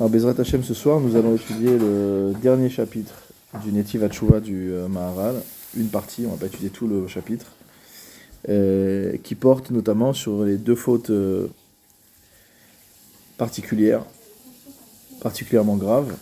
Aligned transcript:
Alors, 0.00 0.08
Bezrat 0.08 0.34
Hashem, 0.38 0.64
ce 0.64 0.72
soir, 0.72 0.98
nous 0.98 1.14
allons 1.14 1.36
étudier 1.36 1.76
le 1.76 2.32
dernier 2.40 2.70
chapitre 2.70 3.12
du 3.62 3.70
Netiv 3.70 4.02
Hatshuva 4.02 4.40
du 4.40 4.72
euh, 4.72 4.88
Maharal, 4.88 5.34
une 5.76 5.88
partie, 5.88 6.24
on 6.24 6.30
va 6.30 6.38
pas 6.38 6.46
étudier 6.46 6.70
tout 6.70 6.86
le 6.86 7.06
chapitre, 7.06 7.52
euh, 8.48 9.18
qui 9.22 9.34
porte 9.34 9.70
notamment 9.70 10.14
sur 10.14 10.42
les 10.46 10.56
deux 10.56 10.74
fautes 10.74 11.10
euh, 11.10 11.48
particulières, 13.36 14.06
particulièrement 15.20 15.76
graves. 15.76 16.14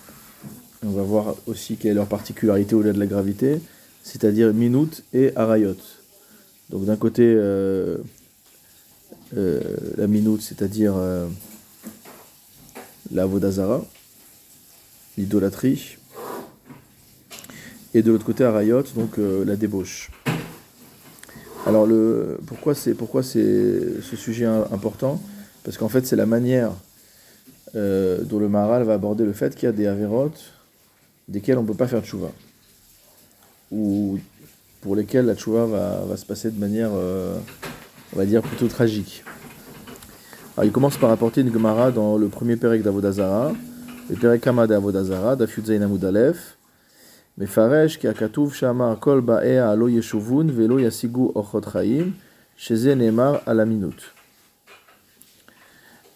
On 0.84 0.90
va 0.90 1.02
voir 1.02 1.36
aussi 1.46 1.76
quelle 1.76 1.92
est 1.92 1.95
leur 1.95 2.08
particularité 2.08 2.74
au-delà 2.74 2.92
de 2.92 2.98
la 2.98 3.06
gravité, 3.06 3.60
c'est-à-dire 4.02 4.52
Minut 4.52 5.04
et 5.14 5.30
Arayot. 5.36 5.76
Donc 6.70 6.84
d'un 6.84 6.96
côté, 6.96 7.32
la 9.32 10.06
Minut, 10.08 10.42
c'est-à-dire 10.42 10.95
la 13.12 13.27
Vodazara, 13.27 13.84
l'idolâtrie, 15.17 15.96
et 17.94 18.03
de 18.03 18.12
l'autre 18.12 18.25
côté 18.25 18.44
Arayot, 18.44 18.84
donc 18.94 19.18
euh, 19.18 19.44
la 19.44 19.57
débauche. 19.57 20.11
Alors 21.67 21.86
le, 21.86 22.39
pourquoi 22.46 22.75
c'est 22.75 22.94
pourquoi 22.94 23.22
c'est 23.22 24.00
ce 24.03 24.17
sujet 24.17 24.46
important? 24.46 25.21
Parce 25.64 25.76
qu'en 25.76 25.89
fait 25.89 26.07
c'est 26.07 26.17
la 26.17 26.26
manière 26.26 26.72
euh, 27.75 28.22
dont 28.22 28.39
le 28.39 28.48
Maharal 28.48 28.84
va 28.84 28.94
aborder 28.94 29.25
le 29.25 29.32
fait 29.32 29.54
qu'il 29.54 29.64
y 29.64 29.68
a 29.68 29.72
des 29.72 29.86
avérotes 29.86 30.53
desquels 31.29 31.59
on 31.59 31.62
ne 31.62 31.67
peut 31.67 31.75
pas 31.75 31.89
faire 31.89 32.00
de 32.00 32.06
chouva. 32.06 32.31
Ou 33.70 34.19
pour 34.81 34.97
lesquels 34.97 35.27
la 35.27 35.36
chouva 35.36 35.67
va, 35.67 36.05
va 36.09 36.17
se 36.17 36.25
passer 36.25 36.50
de 36.50 36.59
manière, 36.59 36.91
euh, 36.95 37.36
on 38.14 38.17
va 38.17 38.25
dire, 38.25 38.42
plutôt 38.42 38.69
tragique. 38.69 39.25
Alors 40.58 40.66
il 40.66 40.72
commence 40.72 40.97
par 40.97 41.09
apporter 41.11 41.42
une 41.42 41.52
Gemara 41.52 41.92
dans 41.92 42.17
le 42.17 42.28
premier 42.28 42.55
Perek 42.55 42.83
d'Avodazara, 42.83 43.53
le 44.09 44.16
Perek 44.16 44.42
Kama 44.42 44.67
d'Avodazara, 44.67 45.36
Dafyud 45.36 45.66
Zayin 45.66 45.81
Amud 45.81 46.03
Aleph, 46.05 46.55
מפרש 47.38 47.98
כי 47.98 48.08
הכתוב 48.08 48.53
שאמר 48.53 48.95
כל 49.00 49.20
באיה 49.20 49.76
לא 49.76 49.89
ישובון 49.89 50.50
ולא 50.56 50.80
ישיגו 50.80 51.31
אורחות 51.36 51.66
חיים, 51.66 52.12
שזה 52.58 52.95
נאמר 52.95 53.38
על 53.45 53.62
אמינות. 53.62 54.02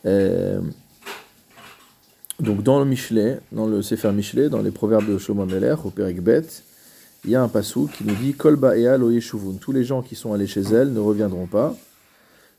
Euh, 0.05 0.59
donc 2.39 2.61
dans 2.61 2.79
le 2.79 2.85
Michelet, 2.85 3.39
dans 3.51 3.65
le 3.65 3.81
Sefer 3.81 4.11
Michelet, 4.11 4.47
dans 4.47 4.61
les 4.61 4.71
proverbes 4.71 5.09
de 5.09 5.17
Shlomo 5.17 5.45
Meler, 5.45 5.75
au 5.83 5.89
Perek 5.89 6.21
Bet, 6.21 6.47
il 7.25 7.31
y 7.31 7.35
a 7.35 7.41
un 7.41 7.47
passou 7.47 7.89
qui 7.91 8.05
nous 8.05 8.15
dit 8.15 8.33
Kol 8.33 8.55
ba'ea 8.55 8.97
lo 8.97 9.09
yeshuvun. 9.09 9.55
Tous 9.59 9.71
les 9.71 9.83
gens 9.83 10.01
qui 10.01 10.15
sont 10.15 10.33
allés 10.33 10.47
chez 10.47 10.61
elle 10.61 10.93
ne 10.93 10.99
reviendront 10.99 11.47
pas. 11.47 11.75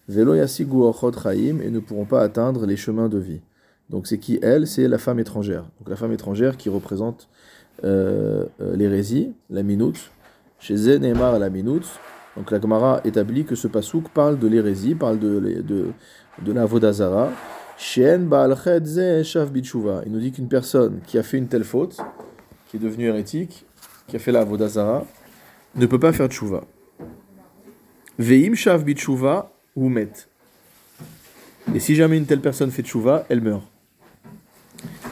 Et 0.10 0.16
ne 0.16 1.80
pourront 1.80 2.06
pas 2.06 2.22
atteindre 2.22 2.66
les 2.66 2.76
chemins 2.76 3.10
de 3.10 3.18
vie. 3.18 3.42
Donc 3.90 4.08
c'est 4.08 4.18
qui 4.18 4.40
elle? 4.42 4.68
C'est 4.68 4.88
la 4.88 4.98
femme 4.98 5.20
étrangère. 5.20 5.64
Donc 5.80 5.90
la 5.90 5.96
femme 5.96 6.12
étrangère 6.12 6.58
qui 6.58 6.70
représente 6.70 7.30
euh, 7.84 8.46
euh, 8.62 8.76
l'hérésie, 8.76 9.34
la 9.50 9.64
minute. 9.64 10.12
Chez 10.60 10.76
Zenemar 10.76 11.40
la 11.40 11.50
minute. 11.50 11.88
Donc 12.36 12.52
la 12.52 12.60
Gemara 12.60 13.02
établit 13.06 13.46
que 13.46 13.56
ce 13.56 13.68
pasouk 13.68 14.10
parle 14.10 14.40
de 14.40 14.48
l'hérésie, 14.48 14.96
parle 14.96 15.20
de, 15.20 15.40
de, 15.62 15.88
de 16.44 16.52
la 16.52 16.66
Vodazara. 16.66 17.30
Il 17.96 18.28
nous 20.12 20.20
dit 20.20 20.32
qu'une 20.32 20.48
personne 20.48 21.00
qui 21.06 21.18
a 21.18 21.24
fait 21.24 21.38
une 21.38 21.48
telle 21.48 21.64
faute, 21.64 21.98
qui 22.68 22.78
est 22.78 22.80
devenue 22.80 23.06
hérétique, 23.06 23.66
qui 24.08 24.16
a 24.16 24.20
fait 24.20 24.32
la 24.32 24.44
Vodazara, 24.44 25.06
ne 25.76 25.86
peut 25.86 26.00
pas 26.00 26.14
faire 26.14 26.28
Tshuva. 26.28 26.64
Veim 28.20 28.54
Shav 28.54 28.84
Bitshuva 28.84 29.53
ou 29.76 29.90
Met. 29.90 30.12
Et 31.74 31.80
si 31.80 31.96
jamais 31.96 32.18
une 32.18 32.26
telle 32.26 32.42
personne 32.42 32.72
fait 32.72 32.84
Tshuva, 32.84 33.26
elle 33.30 33.42
meurt. 33.42 33.64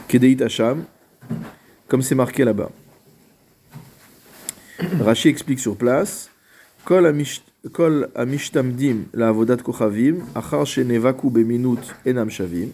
Kedeit 0.08 0.42
Hasham, 0.42 0.84
comme 1.88 2.02
c'est 2.02 2.14
marqué 2.14 2.44
là-bas. 2.44 2.70
Rashi 5.00 5.28
explique 5.28 5.60
sur 5.60 5.76
place 5.76 6.30
Kol 6.84 7.06
amish- 7.06 7.42
Kol 7.72 8.08
amishtamdim 8.16 9.04
la 9.14 9.28
avodat 9.28 9.58
kochavim, 9.58 10.24
achar 10.34 10.66
beminut 11.30 11.94
enam 12.04 12.28
shavim. 12.28 12.70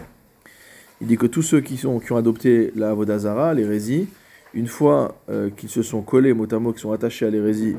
Il 1.01 1.07
dit 1.07 1.17
que 1.17 1.27
tous 1.27 1.43
ceux 1.43 1.61
qui, 1.61 1.77
sont, 1.77 2.01
qui 2.01 2.11
ont 2.13 2.17
adopté 2.17 2.73
la 2.75 2.91
avodazara, 2.91 3.55
l'hérésie, 3.55 4.09
une 4.55 4.67
fois 4.67 5.21
euh, 5.29 5.51
qu'ils 5.51 5.69
se 5.69 5.83
sont 5.83 6.03
collés 6.03 6.33
mot 6.33 6.47
à 6.47 6.79
sont 6.79 6.91
attachés 6.91 7.27
à 7.27 7.31
l'hérésie, 7.31 7.77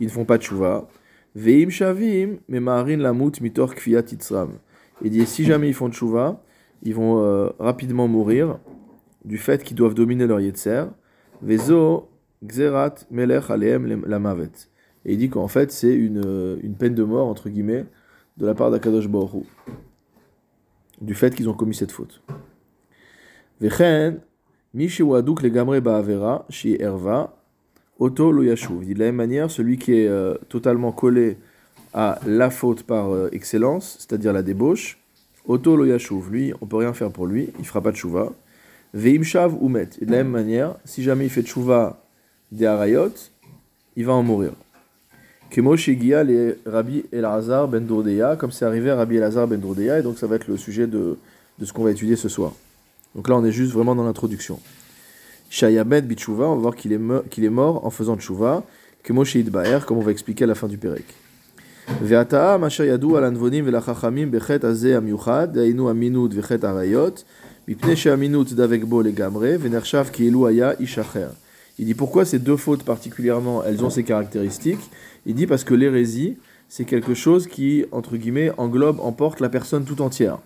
ils 0.00 0.06
ne 0.06 0.10
font 0.10 0.24
pas 0.24 0.38
de 0.38 0.42
chouva. 0.42 0.88
Veim 1.34 1.70
shavim, 1.70 2.38
memarin 2.48 2.98
lamut 2.98 3.40
mitor 3.40 3.74
itzram. 3.86 4.58
Il 5.02 5.10
dit 5.10 5.26
si 5.26 5.44
jamais 5.44 5.68
ils 5.68 5.74
font 5.74 5.88
de 5.88 5.94
chouva, 5.94 6.42
ils 6.82 6.94
vont 6.94 7.22
euh, 7.22 7.48
rapidement 7.58 8.08
mourir 8.08 8.58
du 9.24 9.38
fait 9.38 9.62
qu'ils 9.64 9.76
doivent 9.76 9.94
dominer 9.94 10.26
leur 10.26 10.40
yetzer. 10.40 10.84
Vezo 11.40 12.08
gzerat 12.44 13.06
melech 13.10 13.50
aleem 13.50 14.04
lamavet. 14.06 14.68
Et 15.04 15.14
il 15.14 15.18
dit 15.18 15.30
qu'en 15.30 15.48
fait, 15.48 15.72
c'est 15.72 15.94
une, 15.94 16.22
euh, 16.24 16.56
une 16.62 16.74
peine 16.74 16.94
de 16.94 17.02
mort, 17.02 17.26
entre 17.26 17.48
guillemets, 17.48 17.86
de 18.36 18.46
la 18.46 18.54
part 18.54 18.70
d'Akadosh 18.70 19.08
Baruch 19.08 19.46
du 21.02 21.14
fait 21.14 21.34
qu'ils 21.34 21.48
ont 21.48 21.54
commis 21.54 21.74
cette 21.74 21.92
faute. 21.92 22.22
Vechen, 23.60 24.20
mi 24.72 24.88
shewaduk 24.88 25.42
legamre 25.42 25.80
ba'avera, 25.80 26.46
shi 26.48 26.76
erva, 26.80 27.41
oto 28.02 28.32
lo 28.32 28.42
de 28.42 28.98
la 28.98 29.04
même 29.06 29.14
manière, 29.14 29.48
celui 29.48 29.78
qui 29.78 29.92
est 29.92 30.08
euh, 30.08 30.34
totalement 30.48 30.90
collé 30.90 31.36
à 31.94 32.18
la 32.26 32.50
faute 32.50 32.82
par 32.82 33.14
euh, 33.14 33.28
excellence, 33.30 33.96
c'est-à-dire 34.00 34.32
la 34.32 34.42
débauche, 34.42 34.98
oto 35.46 35.76
lo 35.76 35.84
yashuv. 35.84 36.30
Lui, 36.32 36.52
on 36.60 36.66
peut 36.66 36.78
rien 36.78 36.92
faire 36.94 37.12
pour 37.12 37.26
lui, 37.26 37.50
il 37.60 37.64
fera 37.64 37.80
pas 37.80 37.92
de 37.92 37.96
chouva. 37.96 38.32
Veim 38.92 39.22
shav 39.22 39.56
de 39.56 40.10
la 40.10 40.16
même 40.18 40.30
manière, 40.30 40.74
si 40.84 41.04
jamais 41.04 41.26
il 41.26 41.30
fait 41.30 41.46
chouva 41.46 42.02
des 42.50 42.66
harayot, 42.66 43.14
il 43.94 44.04
va 44.04 44.14
en 44.14 44.22
mourir. 44.24 44.52
Kemo 45.50 45.76
Shegia 45.76 46.24
les 46.24 46.56
Rabbi 46.66 47.04
Elazar 47.12 47.68
ben 47.68 47.86
Dourdeya, 47.86 48.36
comme 48.36 48.50
c'est 48.50 48.64
arrivé 48.64 48.90
à 48.90 48.96
Rabbi 48.96 49.16
Elazar 49.16 49.46
ben 49.46 49.60
Dourdeya, 49.60 50.00
et 50.00 50.02
donc 50.02 50.18
ça 50.18 50.26
va 50.26 50.36
être 50.36 50.48
le 50.48 50.56
sujet 50.56 50.88
de, 50.88 51.18
de 51.58 51.64
ce 51.64 51.72
qu'on 51.72 51.84
va 51.84 51.92
étudier 51.92 52.16
ce 52.16 52.28
soir. 52.28 52.52
Donc 53.14 53.28
là, 53.28 53.36
on 53.36 53.44
est 53.44 53.52
juste 53.52 53.72
vraiment 53.72 53.94
dans 53.94 54.04
l'introduction. 54.04 54.58
Shayamed 55.52 56.06
Bitshuva, 56.06 56.46
on 56.46 56.54
va 56.54 56.62
voir 56.62 56.74
qu'il 56.74 56.94
est, 56.94 57.00
qu'il 57.28 57.44
est 57.44 57.50
mort 57.50 57.84
en 57.84 57.90
faisant 57.90 58.16
Tshuva, 58.16 58.64
Kemo 59.02 59.22
Sheid 59.22 59.50
Baer, 59.50 59.80
comme 59.84 59.98
on 59.98 60.00
va 60.00 60.10
expliquer 60.10 60.44
à 60.44 60.46
la 60.46 60.54
fin 60.54 60.66
du 60.66 60.78
Pérek. 60.78 61.04
Ve'ata'a 62.00 62.56
masha 62.56 62.86
yadu 62.86 63.16
al 63.16 63.24
anvonim 63.26 63.62
ve'lachachamim 63.62 64.28
bechet 64.30 64.64
azeh 64.64 64.94
amiuchad, 64.94 65.52
da'inu 65.52 65.90
aminut 65.90 66.30
ve'chet 66.32 66.64
arayot, 66.64 67.16
mipne 67.68 67.94
she'aminut 67.94 68.54
davek 68.54 68.86
bo 68.86 69.02
legamre, 69.02 69.58
ve'nershav 69.58 70.10
ki'ilu 70.10 70.46
aya 70.46 70.74
ishacher. 70.80 71.28
Il 71.78 71.84
dit 71.84 71.94
pourquoi 71.94 72.24
ces 72.24 72.38
deux 72.38 72.56
fautes 72.56 72.84
particulièrement, 72.84 73.62
elles 73.62 73.84
ont 73.84 73.90
ces 73.90 74.04
caractéristiques? 74.04 74.90
Il 75.26 75.34
dit 75.34 75.46
parce 75.46 75.64
que 75.64 75.74
l'hérésie, 75.74 76.38
c'est 76.70 76.86
quelque 76.86 77.12
chose 77.12 77.46
qui, 77.46 77.84
entre 77.92 78.16
guillemets, 78.16 78.52
englobe, 78.56 79.00
emporte 79.00 79.40
la 79.40 79.50
personne 79.50 79.84
tout 79.84 80.00
entière. 80.00 80.38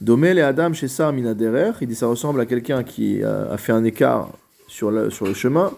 Domel 0.00 0.38
et 0.38 0.42
Adam 0.42 0.72
chez 0.72 0.88
Sar 0.88 1.12
Minaderer, 1.12 1.72
il 1.80 1.88
dit 1.88 1.94
ça 1.94 2.06
ressemble 2.06 2.40
à 2.40 2.46
quelqu'un 2.46 2.82
qui 2.82 3.22
a, 3.22 3.52
a 3.52 3.56
fait 3.56 3.72
un 3.72 3.84
écart 3.84 4.30
sur 4.68 4.90
le, 4.90 5.10
sur 5.10 5.26
le 5.26 5.34
chemin. 5.34 5.72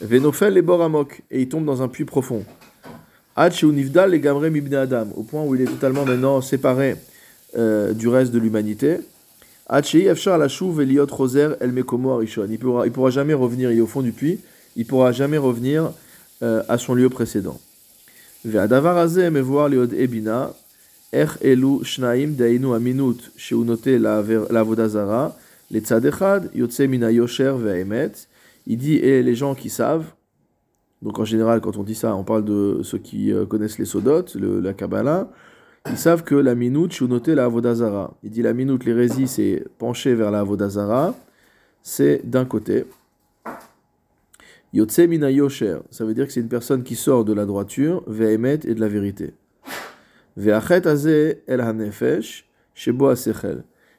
Venofel 0.00 0.56
et 0.56 0.62
Boramok, 0.62 1.22
et 1.30 1.42
il 1.42 1.48
tombe 1.48 1.64
dans 1.64 1.82
un 1.82 1.88
puits 1.88 2.04
profond. 2.04 2.44
Chez 3.50 3.66
Univdal 3.66 4.14
et 4.14 4.20
Gamre 4.20 4.48
Mibne 4.48 4.74
Adam, 4.74 5.08
au 5.16 5.22
point 5.22 5.42
où 5.42 5.54
il 5.54 5.60
est 5.60 5.66
totalement 5.66 6.04
maintenant 6.04 6.40
séparé 6.40 6.96
euh, 7.56 7.92
du 7.92 8.08
reste 8.08 8.32
de 8.32 8.38
l'humanité. 8.38 8.98
Hachi 9.68 10.06
Efshar 10.06 10.38
la 10.38 10.48
chouve 10.48 10.82
Eliot 10.82 11.06
Roser 11.10 11.50
El 11.60 11.72
Mekomo 11.72 12.12
Arishon. 12.12 12.46
Il 12.50 12.58
pourra, 12.58 12.86
il 12.86 12.92
pourra 12.92 13.10
jamais 13.10 13.34
revenir, 13.34 13.72
il 13.72 13.78
est 13.78 13.80
au 13.80 13.86
fond 13.86 14.02
du 14.02 14.12
puits, 14.12 14.40
il 14.76 14.86
pourra 14.86 15.12
jamais 15.12 15.38
revenir 15.38 15.92
euh, 16.42 16.62
à 16.68 16.78
son 16.78 16.94
lieu 16.94 17.08
précédent. 17.08 17.58
Ve'adavar 18.44 18.98
hazeh 18.98 19.30
mevoar 19.30 19.68
liod 19.68 19.94
ebina, 19.94 20.52
ech 21.14 21.38
elu 21.40 21.84
shnaim 21.84 22.34
dainu 22.34 22.74
aminut 22.74 23.30
sheunote 23.36 23.98
la 23.98 24.62
vodazara, 24.62 25.36
le 25.70 25.80
tzad 25.80 26.04
echad 26.04 26.50
yotse 26.54 26.88
mina 26.88 27.10
yosher. 27.12 27.54
Il 28.66 28.78
dit, 28.78 28.96
et 28.96 29.22
les 29.22 29.34
gens 29.34 29.54
qui 29.54 29.68
savent, 29.68 30.06
donc 31.02 31.18
en 31.18 31.24
général 31.24 31.60
quand 31.60 31.76
on 31.76 31.82
dit 31.82 31.94
ça, 31.94 32.16
on 32.16 32.24
parle 32.24 32.44
de 32.44 32.80
ceux 32.82 32.98
qui 32.98 33.30
euh, 33.30 33.44
connaissent 33.44 33.78
les 33.78 33.84
sodotes, 33.84 34.36
la 34.36 34.72
Kabbalah, 34.72 35.30
ils 35.90 35.98
savent 35.98 36.24
que 36.24 36.34
la 36.34 36.54
minute, 36.54 36.92
shounoté 36.92 37.34
la 37.34 37.44
avodazara. 37.44 38.14
Il 38.22 38.30
dit 38.30 38.40
la 38.40 38.54
minute, 38.54 38.86
l'hérésie, 38.86 39.28
c'est 39.28 39.64
pencher 39.78 40.14
vers 40.14 40.30
la 40.30 40.40
avodazara, 40.40 41.14
c'est 41.82 42.22
d'un 42.24 42.46
côté. 42.46 42.86
Yotse 44.72 45.00
mina 45.00 45.30
yosher, 45.30 45.78
ça 45.90 46.04
veut 46.04 46.14
dire 46.14 46.26
que 46.26 46.32
c'est 46.32 46.40
une 46.40 46.48
personne 46.48 46.82
qui 46.82 46.96
sort 46.96 47.24
de 47.24 47.34
la 47.34 47.44
droiture, 47.44 48.02
ve'emet 48.06 48.60
et 48.64 48.74
de 48.74 48.80
la 48.80 48.88
vérité. 48.88 49.34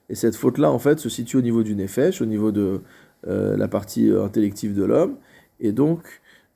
Et 0.09 0.15
cette 0.15 0.35
faute-là, 0.35 0.71
en 0.71 0.79
fait, 0.79 0.99
se 0.99 1.09
situe 1.09 1.37
au 1.37 1.41
niveau 1.41 1.63
du 1.63 1.75
nefesh, 1.75 2.21
au 2.21 2.25
niveau 2.25 2.51
de 2.51 2.81
euh, 3.27 3.57
la 3.57 3.67
partie 3.67 4.09
euh, 4.09 4.23
intellective 4.23 4.75
de 4.75 4.83
l'homme, 4.83 5.15
et 5.59 5.71
donc, 5.71 6.01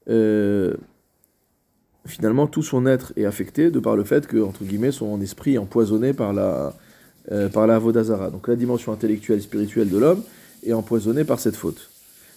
euh, 0.09 0.75
finalement, 2.05 2.47
tout 2.47 2.63
son 2.63 2.85
être 2.85 3.13
est 3.15 3.25
affecté 3.25 3.71
de 3.71 3.79
par 3.79 3.95
le 3.95 4.03
fait 4.03 4.27
que, 4.27 4.37
entre 4.37 4.63
guillemets, 4.63 4.91
son 4.91 5.21
esprit 5.21 5.55
est 5.55 5.57
empoisonné 5.57 6.13
par 6.13 6.33
la, 6.33 6.73
par 7.53 7.65
la 7.67 7.75
Avodazara. 7.75 8.29
Donc 8.29 8.47
la 8.47 8.55
dimension 8.55 8.91
intellectuelle, 8.91 9.41
spirituelle 9.41 9.89
de 9.89 9.97
l'homme 9.97 10.21
est 10.65 10.73
empoisonnée 10.73 11.23
par 11.23 11.39
cette 11.39 11.55
faute. 11.55 11.89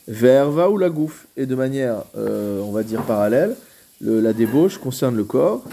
Verva 0.06 0.70
ou 0.70 0.78
la 0.78 0.90
gouffe. 0.90 1.26
Et 1.36 1.46
de 1.46 1.54
manière, 1.54 2.04
on 2.14 2.70
va 2.72 2.82
dire, 2.82 3.02
parallèle, 3.02 3.56
la 4.00 4.32
débauche 4.32 4.78
concerne 4.78 5.16
le 5.16 5.24
corps. 5.24 5.64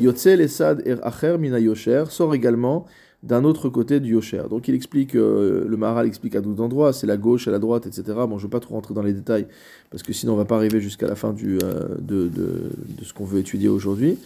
Yotzel 0.00 0.40
Esad 0.40 0.82
Er 0.86 0.96
Acher 1.02 1.36
Mina 1.38 1.58
Yosher 1.58 2.04
sort 2.08 2.34
également 2.34 2.86
d'un 3.22 3.44
autre 3.44 3.68
côté 3.68 4.00
du 4.00 4.12
Yosher. 4.12 4.44
Donc 4.48 4.68
il 4.68 4.74
explique, 4.74 5.14
euh, 5.14 5.66
le 5.68 5.76
Maharal 5.76 6.06
explique 6.06 6.34
à 6.36 6.40
d'autres 6.40 6.62
endroits, 6.62 6.92
c'est 6.92 7.06
la 7.06 7.18
gauche, 7.18 7.48
à 7.48 7.50
la 7.50 7.58
droite, 7.58 7.86
etc. 7.86 8.02
Bon, 8.06 8.30
je 8.30 8.34
ne 8.34 8.40
veux 8.40 8.48
pas 8.48 8.60
trop 8.60 8.74
rentrer 8.74 8.94
dans 8.94 9.02
les 9.02 9.12
détails, 9.12 9.46
parce 9.90 10.02
que 10.02 10.12
sinon 10.12 10.32
on 10.32 10.36
ne 10.36 10.40
va 10.40 10.46
pas 10.46 10.56
arriver 10.56 10.80
jusqu'à 10.80 11.06
la 11.06 11.16
fin 11.16 11.34
euh, 11.44 11.96
de, 12.00 12.30
ce 13.02 13.12
qu'on 13.12 13.24
veut 13.24 13.40
étudier 13.40 13.68
aujourd'hui. 13.68 14.18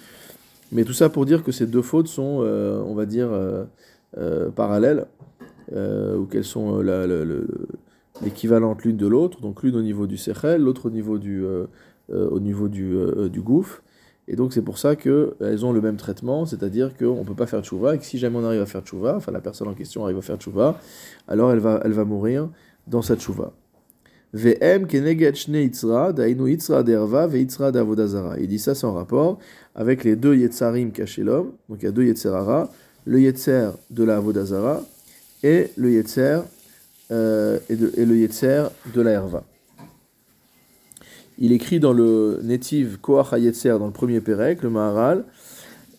Mais 0.70 0.84
tout 0.84 0.92
ça 0.92 1.08
pour 1.08 1.26
dire 1.26 1.42
que 1.42 1.52
ces 1.52 1.66
deux 1.66 1.82
fautes 1.82 2.08
sont, 2.08 2.38
euh, 2.42 2.80
on 2.86 2.94
va 2.94 3.06
dire, 3.06 3.30
parallèles, 4.54 5.06
ou 5.72 6.24
qu'elles 6.26 6.44
sont 6.44 6.80
l'équivalente 8.22 8.84
l'une 8.84 8.96
de 8.96 9.06
l'autre, 9.08 9.40
donc 9.40 9.62
l'une 9.64 9.74
au 9.74 9.82
niveau 9.82 10.06
du 10.06 10.16
Sechel, 10.16 10.62
l'autre 10.62 10.86
au 10.86 10.90
niveau 10.90 11.18
du, 11.18 11.44
au 12.12 12.40
niveau 12.40 12.68
du, 12.68 12.96
du 13.28 13.40
gouffre. 13.40 13.82
Et 14.26 14.36
donc 14.36 14.52
c'est 14.52 14.62
pour 14.62 14.78
ça 14.78 14.96
qu'elles 14.96 15.64
ont 15.64 15.72
le 15.72 15.80
même 15.80 15.96
traitement, 15.96 16.46
c'est-à-dire 16.46 16.96
qu'on 16.96 17.20
ne 17.20 17.24
peut 17.24 17.34
pas 17.34 17.46
faire 17.46 17.62
tchouva, 17.62 17.94
et 17.94 17.98
que 17.98 18.04
si 18.04 18.18
jamais 18.18 18.38
on 18.38 18.44
arrive 18.44 18.62
à 18.62 18.66
faire 18.66 18.82
tchouva, 18.82 19.16
enfin 19.16 19.32
la 19.32 19.40
personne 19.40 19.68
en 19.68 19.74
question 19.74 20.04
arrive 20.04 20.18
à 20.18 20.22
faire 20.22 20.36
tchouva, 20.36 20.80
alors 21.28 21.52
elle 21.52 21.58
va, 21.58 21.80
elle 21.84 21.92
va 21.92 22.04
mourir 22.04 22.48
dans 22.86 23.02
sa 23.02 23.16
tchouva. 23.16 23.52
Dainu 26.12 26.56
derva 26.84 27.28
Il 28.38 28.48
dit 28.48 28.58
ça 28.58 28.74
sans 28.74 28.92
rapport 28.92 29.38
avec 29.74 30.02
les 30.04 30.16
deux 30.16 30.34
yetzarim 30.36 30.90
cachés 30.90 31.22
l'homme, 31.22 31.52
donc 31.68 31.78
il 31.82 31.84
y 31.84 31.88
a 31.88 31.92
deux 31.92 32.04
yetzerara, 32.04 32.70
le 33.04 33.20
yetzer 33.20 33.70
de 33.90 34.04
la 34.04 34.16
avodazara 34.16 34.82
et 35.42 35.70
le 35.76 35.92
yetzer 35.92 36.40
euh, 37.12 37.58
et, 37.68 37.76
le 37.76 38.16
de 38.94 39.00
la 39.02 39.10
herva 39.10 39.44
il 41.38 41.52
écrit 41.52 41.80
dans 41.80 41.92
le 41.92 42.40
Netiv 42.42 42.98
Koach 43.00 43.32
HaYetzer, 43.32 43.78
dans 43.78 43.86
le 43.86 43.92
premier 43.92 44.20
Pérec, 44.20 44.62
le 44.62 44.70
Maharal, 44.70 45.24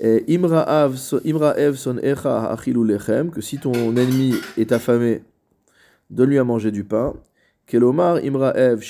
Imra 0.01 0.87
Ev 1.57 1.75
son 1.75 1.97
Echa 1.97 2.51
Achilu 2.51 2.85
Lechem, 2.85 3.31
que 3.31 3.41
si 3.41 3.57
ton 3.57 3.73
ennemi 3.73 4.35
est 4.57 4.71
affamé, 4.71 5.23
donne-lui 6.09 6.37
à 6.37 6.43
manger 6.43 6.71
du 6.71 6.83
pain. 6.83 7.13
Kelomar 7.65 8.17
Imra 8.17 8.55
Ev 8.55 8.81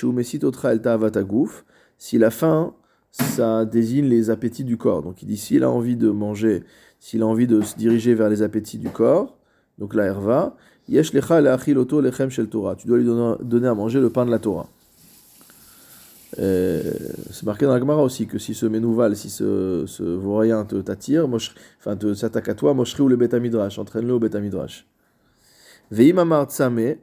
Otra 0.44 0.74
El 0.74 0.82
Ta'avatagouf, 0.82 1.64
si 1.98 2.18
la 2.18 2.30
faim, 2.30 2.74
ça 3.12 3.64
désigne 3.64 4.06
les 4.06 4.30
appétits 4.30 4.66
du 4.66 4.78
corps. 4.78 5.02
Donc 5.02 5.22
il 5.22 5.28
dit 5.28 5.38
s'il 5.38 5.64
a 5.64 5.70
envie 5.70 5.96
de 5.96 6.10
manger, 6.10 6.64
s'il 7.00 7.22
a 7.22 7.26
envie 7.26 7.48
de 7.48 7.62
se 7.62 7.76
diriger 7.76 8.14
vers 8.14 8.30
les 8.30 8.42
appétits 8.42 8.78
du 8.78 8.90
corps, 8.90 9.38
donc 9.78 9.94
la 9.94 10.06
herva, 10.06 10.56
Yesh 10.90 11.14
Lecha 11.14 11.40
Le'achiloto 11.42 12.02
Lechem 12.02 12.30
Shel 12.30 12.48
Torah, 12.48 12.76
tu 12.76 12.88
dois 12.88 12.98
lui 12.98 13.06
donner 13.06 13.68
à 13.68 13.74
manger 13.74 14.00
le 14.00 14.10
pain 14.10 14.26
de 14.26 14.32
la 14.32 14.40
Torah. 14.40 14.68
Euh, 16.40 16.82
c'est 17.32 17.44
marqué 17.44 17.66
dans 17.66 17.74
la 17.74 17.80
Gemara 17.80 18.04
aussi 18.04 18.28
que 18.28 18.38
si 18.38 18.54
ce 18.54 18.66
Ménouval, 18.66 19.16
si 19.16 19.30
ce, 19.30 19.86
ce 19.88 20.04
vaurien 20.04 20.66
t'attire, 20.66 21.28
enfin 21.28 21.98
s'attaque 22.14 22.50
à 22.50 22.54
toi, 22.54 22.74
Moshri 22.74 23.04
ou 23.04 23.08
le 23.08 23.16
Betamidrash, 23.16 23.80
entraîne-le 23.80 24.14
au 24.14 24.20
Betamidrash. 24.20 24.86
Veim 25.92 26.18
amar 26.18 26.48
tsame, 26.48 26.96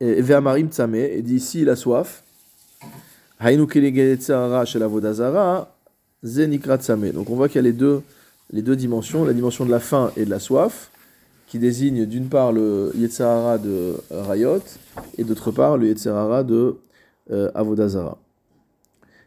ve'amarim 0.00 0.68
tsame, 0.68 0.94
et 0.94 1.22
dit 1.22 1.36
ici 1.36 1.60
il 1.60 1.70
a 1.70 1.76
soif, 1.76 2.24
hainu 3.38 3.66
kelegetzara 3.66 4.64
shel 4.64 4.82
avodazara, 4.82 5.76
zenikra 6.24 6.78
tsame. 6.78 7.10
Donc 7.12 7.30
on 7.30 7.36
voit 7.36 7.48
qu'il 7.48 7.56
y 7.56 7.58
a 7.60 7.62
les 7.62 7.72
deux, 7.72 8.02
les 8.50 8.62
deux 8.62 8.76
dimensions, 8.76 9.24
la 9.24 9.34
dimension 9.34 9.64
de 9.64 9.70
la 9.70 9.80
faim 9.80 10.10
et 10.16 10.24
de 10.24 10.30
la 10.30 10.40
soif, 10.40 10.90
qui 11.46 11.58
désigne 11.58 12.06
d'une 12.06 12.28
part 12.28 12.50
le 12.50 12.92
Yetzirara 12.94 13.58
de 13.58 13.96
Rayot, 14.10 14.62
et 15.18 15.24
d'autre 15.24 15.50
part 15.50 15.76
le 15.76 15.88
Yetzirara 15.88 16.42
de 16.42 16.76
euh, 17.30 17.50
Avodazara. 17.54 18.18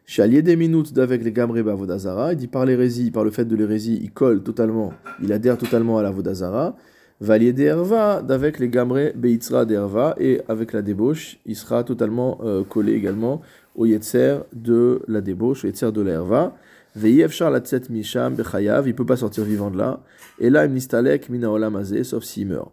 Chalier 0.07 0.43
des 0.43 0.55
minutes 0.55 0.93
d'avec 0.93 1.23
les 1.23 1.31
gamré 1.31 1.63
Vodazara, 1.63 2.33
il 2.33 2.37
dit 2.37 2.47
par 2.47 2.63
l'hérésie, 2.63 3.09
par 3.09 3.23
le 3.23 3.31
fait 3.31 3.45
de 3.45 3.55
l'hérésie, 3.55 3.99
il 4.03 4.11
colle 4.11 4.43
totalement, 4.43 4.93
il 5.19 5.33
adhère 5.33 5.57
totalement 5.57 5.97
à 5.97 6.03
la 6.03 6.11
Vodazara. 6.11 6.75
Valier 7.19 7.53
d'Erva 7.53 8.21
d'avec 8.21 8.59
les 8.59 8.69
gamré 8.69 9.13
Beitzra 9.15 9.65
d'Erva, 9.65 10.15
et 10.19 10.41
avec 10.47 10.73
la 10.73 10.83
débauche, 10.83 11.39
il 11.47 11.55
sera 11.55 11.83
totalement 11.83 12.37
euh, 12.43 12.63
collé 12.63 12.93
également 12.93 13.41
au 13.73 13.87
Yetzer 13.87 14.41
de 14.53 15.01
la 15.07 15.21
débauche, 15.21 15.63
au 15.63 15.67
Yetzer 15.67 15.91
de 15.91 16.01
l'Erva. 16.01 16.55
Veyev 16.95 17.31
Charlatzet 17.31 17.81
Misham 17.89 18.35
Bechayav, 18.35 18.87
il 18.87 18.93
peut 18.93 19.07
pas 19.07 19.17
sortir 19.17 19.43
vivant 19.43 19.71
de 19.71 19.79
là. 19.79 20.01
Et 20.37 20.51
là, 20.51 20.65
Imnistalek 20.65 21.29
Mina 21.29 21.49
Olamazé, 21.49 22.03
sauf 22.03 22.23
s'il 22.23 22.49
meurt. 22.49 22.71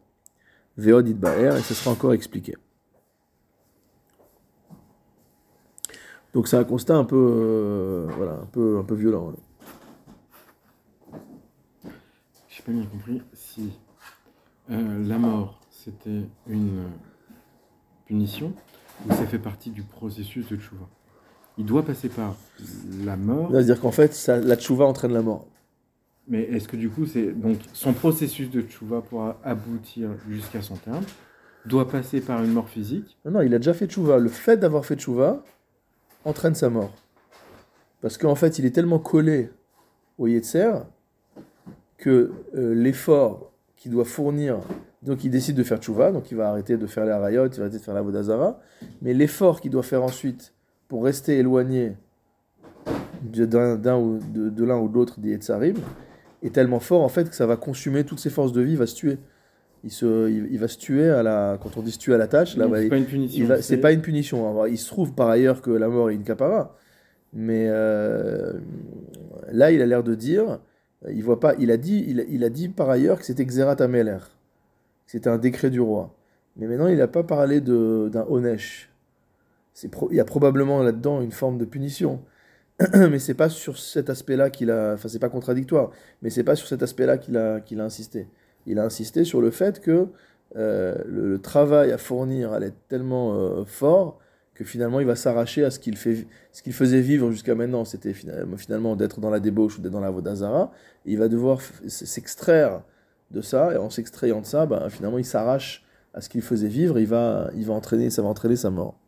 Veod 0.77 1.09
Baer, 1.15 1.57
et 1.57 1.63
ce 1.63 1.73
sera 1.73 1.93
encore 1.93 2.13
expliqué. 2.13 2.55
Donc 6.33 6.49
c'est 6.49 6.57
un 6.57 6.65
constat 6.65 6.97
un 6.97 7.05
peu, 7.05 7.17
euh, 7.17 8.07
voilà, 8.17 8.33
un 8.35 8.47
peu, 8.47 8.79
un 8.79 8.85
peu 8.85 8.95
violent. 8.95 9.33
Je 12.49 12.59
n'ai 12.59 12.65
pas 12.65 12.73
bien 12.73 12.87
compris 12.87 13.23
si 13.33 13.73
euh, 14.71 15.07
la 15.07 15.19
mort 15.19 15.61
c'était 15.71 16.23
une 16.47 16.85
punition 18.07 18.55
ou 19.07 19.13
ça 19.13 19.27
fait 19.27 19.39
partie 19.39 19.71
du 19.71 19.83
processus 19.83 20.49
de 20.49 20.57
tchouva. 20.57 20.87
Il 21.59 21.67
doit 21.67 21.85
passer 21.85 22.09
par 22.09 22.35
la 23.05 23.17
mort. 23.17 23.51
C'est-à-dire 23.51 23.81
qu'en 23.81 23.91
fait, 23.91 24.15
ça, 24.15 24.39
la 24.39 24.57
tchouva 24.57 24.87
entraîne 24.87 25.13
la 25.13 25.23
mort. 25.23 25.47
Mais 26.29 26.43
est-ce 26.45 26.69
que 26.69 26.77
du 26.77 26.89
coup, 26.89 27.05
c'est 27.05 27.33
donc 27.33 27.59
son 27.73 27.93
processus 27.93 28.51
de 28.51 28.63
tchouva 28.63 29.03
pour 29.03 29.35
aboutir 29.45 30.11
jusqu'à 30.29 30.63
son 30.63 30.77
terme 30.77 31.05
doit 31.67 31.89
passer 31.89 32.21
par 32.21 32.43
une 32.43 32.53
mort 32.53 32.69
physique? 32.69 33.19
Non, 33.25 33.33
non, 33.33 33.41
il 33.43 33.53
a 33.55 33.59
déjà 33.59 33.75
fait 33.75 33.87
tchouva. 33.87 34.19
Le 34.19 34.29
fait 34.29 34.57
d'avoir 34.57 34.85
fait 34.85 34.97
tchouva, 34.97 35.43
entraîne 36.25 36.55
sa 36.55 36.71
mort. 36.71 36.93
Parce 38.01 38.19
qu'en 38.19 38.35
fait, 38.35 38.59
il 38.59 38.67
est 38.67 38.71
tellement 38.71 38.99
collé 38.99 39.51
au 40.19 40.27
Yetzer 40.27 40.73
que 41.99 42.33
euh, 42.57 42.75
l'effort 42.75 43.53
qu'il 43.77 43.93
doit 43.93 44.05
fournir, 44.05 44.59
donc 45.03 45.25
il 45.25 45.31
décide 45.31 45.57
de 45.57 45.63
faire 45.63 45.79
tchouva, 45.79 46.13
donc 46.13 46.31
il 46.31 46.37
va 46.37 46.49
arrêter 46.49 46.77
de 46.77 46.87
faire 46.87 47.05
les 47.05 47.11
harayot, 47.11 47.47
il 47.47 47.57
va 47.57 47.63
arrêter 47.63 47.79
de 47.79 47.83
faire 47.83 47.95
la 47.95 48.03
vodazara, 48.03 48.61
mais 49.01 49.15
l'effort 49.15 49.61
qu'il 49.61 49.71
doit 49.71 49.83
faire 49.83 50.03
ensuite 50.03 50.53
pour 50.89 51.05
rester 51.05 51.39
éloigné 51.39 51.97
de, 53.23 53.45
l'un 53.45 53.97
ou 53.97 54.89
de 54.89 54.95
l'autre 54.95 55.21
des 55.21 55.31
Yetzarim 55.31 55.77
est 56.43 56.55
tellement 56.55 56.81
fort 56.81 57.03
en 57.03 57.09
fait 57.09 57.31
que 57.31 57.37
ça 57.37 57.47
va 57.47 57.57
consumer 57.57 58.05
toutes 58.05 58.21
ses 58.21 58.31
forces 58.31 58.53
de 58.53 58.61
vie, 58.61 58.77
va 58.77 58.87
se 58.87 58.95
tuer. 58.95 59.19
Il, 59.85 59.91
se, 59.91 60.31
il, 60.31 60.59
va 60.59 60.69
se 60.69 60.79
tuer 60.79 61.09
à 61.09 61.25
la. 61.25 61.59
Quand 61.61 61.77
on 61.77 61.83
dit 61.83 61.91
se 61.91 61.99
tuer 61.99 62.15
à 62.15 62.19
la 62.19 62.29
tâche, 62.29 62.57
là, 62.57 62.69
c'est 62.73 62.89
pas 62.89 62.97
une 62.97 63.05
punition. 63.05 63.49
C'est 63.61 63.79
pas 63.79 63.93
une 63.93 64.01
punition. 64.01 64.67
Il 64.67 64.79
se 64.79 64.87
trouve 64.87 65.13
par 65.13 65.29
ailleurs 65.29 65.61
que 65.61 65.71
la 65.71 65.89
mort 65.89 66.11
est 66.11 66.15
une 66.15 66.23
capara. 66.23 66.77
Mais 67.33 67.67
euh, 67.69 68.53
là, 69.51 69.73
il 69.73 69.83
a 69.83 69.87
l'air 69.87 70.05
de 70.05 70.15
dire, 70.15 70.61
il 71.11 71.25
voit 71.25 71.41
pas. 71.41 71.55
Il 71.59 71.73
a 71.73 71.77
dit, 71.77 72.05
il, 72.07 72.25
il 72.29 72.45
a 72.45 72.49
dit 72.49 72.69
par 72.69 72.91
ailleurs 72.91 73.19
que 73.19 73.25
c'était 73.25 73.45
Xerat 73.45 73.77
Ameler, 73.81 74.19
c'était 75.07 75.29
un 75.29 75.39
décret 75.39 75.71
du 75.71 75.81
roi. 75.81 76.15
Mais 76.57 76.67
maintenant, 76.69 76.87
il 76.87 76.99
n'a 76.99 77.09
pas 77.09 77.25
parlé 77.25 77.61
d'un 77.61 78.25
Onesh. 78.29 78.89
il 79.83 80.17
y 80.17 80.21
a 80.21 80.25
probablement 80.25 80.83
là-dedans 80.83 81.23
une 81.23 81.33
forme 81.33 81.59
de 81.59 81.65
punition. 81.65 82.21
mais 82.95 83.19
c'est 83.19 83.35
pas 83.35 83.49
sur 83.49 83.79
cet 83.79 84.11
aspect-là 84.11 84.49
qu'il 84.51 84.71
a. 84.71 84.93
Enfin, 84.95 85.09
c'est 85.09 85.19
pas 85.19 85.29
contradictoire. 85.29 85.91
Mais 86.21 86.31
c'est 86.31 86.45
pas 86.45 86.55
sur 86.55 86.69
cet 86.69 86.85
aspect-là 86.85 87.19
qu'il 87.19 87.37
a, 87.37 87.61
qu'il 87.61 87.81
a 87.81 87.85
insisté 87.85 88.29
il 88.67 88.79
a 88.79 88.85
insisté 88.85 89.25
sur 89.25 89.41
le 89.41 89.51
fait 89.51 89.81
que 89.81 90.09
euh, 90.57 90.95
le, 91.07 91.39
travail 91.39 91.93
à 91.93 91.99
fournir 91.99 92.53
allait 92.53 92.69
être 92.69 92.89
tellement 92.89 93.35
euh, 93.35 93.65
fort 93.65 94.19
que 94.55 94.65
finalement 94.65 95.01
il 95.01 95.07
va 95.07 95.17
s'arracher 95.17 95.65
à 95.65 95.71
ce 95.71 95.79
qu'il 95.79 95.97
fait, 95.97 96.27
ce 96.53 96.63
qu'il 96.63 96.75
faisait 96.75 97.01
vivre 97.01 97.31
jusqu'à 97.31 97.55
maintenant, 97.55 97.87
c'était 97.87 98.13
finalement, 98.13 98.97
d'être 98.97 99.19
dans 99.19 99.31
la 99.31 99.41
débauche 99.41 99.79
ou 99.79 99.81
d'être 99.81 99.93
dans 99.93 100.01
la 100.01 100.11
Vodazara. 100.11 100.71
Il 101.07 101.19
va 101.19 101.29
devoir 101.29 101.61
s'extraire 101.87 102.83
de 103.31 103.41
ça, 103.41 103.73
et 103.73 103.79
en 103.79 103.89
s'extrayant 103.89 104.43
de 104.43 104.47
ça, 104.47 104.67
ben, 104.67 104.91
finalement 104.91 105.17
il 105.17 105.25
s'arrache 105.25 105.87
à 106.13 106.21
ce 106.21 106.29
qu'il 106.29 106.43
faisait 106.43 106.69
vivre, 106.69 106.99
il 106.99 107.07
va, 107.07 107.51
il 107.55 107.65
va 107.65 107.73
entraîner, 107.73 108.11
ça 108.11 108.21
va 108.21 108.29
entraîner 108.29 108.57
sa 108.57 108.71
mort. 108.71 108.99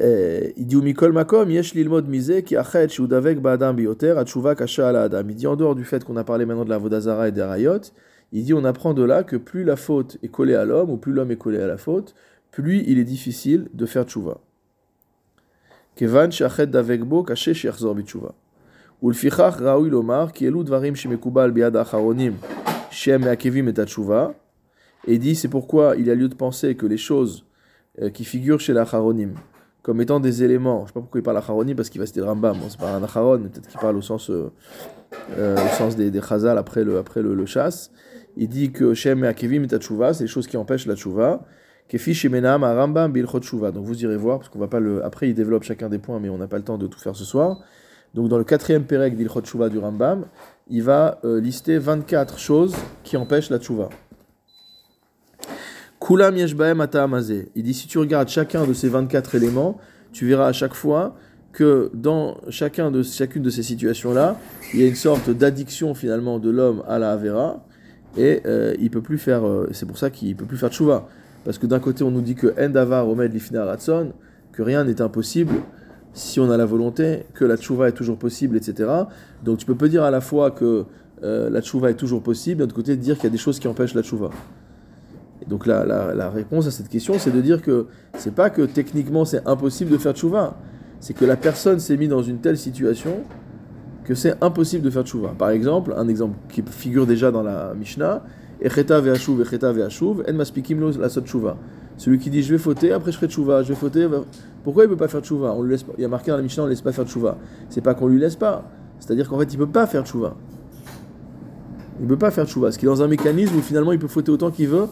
Il 0.00 0.66
dit 0.66 0.76
Mikol 0.76 1.12
Makom, 1.12 1.50
Yesh 1.50 1.74
Lilmod 1.74 2.08
Mise, 2.08 2.42
qui 2.44 2.56
achet 2.56 2.88
Shudavek 2.88 3.40
Badam 3.40 3.74
Bioter, 3.74 4.16
Atshuva 4.16 4.54
Kasha 4.54 4.88
ala 4.88 5.02
Adam. 5.02 5.24
Il 5.28 5.34
dit 5.34 5.46
en 5.46 5.56
dehors 5.56 5.74
du 5.74 5.84
fait 5.84 6.04
qu'on 6.04 6.16
a 6.16 6.24
parlé 6.24 6.46
maintenant 6.46 6.64
de 6.64 6.70
la 6.70 6.78
Vodazara 6.78 7.28
et 7.28 7.32
des 7.32 7.42
Rayot, 7.42 7.80
il 8.32 8.44
dit 8.44 8.54
on 8.54 8.64
apprend 8.64 8.94
de 8.94 9.02
là 9.02 9.24
que 9.24 9.36
plus 9.36 9.64
la 9.64 9.76
faute 9.76 10.18
est 10.22 10.28
collée 10.28 10.54
à 10.54 10.64
l'homme, 10.64 10.90
ou 10.90 10.98
plus 10.98 11.12
l'homme 11.12 11.30
est 11.30 11.36
collé 11.36 11.58
à 11.58 11.66
la 11.66 11.78
faute, 11.78 12.14
plus 12.52 12.84
il 12.86 12.98
est 12.98 13.04
difficile 13.04 13.68
de 13.74 13.86
faire 13.86 14.04
Tshuva. 14.04 14.38
Kevan 15.96 16.30
Shachet 16.30 16.66
Davekbo 16.66 17.24
Kashe 17.24 17.52
Sherzor 17.52 17.94
Bitshuva. 17.94 18.34
ולפיכך 19.02 19.60
ראוי 19.60 19.90
לומר 19.90 20.26
כי 20.34 20.48
אלו 20.48 20.62
דברים 20.62 20.96
שמקובל 20.96 21.50
ביד 21.50 21.76
האחרונים 21.76 22.36
שהם 22.90 23.20
מעכבים 23.20 23.68
את 23.68 23.78
התשובה. 23.78 24.28
Et 25.06 25.18
dit 25.18 25.36
c'est 25.36 25.48
pourquoi 25.48 25.96
il 25.96 26.06
y 26.06 26.10
a 26.10 26.14
lieu 26.14 26.28
de 26.28 26.34
penser 26.34 26.74
que 26.74 26.84
les 26.84 26.98
choses 26.98 27.44
euh, 28.02 28.10
qui 28.10 28.24
figurent 28.24 28.60
chez 28.60 28.72
l'Acharonim, 28.72 29.32
comme 29.83 30.01
étant 30.01 30.19
des 30.19 30.43
éléments. 30.43 30.79
Je 30.79 30.83
ne 30.83 30.87
sais 30.87 30.93
pas 30.93 30.99
pourquoi 31.01 31.19
il 31.19 31.23
parle 31.23 31.37
Acharoni, 31.37 31.75
parce 31.75 31.89
qu'il 31.89 31.99
va 31.99 32.07
citer 32.07 32.21
le 32.21 32.25
Rambam. 32.25 32.57
Bon, 32.57 32.65
c'est 32.69 32.79
pas 32.79 32.95
un 32.95 33.03
Acharon, 33.03 33.39
peut-être 33.39 33.67
qu'il 33.67 33.79
parle 33.79 33.97
au 33.97 34.01
sens, 34.01 34.31
euh, 34.31 34.49
euh, 35.37 35.55
au 35.55 35.75
sens 35.77 35.95
des, 35.95 36.09
des 36.09 36.21
Chazal 36.21 36.57
après 36.57 36.83
le, 36.83 36.97
après 36.97 37.21
le, 37.21 37.45
chasse. 37.45 37.91
il 38.37 38.47
dit 38.47 38.71
que 38.71 38.93
Shem 38.93 39.23
et 39.25 39.27
Akevim 39.27 39.63
et 39.63 39.67
Tchouva, 39.67 40.13
c'est 40.13 40.23
les 40.23 40.29
choses 40.29 40.47
qui 40.47 40.57
empêchent 40.57 40.87
la 40.87 40.95
Tchouva. 40.95 41.45
Kefi 41.89 42.13
Shemenam 42.13 42.63
Arambam 42.63 43.11
Bilchot 43.11 43.41
Tchouva. 43.41 43.71
Donc 43.71 43.85
vous 43.85 44.03
irez 44.03 44.15
voir, 44.15 44.39
parce 44.39 44.49
qu'on 44.49 44.59
va 44.59 44.69
pas 44.69 44.79
le. 44.79 45.03
Après, 45.03 45.29
il 45.29 45.35
développe 45.35 45.63
chacun 45.63 45.89
des 45.89 45.99
points, 45.99 46.19
mais 46.19 46.29
on 46.29 46.37
n'a 46.37 46.47
pas 46.47 46.57
le 46.57 46.63
temps 46.63 46.77
de 46.77 46.87
tout 46.87 46.99
faire 46.99 47.15
ce 47.15 47.25
soir. 47.25 47.59
Donc 48.13 48.29
dans 48.29 48.37
le 48.37 48.45
quatrième 48.45 48.85
Perek 48.85 49.17
d'Ilchot 49.17 49.41
Tchouva 49.41 49.67
du 49.67 49.79
Rambam, 49.79 50.25
il 50.69 50.81
va 50.83 51.19
euh, 51.25 51.41
lister 51.41 51.77
24 51.77 52.39
choses 52.39 52.75
qui 53.03 53.17
empêchent 53.17 53.49
la 53.49 53.59
Tchouva. 53.59 53.89
Kulam 56.05 56.35
Yeshbaem 56.35 56.81
Ata'amazé. 56.81 57.47
Il 57.55 57.63
dit 57.63 57.73
si 57.73 57.87
tu 57.87 57.97
regardes 57.97 58.27
chacun 58.27 58.67
de 58.67 58.73
ces 58.73 58.89
24 58.89 59.35
éléments, 59.35 59.77
tu 60.11 60.27
verras 60.27 60.47
à 60.47 60.51
chaque 60.51 60.73
fois 60.73 61.15
que 61.53 61.91
dans 61.93 62.35
chacun 62.49 62.91
de, 62.91 63.03
chacune 63.03 63.41
de 63.41 63.49
ces 63.49 63.63
situations-là, 63.63 64.37
il 64.73 64.81
y 64.81 64.83
a 64.83 64.87
une 64.87 64.95
sorte 64.95 65.29
d'addiction 65.29 65.93
finalement 65.93 66.39
de 66.39 66.49
l'homme 66.49 66.83
à 66.89 66.99
la 66.99 67.11
Avera, 67.11 67.65
et 68.17 68.41
euh, 68.45 68.73
il 68.81 68.89
peut 68.89 69.01
plus 69.01 69.17
faire. 69.17 69.47
euh, 69.47 69.69
c'est 69.71 69.85
pour 69.85 69.97
ça 69.97 70.09
qu'il 70.09 70.35
peut 70.35 70.43
plus 70.43 70.57
faire 70.57 70.69
tchouva. 70.69 71.07
Parce 71.45 71.57
que 71.57 71.67
d'un 71.67 71.79
côté, 71.79 72.03
on 72.03 72.11
nous 72.11 72.21
dit 72.21 72.35
que 72.35 72.53
Endavar 72.61 73.07
Omed 73.07 73.33
Lifina 73.33 73.63
Ratson, 73.63 74.11
que 74.51 74.61
rien 74.61 74.83
n'est 74.83 75.01
impossible 75.01 75.55
si 76.11 76.41
on 76.41 76.51
a 76.51 76.57
la 76.57 76.65
volonté, 76.65 77.23
que 77.33 77.45
la 77.45 77.55
tchouva 77.55 77.87
est 77.87 77.93
toujours 77.93 78.17
possible, 78.17 78.57
etc. 78.57 78.89
Donc 79.41 79.59
tu 79.59 79.65
peux 79.65 79.75
pas 79.75 79.87
dire 79.87 80.03
à 80.03 80.11
la 80.11 80.19
fois 80.19 80.51
que 80.51 80.83
euh, 81.23 81.49
la 81.49 81.61
tchouva 81.61 81.91
est 81.91 81.95
toujours 81.95 82.21
possible, 82.21 82.59
d'un 82.59 82.65
autre 82.65 82.75
côté, 82.75 82.97
dire 82.97 83.15
qu'il 83.15 83.23
y 83.23 83.27
a 83.27 83.31
des 83.31 83.37
choses 83.37 83.57
qui 83.57 83.69
empêchent 83.69 83.93
la 83.93 84.03
tchouva. 84.03 84.31
Et 85.43 85.49
donc 85.49 85.65
la, 85.65 86.29
réponse 86.29 86.67
à 86.67 86.71
cette 86.71 86.87
question, 86.87 87.15
c'est 87.19 87.31
de 87.31 87.41
dire 87.41 87.61
que 87.61 87.87
c'est 88.17 88.33
pas 88.33 88.49
que 88.49 88.61
techniquement 88.61 89.25
c'est 89.25 89.45
impossible 89.45 89.91
de 89.91 89.97
faire 89.97 90.13
tchouva, 90.13 90.57
c'est 91.01 91.13
que 91.13 91.25
la 91.25 91.35
personne 91.35 91.79
s'est 91.79 91.97
mise 91.97 92.09
dans 92.09 92.23
une 92.23 92.37
telle 92.37 92.57
situation 92.57 93.23
que 94.05 94.15
c'est 94.15 94.41
impossible 94.41 94.83
de 94.83 94.89
faire 94.89 95.03
tchouva. 95.03 95.33
Par 95.37 95.49
exemple, 95.49 95.93
un 95.97 96.07
exemple 96.07 96.37
qui 96.49 96.63
figure 96.65 97.05
déjà 97.05 97.29
dans 97.31 97.43
la 97.43 97.73
Mishnah, 97.73 98.23
Echeta 98.61 99.01
ve'ashuv, 99.01 99.41
Echeta 99.41 99.73
ve'ashuv, 99.73 100.23
en 100.29 100.33
maspikim 100.33 100.79
lo 100.79 100.91
la 100.91 101.09
sot 101.09 101.21
tchouva. 101.21 101.57
Celui 101.97 102.19
qui 102.19 102.29
dit 102.29 102.41
je 102.41 102.53
vais 102.53 102.57
fauter, 102.57 102.93
après 102.93 103.11
je 103.11 103.17
ferai 103.17 103.29
tchouva, 103.29 103.63
je 103.63 103.69
vais 103.69 103.79
fauter. 103.79 104.07
Pourquoi 104.63 104.85
il 104.85 104.87
ne 104.87 104.93
peut 104.93 104.99
pas 104.99 105.09
faire 105.09 105.21
tchouva 105.21 105.53
on 105.53 105.61
lui 105.61 105.71
laisse, 105.71 105.85
Il 105.97 106.01
y 106.01 106.05
a 106.05 106.07
marqué 106.07 106.31
dans 106.31 106.37
la 106.37 106.43
Mishnah 106.43 106.63
on 106.63 106.65
ne 106.67 106.71
laisse 106.71 106.81
pas 106.81 106.93
faire 106.93 107.05
tchouva. 107.05 107.37
C'est 107.69 107.81
pas 107.81 107.93
qu'on 107.95 108.07
lui 108.07 108.19
laisse 108.19 108.37
pas, 108.37 108.63
c'est-à-dire 108.99 109.27
qu'en 109.27 109.37
fait 109.39 109.53
il 109.53 109.59
ne 109.59 109.65
peut 109.65 109.71
pas 109.71 109.87
faire 109.87 110.05
tchouva. 110.05 110.35
Il 111.99 112.03
ne 112.03 112.09
peut 112.09 112.17
pas 112.17 112.31
faire 112.31 112.45
tchouva, 112.45 112.67
parce 112.67 112.77
qu'il 112.77 112.87
est 112.87 112.91
dans 112.91 113.03
un 113.03 113.07
mécanisme 113.07 113.57
où 113.57 113.61
finalement 113.61 113.91
il 113.91 113.99
peut 113.99 114.07
fauter 114.07 114.31
autant 114.31 114.51
qu'il 114.51 114.69
veut. 114.69 114.87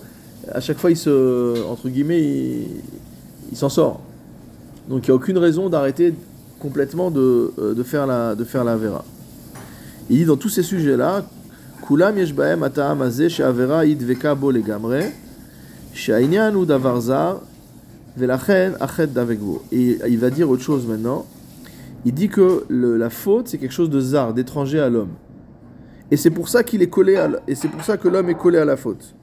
À 0.50 0.60
chaque 0.60 0.78
fois 0.78 0.90
il 0.92 0.98
se, 0.98 1.64
entre 1.68 1.90
guillemets, 1.90 2.22
il, 2.22 2.68
il 3.52 3.58
s'en 3.58 3.70
sort. 3.70 4.02
Donc 4.90 5.08
il 5.08 5.12
n'y 5.12 5.14
a 5.14 5.16
aucune 5.16 5.38
raison 5.38 5.70
d'arrêter 5.70 6.14
complètement 6.60 7.12
de, 7.12 7.52
euh, 7.60 7.74
de, 7.74 7.84
faire 7.84 8.08
la, 8.08 8.36
de 8.36 8.44
faire 8.44 8.64
la 8.64 8.74
Avera. 8.74 9.04
Il 10.10 10.18
dit 10.18 10.26
dans 10.26 10.38
tous 10.38 10.50
ces 10.50 10.64
sujets-là, 10.64 11.26
Kulam 11.88 12.18
yesh 12.18 12.34
bahem 12.34 12.64
ata'am 12.64 13.02
hazeh 13.02 13.30
she'avera 13.30 13.86
yidveka 13.86 14.36
bo 14.36 14.52
legamre, 14.52 15.12
she'ainyan 15.94 16.54
hu 16.54 16.66
davar 16.66 17.00
zar, 17.02 17.42
velachen 18.18 18.74
achet 18.80 19.08
davek 19.08 19.40
bo. 19.40 19.64
Et 19.72 19.98
il 20.08 20.18
va 20.20 20.30
dire 20.30 20.50
autre 20.50 20.64
chose 20.64 20.86
maintenant. 20.86 21.26
Il 22.06 22.14
dit 22.14 22.30
que 22.30 22.64
le- 22.68 22.98
la 22.98 23.10
faute, 23.10 23.48
c'est 23.48 23.58
quelque 23.60 23.74
chose 23.74 23.90
de 23.90 24.00
zar, 24.00 24.34
d'étranger 24.34 24.80
à 24.80 24.90
l'homme. 24.90 25.14
Et 26.10 26.18
c'est 26.18 26.32
pour 26.32 26.50
ça 26.50 26.64
qu'il 26.64 26.82
est 26.82 26.90
collé 26.90 27.16
à, 27.16 27.30
et 27.48 27.56
c'est 27.56 27.68
pour 27.68 27.84
ça 27.84 27.96
que 27.98 28.08
l'homme 28.08 28.30
est 28.30 28.36
collé 28.38 28.58
à 28.58 28.66
la 28.66 28.76
faute. 28.76 29.14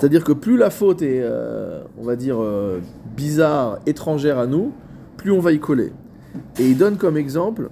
C'est-à-dire 0.00 0.24
que 0.24 0.32
plus 0.32 0.56
la 0.56 0.70
faute 0.70 1.02
est, 1.02 1.20
euh, 1.22 1.82
on 2.00 2.04
va 2.04 2.16
dire, 2.16 2.40
euh, 2.40 2.78
bizarre, 3.18 3.80
étrangère 3.84 4.38
à 4.38 4.46
nous, 4.46 4.72
plus 5.18 5.30
on 5.30 5.40
va 5.40 5.52
y 5.52 5.60
coller. 5.60 5.92
Et 6.58 6.66
il 6.70 6.78
donne 6.78 6.96
comme 6.96 7.18
exemple 7.18 7.68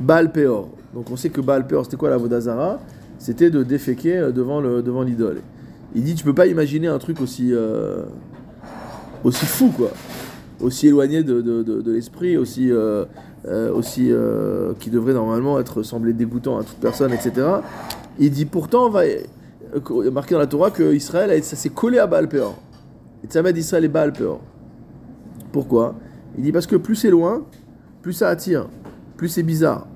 Baal 0.00 0.32
Peor. 0.32 0.68
Donc 0.92 1.12
on 1.12 1.16
sait 1.16 1.30
que 1.30 1.40
Baal 1.40 1.68
Peor, 1.68 1.84
c'était 1.84 1.96
quoi 1.96 2.10
la 2.10 2.16
Vodazara? 2.16 2.80
C'était 3.18 3.50
de 3.50 3.62
déféquer 3.62 4.16
euh, 4.18 4.32
devant 4.32 4.60
le 4.60 4.82
devant 4.82 5.02
l'idole. 5.02 5.42
Il 5.94 6.02
dit 6.02 6.16
tu 6.16 6.24
peux 6.24 6.34
pas 6.34 6.48
imaginer 6.48 6.88
un 6.88 6.98
truc 6.98 7.20
aussi 7.20 7.52
aussi 9.22 9.46
fou 9.46 9.70
quoi, 9.76 9.90
aussi 10.60 10.88
éloigné 10.88 11.22
de, 11.22 11.40
de, 11.40 11.62
de- 11.62 11.92
l'esprit, 11.92 12.38
aussi 12.38 12.72
aussi 13.74 14.10
qui 14.80 14.88
devrait 14.88 15.12
normalement 15.12 15.60
être 15.60 15.82
dégoûtant 16.14 16.58
à 16.58 16.64
toute 16.64 16.78
personne, 16.78 17.12
etc. 17.12 17.46
Il 18.18 18.30
dit 18.30 18.46
pourtant 18.46 18.86
on 18.86 18.88
va 18.88 19.02
marqué 20.12 20.34
dans 20.34 20.40
la 20.40 20.46
Torah 20.46 20.70
que 20.70 20.94
Israël 20.94 21.30
a- 21.30 21.42
ça 21.42 21.56
s'est 21.56 21.70
collé 21.70 21.98
à 21.98 22.06
Baal 22.06 22.28
Peor. 22.28 22.56
Et 23.24 23.26
Tzamed 23.28 23.54
d'Israël 23.54 23.84
est 23.84 23.88
Baal 23.88 24.12
Peor. 24.12 24.40
Pourquoi? 25.52 25.94
Il 26.36 26.44
dit 26.44 26.52
parce 26.52 26.66
que 26.66 26.76
plus 26.76 26.94
c'est 26.96 27.10
loin, 27.10 27.44
plus 28.00 28.12
ça 28.12 28.28
attire, 28.28 28.68
plus 29.16 29.28
c'est 29.28 29.42
bizarre. 29.42 29.86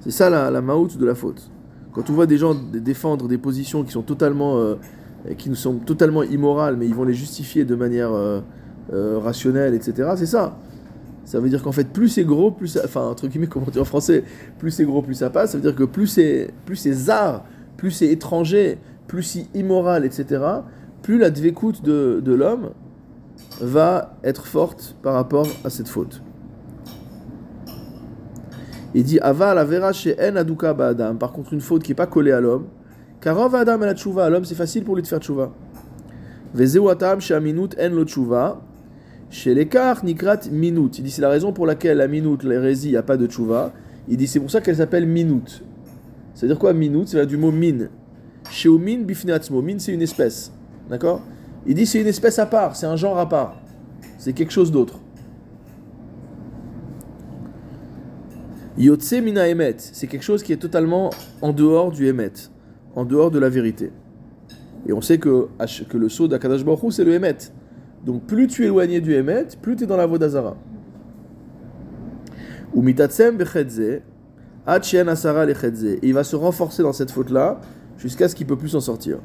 C'est 0.00 0.10
ça 0.12 0.30
la, 0.30 0.50
la 0.50 0.60
maout 0.60 0.96
de 0.96 1.04
la 1.06 1.14
faute. 1.14 1.50
Quand 1.92 2.08
on 2.08 2.12
voit 2.12 2.26
des 2.26 2.38
gens 2.38 2.54
défendre 2.54 3.26
des 3.28 3.36
positions 3.38 3.82
qui 3.82 3.90
sont 3.90 4.02
totalement, 4.02 4.58
euh, 4.58 4.76
qui 5.36 5.50
nous 5.50 5.56
sont 5.56 5.74
totalement 5.74 6.22
immorales, 6.22 6.76
mais 6.76 6.86
ils 6.86 6.94
vont 6.94 7.04
les 7.04 7.14
justifier 7.14 7.64
de 7.64 7.74
manière 7.74 8.12
euh, 8.12 8.40
euh, 8.92 9.18
rationnelle, 9.18 9.74
etc. 9.74 10.10
C'est 10.16 10.26
ça. 10.26 10.56
Ça 11.24 11.38
veut 11.40 11.48
dire 11.48 11.62
qu'en 11.62 11.72
fait, 11.72 11.92
plus 11.92 12.08
c'est 12.08 12.24
gros, 12.24 12.50
plus 12.50 12.68
ça, 12.68 12.80
enfin 12.84 13.02
entre 13.02 13.26
guillemets, 13.28 13.46
comment 13.48 13.66
dire 13.66 13.82
en 13.82 13.84
français, 13.84 14.24
plus 14.58 14.70
c'est 14.70 14.84
gros, 14.84 15.02
plus 15.02 15.14
ça 15.14 15.30
passe. 15.30 15.50
Ça 15.52 15.58
veut 15.58 15.62
dire 15.62 15.74
que 15.74 15.84
plus 15.84 16.06
c'est, 16.06 16.50
plus 16.64 16.76
c'est 16.76 16.92
zar, 16.92 17.44
plus 17.80 17.92
c'est 17.92 18.08
étranger, 18.08 18.76
plus 19.06 19.22
c'est 19.22 19.46
immoral, 19.54 20.04
etc. 20.04 20.44
Plus 21.00 21.16
la 21.16 21.30
dvécoute 21.30 21.82
de, 21.82 22.20
de 22.22 22.34
l'homme 22.34 22.72
va 23.58 24.18
être 24.22 24.46
forte 24.46 24.96
par 25.02 25.14
rapport 25.14 25.46
à 25.64 25.70
cette 25.70 25.88
faute. 25.88 26.20
Il 28.92 29.04
dit 29.04 29.18
Ava 29.20 29.54
la 29.54 29.92
chez 29.94 30.14
en 30.20 30.36
aduka. 30.36 30.74
Par 30.74 31.32
contre, 31.32 31.54
une 31.54 31.62
faute 31.62 31.82
qui 31.82 31.92
n'est 31.92 31.96
pas 31.96 32.06
collée 32.06 32.32
à 32.32 32.40
l'homme. 32.42 32.66
Car 33.22 33.34
Rav 33.38 33.54
adam 33.54 33.78
la 33.78 33.94
tchouva. 33.94 34.28
L'homme, 34.28 34.44
c'est 34.44 34.54
facile 34.54 34.84
pour 34.84 34.94
lui 34.94 35.02
de 35.02 35.08
faire 35.08 35.20
tchouva. 35.20 35.50
Chez 37.18 37.32
aminut 37.34 37.70
en 37.80 37.88
lo 37.94 38.04
tchouva. 38.04 38.60
Chez 39.30 39.54
l'écart 39.54 40.04
minut. 40.04 40.98
Il 40.98 41.04
dit 41.04 41.10
c'est 41.10 41.22
la 41.22 41.30
raison 41.30 41.54
pour 41.54 41.66
laquelle 41.66 41.96
la 41.96 42.08
minute, 42.08 42.42
l'hérésie, 42.42 42.88
il 42.88 42.92
n'y 42.92 42.96
a 42.98 43.02
pas 43.02 43.16
de 43.16 43.26
tchouva. 43.26 43.72
Il 44.06 44.18
dit 44.18 44.26
c'est 44.26 44.40
pour 44.40 44.50
ça 44.50 44.60
qu'elle 44.60 44.76
s'appelle 44.76 45.06
minut. 45.06 45.62
C'est-à-dire 46.34 46.58
quoi 46.58 46.72
minut 46.72 47.06
C'est 47.08 47.24
du 47.26 47.36
mot 47.36 47.50
min. 47.50 47.88
Chez 48.50 48.68
min 48.68 49.00
bifnatzmo. 49.00 49.62
Min, 49.62 49.78
c'est 49.78 49.92
une 49.92 50.02
espèce. 50.02 50.52
D'accord? 50.88 51.22
Il 51.66 51.74
dit 51.74 51.86
c'est 51.86 52.00
une 52.00 52.06
espèce 52.06 52.38
à 52.38 52.46
part, 52.46 52.74
c'est 52.74 52.86
un 52.86 52.96
genre 52.96 53.18
à 53.18 53.28
part. 53.28 53.60
C'est 54.18 54.32
quelque 54.32 54.52
chose 54.52 54.72
d'autre. 54.72 54.98
Yotse 58.78 59.12
mina 59.12 59.46
emet, 59.48 59.76
c'est 59.78 60.06
quelque 60.06 60.22
chose 60.22 60.42
qui 60.42 60.52
est 60.52 60.56
totalement 60.56 61.10
en 61.42 61.52
dehors 61.52 61.90
du 61.90 62.08
emet, 62.08 62.32
en 62.96 63.04
dehors 63.04 63.30
de 63.30 63.38
la 63.38 63.50
vérité. 63.50 63.92
Et 64.86 64.92
on 64.94 65.02
sait 65.02 65.18
que, 65.18 65.48
que 65.88 65.98
le 65.98 66.08
saut 66.08 66.28
d'Akadash 66.28 66.64
c'est 66.90 67.04
le 67.04 67.12
emet. 67.12 67.36
Donc 68.06 68.24
plus 68.24 68.46
tu 68.46 68.62
es 68.62 68.66
éloigné 68.66 69.02
du 69.02 69.12
emet, 69.14 69.48
plus 69.60 69.76
tu 69.76 69.84
es 69.84 69.86
dans 69.86 69.98
la 69.98 70.06
vodazara. 70.06 70.56
Ou 72.72 72.82
mitatsem 72.82 73.36
bechedze, 73.36 74.00
il 76.02 76.14
va 76.14 76.24
se 76.24 76.36
renforcer 76.36 76.82
dans 76.82 76.92
cette 76.92 77.10
faute-là, 77.10 77.60
jusqu'à 77.98 78.28
ce 78.28 78.34
qu'il 78.34 78.46
peut 78.46 78.56
plus 78.56 78.68
s'en 78.68 78.80
sortir. 78.80 79.18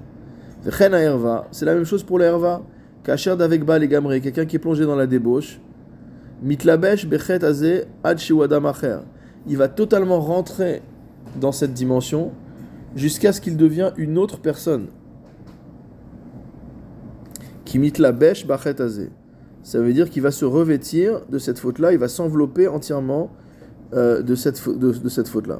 C'est 0.70 1.66
la 1.66 1.74
même 1.74 1.86
chose 1.86 2.04
pour 2.04 2.20
l'herva. 2.20 2.64
Kacher 3.04 3.36
et 3.40 3.88
gamre, 3.88 4.18
quelqu'un 4.20 4.46
qui 4.46 4.56
est 4.56 4.60
plongé 4.60 4.86
dans 4.86 4.96
la 4.96 5.06
débauche. 5.06 5.60
Mitlabesh 6.42 7.08
bechet 7.08 7.40
il 9.48 9.58
va 9.58 9.68
totalement 9.68 10.20
rentrer 10.20 10.82
dans 11.40 11.52
cette 11.52 11.74
dimension 11.74 12.32
jusqu'à 12.96 13.32
ce 13.32 13.42
qu'il 13.42 13.58
devienne 13.58 13.92
une 13.98 14.18
autre 14.18 14.40
personne. 14.40 14.88
Kimit 17.64 17.94
la 18.00 18.12
bêche 18.12 18.48
bachetazé. 18.48 19.10
Ça 19.62 19.80
veut 19.80 19.94
dire 19.94 20.10
qu'il 20.10 20.22
va 20.22 20.32
se 20.32 20.46
revêtir 20.46 21.22
de 21.30 21.38
cette 21.38 21.60
faute-là, 21.60 21.92
il 21.92 21.98
va 21.98 22.08
s'envelopper 22.08 22.68
entièrement 22.68 23.32
euh, 23.94 24.22
de 24.22 24.36
cette, 24.36 24.68
de, 24.68 25.10
cette 25.10 25.28
faute-là. 25.28 25.60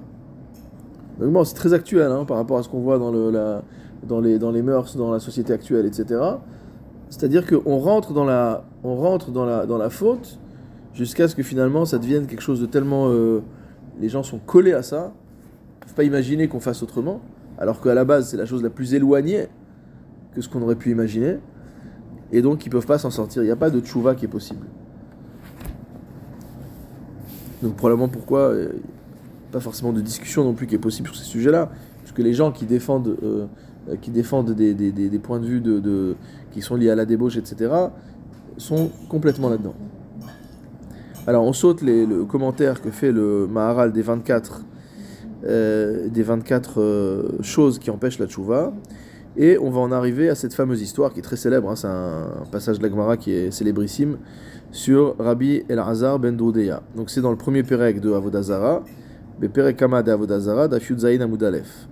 Donc 1.20 1.46
c'est 1.48 1.54
très 1.56 1.74
actuel 1.74 2.12
hein, 2.12 2.26
par 2.26 2.38
rapport 2.38 2.58
à 2.58 2.64
ce 2.64 2.70
qu'on 2.70 2.82
voit 2.82 2.98
dans, 3.00 3.12
le, 3.12 3.32
dans, 4.04 4.20
les, 4.20 4.40
dans 4.40 4.52
les 4.52 4.62
mœurs, 4.62 4.98
dans 4.98 5.12
la 5.12 5.20
société 5.20 5.54
actuelle, 5.54 5.86
etc. 5.86 6.20
C'est-à-dire 7.10 7.46
qu'on 7.46 7.78
rentre 7.78 8.14
dans 8.14 8.26
la, 8.26 8.66
on 8.84 8.96
rentre 8.96 9.32
dans 9.32 9.46
la, 9.46 9.66
dans 9.66 9.78
la 9.78 9.90
faute 9.90 10.40
jusqu'à 10.94 11.28
ce 11.28 11.36
que 11.36 11.44
finalement 11.44 11.86
ça 11.86 11.98
devienne 11.98 12.26
quelque 12.28 12.42
chose 12.42 12.60
de 12.60 12.66
tellement... 12.66 13.10
euh, 13.10 13.42
les 14.00 14.10
gens 14.10 14.24
sont 14.24 14.40
collés 14.40 14.74
à 14.74 14.84
ça, 14.84 15.14
ne 15.80 15.86
peuvent 15.86 15.96
pas 15.96 16.04
imaginer 16.04 16.48
qu'on 16.48 16.60
fasse 16.60 16.84
autrement, 16.84 17.22
alors 17.58 17.80
qu'à 17.80 17.94
la 17.94 18.04
base 18.06 18.30
c'est 18.30 18.38
la 18.38 18.46
chose 18.46 18.62
la 18.64 18.70
plus 18.70 18.94
éloignée 18.94 19.48
que 20.34 20.42
ce 20.42 20.50
qu'on 20.50 20.62
aurait 20.62 20.76
pu 20.76 20.92
imaginer, 20.92 21.38
et 22.32 22.42
donc 22.42 22.66
ils 22.66 22.70
peuvent 22.70 22.86
pas 22.86 22.98
s'en 22.98 23.10
sortir. 23.10 23.42
Il 23.44 23.46
n'y 23.46 23.52
a 23.52 23.56
pas 23.56 23.70
de 23.70 23.80
tchouva 23.80 24.16
qui 24.16 24.26
est 24.26 24.30
possible. 24.30 24.66
Donc 27.66 27.76
probablement 27.78 28.08
pourquoi 28.10 28.42
euh, 28.42 28.70
pas 29.52 29.60
forcément 29.60 29.92
de 29.92 30.00
discussion 30.00 30.44
non 30.44 30.54
plus 30.54 30.68
qui 30.68 30.76
est 30.76 30.80
possible 30.80 31.08
sur 31.08 31.18
ces 31.18 31.24
sujets-là, 31.26 31.72
parce 32.02 32.12
que 32.12 32.22
les 32.22 32.34
gens 32.34 32.52
qui 32.52 32.66
défendent, 32.66 33.18
euh, 33.24 33.48
euh, 33.90 33.96
qui 34.00 34.12
défendent 34.12 34.52
des, 34.52 34.76
des- 34.76 34.92
des- 34.92 35.18
points 35.20 35.40
de 35.40 35.48
vue 35.48 35.64
qui 36.52 36.62
sont 36.62 36.76
liés 36.76 36.92
à 36.92 36.96
la 36.96 37.06
débauche, 37.06 37.38
etc., 37.38 37.72
sont 38.58 38.92
complètement 39.10 39.50
là-dedans. 39.50 39.74
Alors 41.26 41.44
on 41.44 41.54
saute 41.54 41.82
le 41.82 42.24
commentaire 42.26 42.82
que 42.84 42.92
fait 42.92 43.12
le 43.12 43.48
Maharal 43.48 43.92
des 43.92 44.04
24 44.04 44.62
euh, 45.46 46.08
des 46.10 46.22
24 46.22 46.80
euh, 46.82 47.24
choses 47.42 47.80
qui 47.80 47.90
empêchent 47.90 48.20
la 48.20 48.28
tchouva. 48.28 48.74
Et 49.38 49.58
on 49.58 49.70
va 49.70 49.82
en 49.82 49.92
arriver 49.92 50.30
à 50.30 50.36
cette 50.36 50.54
fameuse 50.54 50.82
histoire 50.82 51.12
qui 51.12 51.20
est 51.20 51.24
très 51.24 51.36
célèbre, 51.36 51.70
hein, 51.70 51.76
c'est 51.76 51.88
un, 51.88 52.46
passage 52.52 52.78
de 52.80 52.84
la 52.84 52.90
Gemara 52.90 53.18
qui 53.18 53.34
est 53.34 53.52
célébrissime, 53.52 54.18
sur 54.72 55.16
Rabbi 55.20 55.64
El-Hazar 55.68 56.20
ben 56.20 56.38
Doudeya. 56.38 56.82
Donc 56.96 57.10
c'est 57.10 57.22
dans 57.22 57.32
le 57.32 57.38
premier 57.38 57.64
Pérec 57.64 58.00
de 58.00 58.14
Avodazara, 58.14 58.84
le 59.40 59.50
Pérec 59.50 59.76
Kama 59.76 60.04
de 60.04 60.12
Avodazara, 60.12 60.70
d'Afiud 60.70 61.00
Zayin 61.00 61.20
Amudalef. 61.20 61.88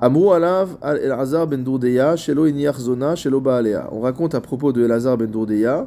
Amrou 0.00 0.32
alav 0.32 0.76
El-Hazar 0.82 1.46
ben 1.46 1.62
Doudeya, 1.62 2.16
Shelo 2.16 2.46
Iniach 2.46 2.76
Shelo 3.16 3.40
Baalea. 3.40 3.88
On 3.92 4.00
raconte 4.00 4.34
à 4.34 4.40
propos 4.40 4.72
de 4.72 4.84
El-Hazar 4.84 5.18
ben 5.18 5.30
Doudeya 5.30 5.86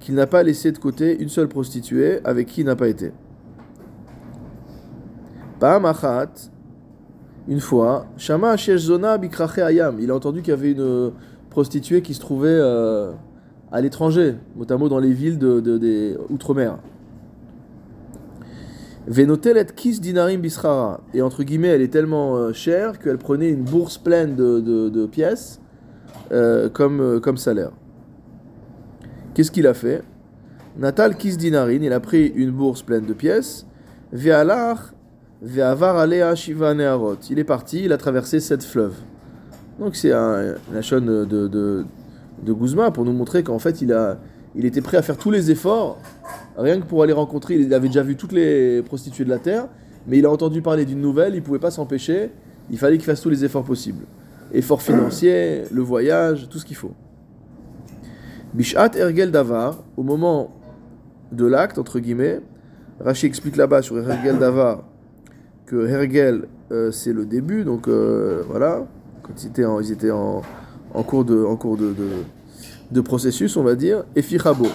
qu'il 0.00 0.14
n'a 0.14 0.26
pas 0.26 0.42
laissé 0.42 0.72
de 0.72 0.78
côté 0.78 1.22
une 1.22 1.28
seule 1.28 1.48
prostituée 1.48 2.20
avec 2.24 2.48
qui 2.48 2.62
il 2.62 2.66
n'a 2.66 2.74
pas 2.74 2.88
été. 2.88 3.12
Ba'amachat, 5.60 6.50
une 7.48 7.60
fois, 7.60 8.06
Shama 8.16 8.56
Zona 8.56 9.18
Bikrache 9.18 9.58
Ayam. 9.58 9.98
Il 10.00 10.10
a 10.10 10.14
entendu 10.14 10.42
qu'il 10.42 10.50
y 10.50 10.56
avait 10.56 10.72
une 10.72 11.12
prostituée 11.50 12.02
qui 12.02 12.14
se 12.14 12.20
trouvait 12.20 12.48
euh, 12.48 13.12
à 13.72 13.80
l'étranger, 13.80 14.36
notamment 14.56 14.88
dans 14.88 14.98
les 14.98 15.12
villes 15.12 15.38
de, 15.38 15.60
de, 15.60 15.78
des 15.78 16.16
Outre-mer. 16.28 16.78
Venotelet 19.06 19.66
Kis 19.74 19.98
Dinarim 19.98 20.40
Bisrara. 20.40 21.00
Et 21.14 21.22
entre 21.22 21.42
guillemets, 21.42 21.68
elle 21.68 21.82
est 21.82 21.92
tellement 21.92 22.36
euh, 22.36 22.52
chère 22.52 22.98
qu'elle 22.98 23.18
prenait 23.18 23.50
une 23.50 23.64
bourse 23.64 23.98
pleine 23.98 24.36
de, 24.36 24.60
de 24.60 25.06
pièces 25.06 25.60
euh, 26.32 26.68
comme, 26.68 27.20
comme 27.20 27.36
salaire. 27.36 27.72
Qu'est-ce 29.34 29.50
qu'il 29.50 29.66
a 29.66 29.74
fait? 29.74 30.02
Natal 30.76 31.16
Kis 31.16 31.36
Dinarin, 31.36 31.82
il 31.82 31.92
a 31.92 32.00
pris 32.00 32.26
une 32.26 32.52
bourse 32.52 32.82
pleine 32.82 33.06
de 33.06 33.12
pièces. 33.12 33.66
Ve'alar 34.12 34.92
Ve'avar 35.42 35.96
Alea 35.96 36.34
Shiva 36.34 36.74
Neharot. 36.74 37.16
Il 37.30 37.38
est 37.38 37.44
parti, 37.44 37.84
il 37.84 37.92
a 37.92 37.96
traversé 37.96 38.40
sept 38.40 38.62
fleuves. 38.62 38.96
Donc 39.78 39.96
c'est 39.96 40.10
la 40.10 40.82
chaîne 40.82 41.06
de, 41.06 41.24
de, 41.48 41.84
Guzma 42.52 42.90
pour 42.90 43.06
nous 43.06 43.12
montrer 43.12 43.42
qu'en 43.42 43.58
fait 43.58 43.80
il, 43.80 44.66
était 44.66 44.82
prêt 44.82 44.98
à 44.98 45.02
faire 45.02 45.16
tous 45.16 45.30
les 45.30 45.50
efforts, 45.50 45.98
rien 46.58 46.78
que 46.78 46.84
pour 46.84 47.02
aller 47.02 47.14
rencontrer. 47.14 47.54
Il 47.54 47.72
avait 47.72 47.88
déjà 47.88 48.02
vu 48.02 48.16
toutes 48.16 48.32
les 48.32 48.82
prostituées 48.82 49.24
de 49.24 49.30
la 49.30 49.38
terre, 49.38 49.68
mais 50.06 50.18
il 50.18 50.26
a 50.26 50.30
entendu 50.30 50.60
parler 50.60 50.84
d'une 50.84 51.00
nouvelle, 51.00 51.34
il 51.34 51.40
ne 51.40 51.44
pouvait 51.44 51.58
pas 51.58 51.70
s'empêcher, 51.70 52.30
il 52.70 52.76
fallait 52.76 52.98
qu'il 52.98 53.06
fasse 53.06 53.22
tous 53.22 53.30
les 53.30 53.42
efforts 53.42 53.64
possibles. 53.64 54.04
Efforts 54.52 54.82
financiers, 54.82 55.62
le 55.72 55.80
voyage, 55.80 56.48
tout 56.50 56.58
ce 56.58 56.66
qu'il 56.66 56.76
faut. 56.76 56.92
Bishat 58.52 58.90
Ergel 58.96 59.30
Davar, 59.30 59.82
au 59.96 60.02
moment 60.02 60.54
de 61.32 61.46
l'acte, 61.46 61.78
entre 61.78 62.00
guillemets, 62.00 62.40
Rachi 62.98 63.24
explique 63.24 63.56
là-bas 63.56 63.80
sur 63.80 63.96
Ergel 63.98 64.38
Davar 64.38 64.89
que 65.70 65.86
Hergel, 65.86 66.48
euh, 66.72 66.90
c'est 66.90 67.12
le 67.12 67.24
début, 67.24 67.62
donc 67.62 67.86
euh, 67.86 68.42
voilà, 68.48 68.88
quand 69.22 69.40
ils 69.40 69.92
étaient 69.92 70.10
en, 70.10 70.42
cours, 71.04 71.24
de, 71.24 73.00
processus, 73.00 73.56
on 73.56 73.62
va 73.62 73.76
dire, 73.76 74.02
et 74.16 74.22
Fichabo. 74.22 74.66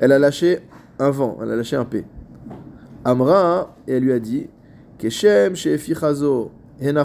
Elle 0.00 0.10
a 0.10 0.18
lâché 0.18 0.58
un 0.98 1.10
vent, 1.10 1.38
elle 1.40 1.52
a 1.52 1.56
lâché 1.56 1.76
un 1.76 1.84
P. 1.84 2.04
Amra, 3.04 3.76
et 3.86 3.92
elle 3.92 4.02
lui 4.02 4.12
a 4.12 4.18
dit, 4.18 4.48
Keshem 4.98 5.54
chez 5.54 5.78
Fichazo 5.78 6.50
Hena 6.80 7.04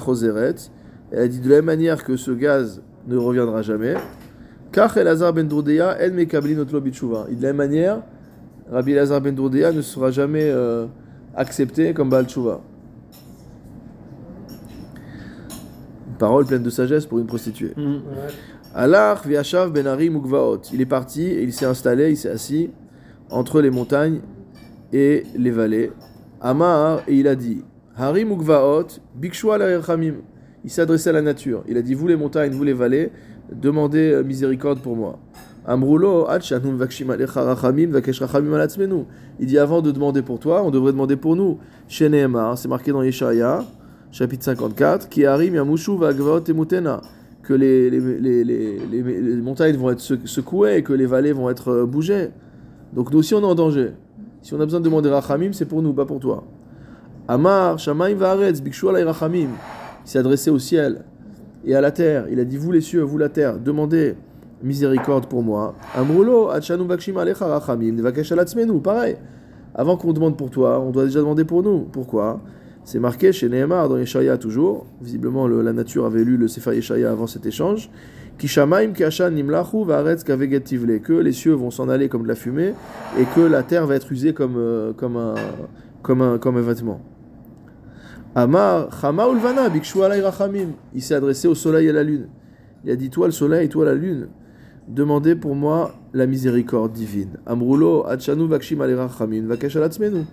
elle 1.11 1.19
a 1.19 1.27
dit 1.27 1.41
de 1.41 1.49
la 1.49 1.57
même 1.57 1.65
manière 1.65 2.03
que 2.03 2.17
ce 2.17 2.31
gaz 2.31 2.81
ne 3.07 3.17
reviendra 3.17 3.61
jamais, 3.61 3.93
Kach 4.71 4.97
Elazar 4.97 5.31
ben 5.31 5.47
notre 5.47 5.67
Et 7.29 7.35
de 7.35 7.41
la 7.43 7.49
même 7.49 7.55
manière, 7.55 8.01
Rabbi 8.71 8.93
Elazar 8.93 9.21
ben 9.21 9.35
Dourdeya 9.35 9.71
ne 9.71 9.83
sera 9.83 10.09
jamais 10.09 10.49
euh, 10.49 10.87
accepté 11.35 11.93
comme 11.93 12.09
Baal 12.09 12.25
Tshuva. 12.25 12.61
Parole 16.19 16.45
pleine 16.45 16.63
de 16.63 16.69
sagesse 16.69 17.05
pour 17.05 17.19
une 17.19 17.25
prostituée. 17.25 17.73
Mm. 17.75 17.97
Alar 18.75 19.21
viachav 19.27 19.71
ben 19.71 19.85
Harim 19.87 20.21
Il 20.71 20.81
est 20.81 20.85
parti 20.85 21.23
et 21.23 21.43
il 21.43 21.53
s'est 21.53 21.65
installé, 21.65 22.11
il 22.11 22.17
s'est 22.17 22.29
assis 22.29 22.71
entre 23.29 23.61
les 23.61 23.69
montagnes 23.69 24.21
et 24.91 25.23
les 25.35 25.51
vallées. 25.51 25.91
Amar 26.41 27.01
et 27.07 27.15
il 27.15 27.27
a 27.27 27.35
dit 27.35 27.63
Harim 27.95 28.31
Ugvaot 28.31 28.87
bikshua 29.15 29.57
Il 30.63 30.69
s'est 30.69 30.81
adressé 30.81 31.09
à 31.09 31.13
la 31.13 31.21
nature. 31.21 31.63
Il 31.67 31.77
a 31.77 31.81
dit 31.81 31.93
Vous 31.93 32.07
les 32.07 32.15
montagnes, 32.15 32.51
vous 32.51 32.63
les 32.63 32.73
vallées, 32.73 33.11
demandez 33.51 34.11
euh, 34.11 34.23
miséricorde 34.23 34.79
pour 34.79 34.95
moi. 34.95 35.19
Il 35.65 35.77
dit 39.45 39.57
avant 39.57 39.81
de 39.81 39.91
demander 39.91 40.21
pour 40.21 40.39
toi, 40.39 40.61
on 40.63 40.71
devrait 40.71 40.91
demander 40.91 41.15
pour 41.15 41.37
nous. 41.37 41.57
Chez 41.87 42.09
c'est 42.55 42.67
marqué 42.67 42.91
dans 42.91 43.01
Yeshaya, 43.01 43.63
chapitre 44.11 44.43
54, 44.43 45.07
qui 45.07 45.23
Emutena, 45.23 47.01
que 47.43 47.53
les, 47.53 47.89
les, 47.89 48.43
les, 48.43 48.43
les, 48.43 49.35
montagnes 49.37 49.77
vont 49.77 49.91
être 49.91 50.01
secouées 50.01 50.77
et 50.77 50.83
que 50.83 50.91
les 50.91 51.05
vallées 51.05 51.31
vont 51.31 51.49
être 51.49 51.69
euh, 51.69 51.85
bougées. 51.85 52.29
Donc 52.93 53.11
nous 53.11 53.19
aussi 53.19 53.33
on 53.33 53.41
est 53.41 53.45
en 53.45 53.55
danger. 53.55 53.91
Si 54.41 54.53
on 54.53 54.59
a 54.59 54.65
besoin 54.65 54.81
de 54.81 54.85
demander 54.85 55.09
Rachamim, 55.09 55.53
c'est 55.53 55.65
pour 55.65 55.81
nous, 55.81 55.93
pas 55.93 56.05
pour 56.05 56.19
toi. 56.19 56.43
Amar, 57.27 57.79
Shamaim 57.79 58.15
Vaaretz, 58.15 58.61
Bikshu 58.61 58.87
Rachamim. 58.87 59.49
Il 60.05 60.09
s'est 60.09 60.19
adressé 60.19 60.49
au 60.49 60.59
ciel 60.59 61.03
et 61.65 61.73
à 61.75 61.81
la 61.81 61.91
terre. 61.91 62.25
Il 62.29 62.39
a 62.39 62.43
dit 62.45 62.57
Vous 62.57 62.71
les 62.71 62.81
cieux, 62.81 63.01
vous 63.01 63.17
la 63.17 63.29
terre, 63.29 63.57
demandez 63.57 64.15
miséricorde 64.63 65.27
pour 65.27 65.43
moi. 65.43 65.75
Amrulo, 65.95 66.49
Achanu 66.49 66.85
Bakshim 66.85 67.17
Alecha 67.17 67.45
Rachamim, 67.45 67.91
Nevakesh 67.91 68.33
Pareil. 68.83 69.17
Avant 69.75 69.97
qu'on 69.97 70.13
demande 70.13 70.37
pour 70.37 70.49
toi, 70.49 70.79
on 70.79 70.91
doit 70.91 71.05
déjà 71.05 71.19
demander 71.19 71.43
pour 71.43 71.61
nous. 71.63 71.81
Pourquoi? 71.91 72.39
C'est 72.85 72.99
marqué 72.99 73.31
chez 73.31 73.49
Nehemar 73.49 73.89
dans 73.89 73.97
Yeshaya 73.97 74.37
toujours. 74.37 74.85
Visiblement, 75.01 75.47
le, 75.47 75.61
la 75.61 75.73
nature 75.73 76.05
avait 76.05 76.23
lu 76.23 76.37
le 76.37 76.47
Sefer 76.47 76.75
Yeshaya 76.75 77.11
avant 77.11 77.27
cet 77.27 77.45
échange. 77.45 77.89
Kishamaim 78.37 78.91
Kashan 78.91 79.31
Nimlachu 79.31 79.85
Varetz 79.85 80.23
Kavegetivle. 80.23 80.99
Que 80.99 81.13
les 81.13 81.31
cieux 81.31 81.53
vont 81.53 81.71
s'en 81.71 81.89
aller 81.89 82.09
comme 82.09 82.23
de 82.23 82.27
la 82.27 82.35
fumée 82.35 82.73
et 83.17 83.25
que 83.35 83.41
la 83.41 83.63
terre 83.63 83.87
va 83.87 83.95
être 83.95 84.11
usée 84.11 84.33
comme, 84.33 84.55
euh, 84.57 84.93
comme, 84.93 85.17
un, 85.17 85.35
comme, 86.01 86.21
un, 86.21 86.37
comme 86.37 86.57
un 86.57 86.61
vêtement. 86.61 87.01
Amar, 88.35 88.89
Chama 88.99 89.27
Ulvana, 89.29 89.69
Bikshu 89.69 89.99
Rachamim. 89.99 90.73
Il 90.93 91.01
s'est 91.01 91.15
adressé 91.15 91.47
au 91.47 91.55
soleil 91.55 91.87
et 91.87 91.89
à 91.89 91.93
la 91.93 92.03
lune. 92.03 92.27
Il 92.83 92.91
a 92.91 92.95
dit 92.95 93.09
Toi 93.09 93.27
le 93.27 93.31
soleil, 93.31 93.69
toi 93.69 93.85
la 93.85 93.95
lune, 93.95 94.27
demandez 94.87 95.35
pour 95.35 95.55
moi 95.55 95.91
la 96.13 96.25
miséricorde 96.25 96.93
divine. 96.93 97.37
Amrulo, 97.45 98.05
Achanu 98.07 98.47
Vakshim 98.47 98.81
Alatzmenu. 98.81 100.25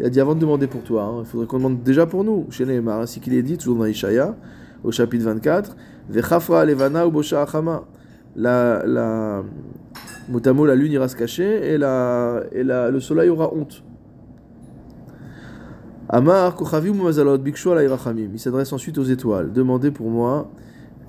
Il 0.00 0.06
a 0.06 0.10
dit 0.10 0.20
Avant 0.20 0.34
de 0.34 0.40
demander 0.40 0.66
pour 0.66 0.82
toi, 0.82 1.04
hein, 1.04 1.20
il 1.20 1.26
faudrait 1.26 1.46
qu'on 1.46 1.58
demande 1.58 1.82
déjà 1.82 2.06
pour 2.06 2.24
nous. 2.24 2.46
Chez 2.50 2.64
Nehemar, 2.64 3.00
ainsi 3.00 3.20
qu'il 3.20 3.34
est 3.34 3.42
dit, 3.42 3.58
toujours 3.58 3.78
dans 3.78 3.86
Ishaya, 3.86 4.36
au 4.84 4.92
chapitre 4.92 5.24
24, 5.24 5.76
Vechafra 6.08 6.64
Levana 6.64 7.06
ou 7.06 7.10
Bosha 7.10 7.42
Achama. 7.42 7.84
La, 8.36 8.84
la, 8.86 9.42
motamo, 10.28 10.64
la 10.64 10.76
lune 10.76 10.92
ira 10.92 11.08
se 11.08 11.16
cacher 11.16 11.72
et, 11.72 11.78
la, 11.78 12.42
et 12.52 12.62
la, 12.62 12.90
le 12.90 13.00
soleil 13.00 13.30
aura 13.30 13.52
honte. 13.52 13.82
Amar 16.08 16.56
Mazalot 16.94 17.38
Il 17.44 18.38
s'adresse 18.38 18.72
ensuite 18.72 18.96
aux 18.96 19.04
étoiles. 19.04 19.52
Demandez 19.52 19.90
pour 19.90 20.08
moi, 20.08 20.50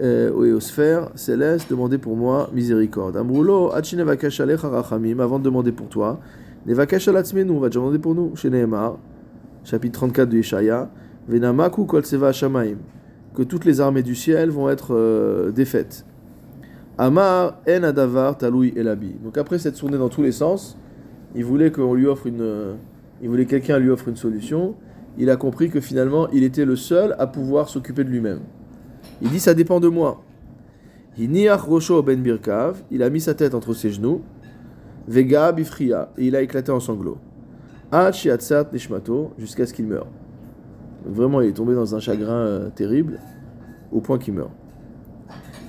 aux 0.01 0.59
sphères 0.59 1.09
célestes, 1.15 1.69
demandez 1.69 1.97
pour 1.97 2.15
moi 2.15 2.49
miséricorde. 2.53 3.17
Amrulo 3.17 3.67
Rachamim. 3.67 5.19
Avant 5.19 5.39
de 5.39 5.43
demander 5.43 5.71
pour 5.71 5.87
toi. 5.87 6.19
On 6.67 6.73
va 6.73 6.85
demander 6.85 7.99
pour 7.99 8.15
nous. 8.15 8.35
Chez 8.35 8.49
chapitre 9.63 9.99
34 9.99 10.29
de 10.29 10.37
Yeshaya. 10.37 10.89
Venamaku 11.27 11.85
Kol 11.85 12.03
Shamaim. 12.05 12.77
Que 13.33 13.43
toutes 13.43 13.65
les 13.65 13.81
armées 13.81 14.03
du 14.03 14.15
ciel 14.15 14.49
vont 14.49 14.69
être 14.69 14.95
euh, 14.95 15.51
défaites. 15.51 16.05
Amar 16.97 17.61
En 17.67 17.83
Adavar 17.83 18.37
Taloui 18.37 18.73
Elabi. 18.75 19.15
Donc 19.23 19.37
après 19.37 19.59
cette 19.59 19.75
tournée 19.75 19.97
dans 19.97 20.09
tous 20.09 20.23
les 20.23 20.31
sens, 20.31 20.77
il 21.35 21.45
voulait 21.45 21.71
qu'on 21.71 21.93
lui 21.93 22.07
offre 22.07 22.27
une. 22.27 22.75
Il 23.21 23.29
voulait 23.29 23.45
quelqu'un 23.45 23.79
lui 23.79 23.89
offre 23.89 24.07
une 24.07 24.15
solution 24.15 24.75
il 25.19 25.29
a 25.29 25.35
compris 25.35 25.69
que 25.69 25.81
finalement, 25.81 26.29
il 26.31 26.43
était 26.43 26.65
le 26.65 26.77
seul 26.77 27.15
à 27.19 27.27
pouvoir 27.27 27.67
s'occuper 27.67 28.05
de 28.05 28.09
lui-même. 28.09 28.39
Il 29.21 29.29
dit 29.29 29.39
Ça 29.39 29.53
dépend 29.53 29.79
de 29.79 29.87
moi. 29.87 30.21
ben 31.17 32.21
birkav, 32.21 32.81
il 32.91 33.03
a 33.03 33.09
mis 33.09 33.21
sa 33.21 33.33
tête 33.33 33.53
entre 33.53 33.73
ses 33.73 33.91
genoux, 33.91 34.21
vega 35.07 35.51
bifria, 35.51 36.11
et 36.17 36.27
il 36.27 36.35
a 36.35 36.41
éclaté 36.41 36.71
en 36.71 36.79
sanglots. 36.79 37.17
nishmato, 37.91 39.31
jusqu'à 39.37 39.65
ce 39.65 39.73
qu'il 39.73 39.87
meure. 39.87 40.07
vraiment, 41.05 41.41
il 41.41 41.49
est 41.49 41.53
tombé 41.53 41.73
dans 41.73 41.95
un 41.95 41.99
chagrin 41.99 42.31
euh, 42.31 42.69
terrible, 42.69 43.19
au 43.91 43.99
point 43.99 44.17
qu'il 44.17 44.33
meurt. 44.33 44.51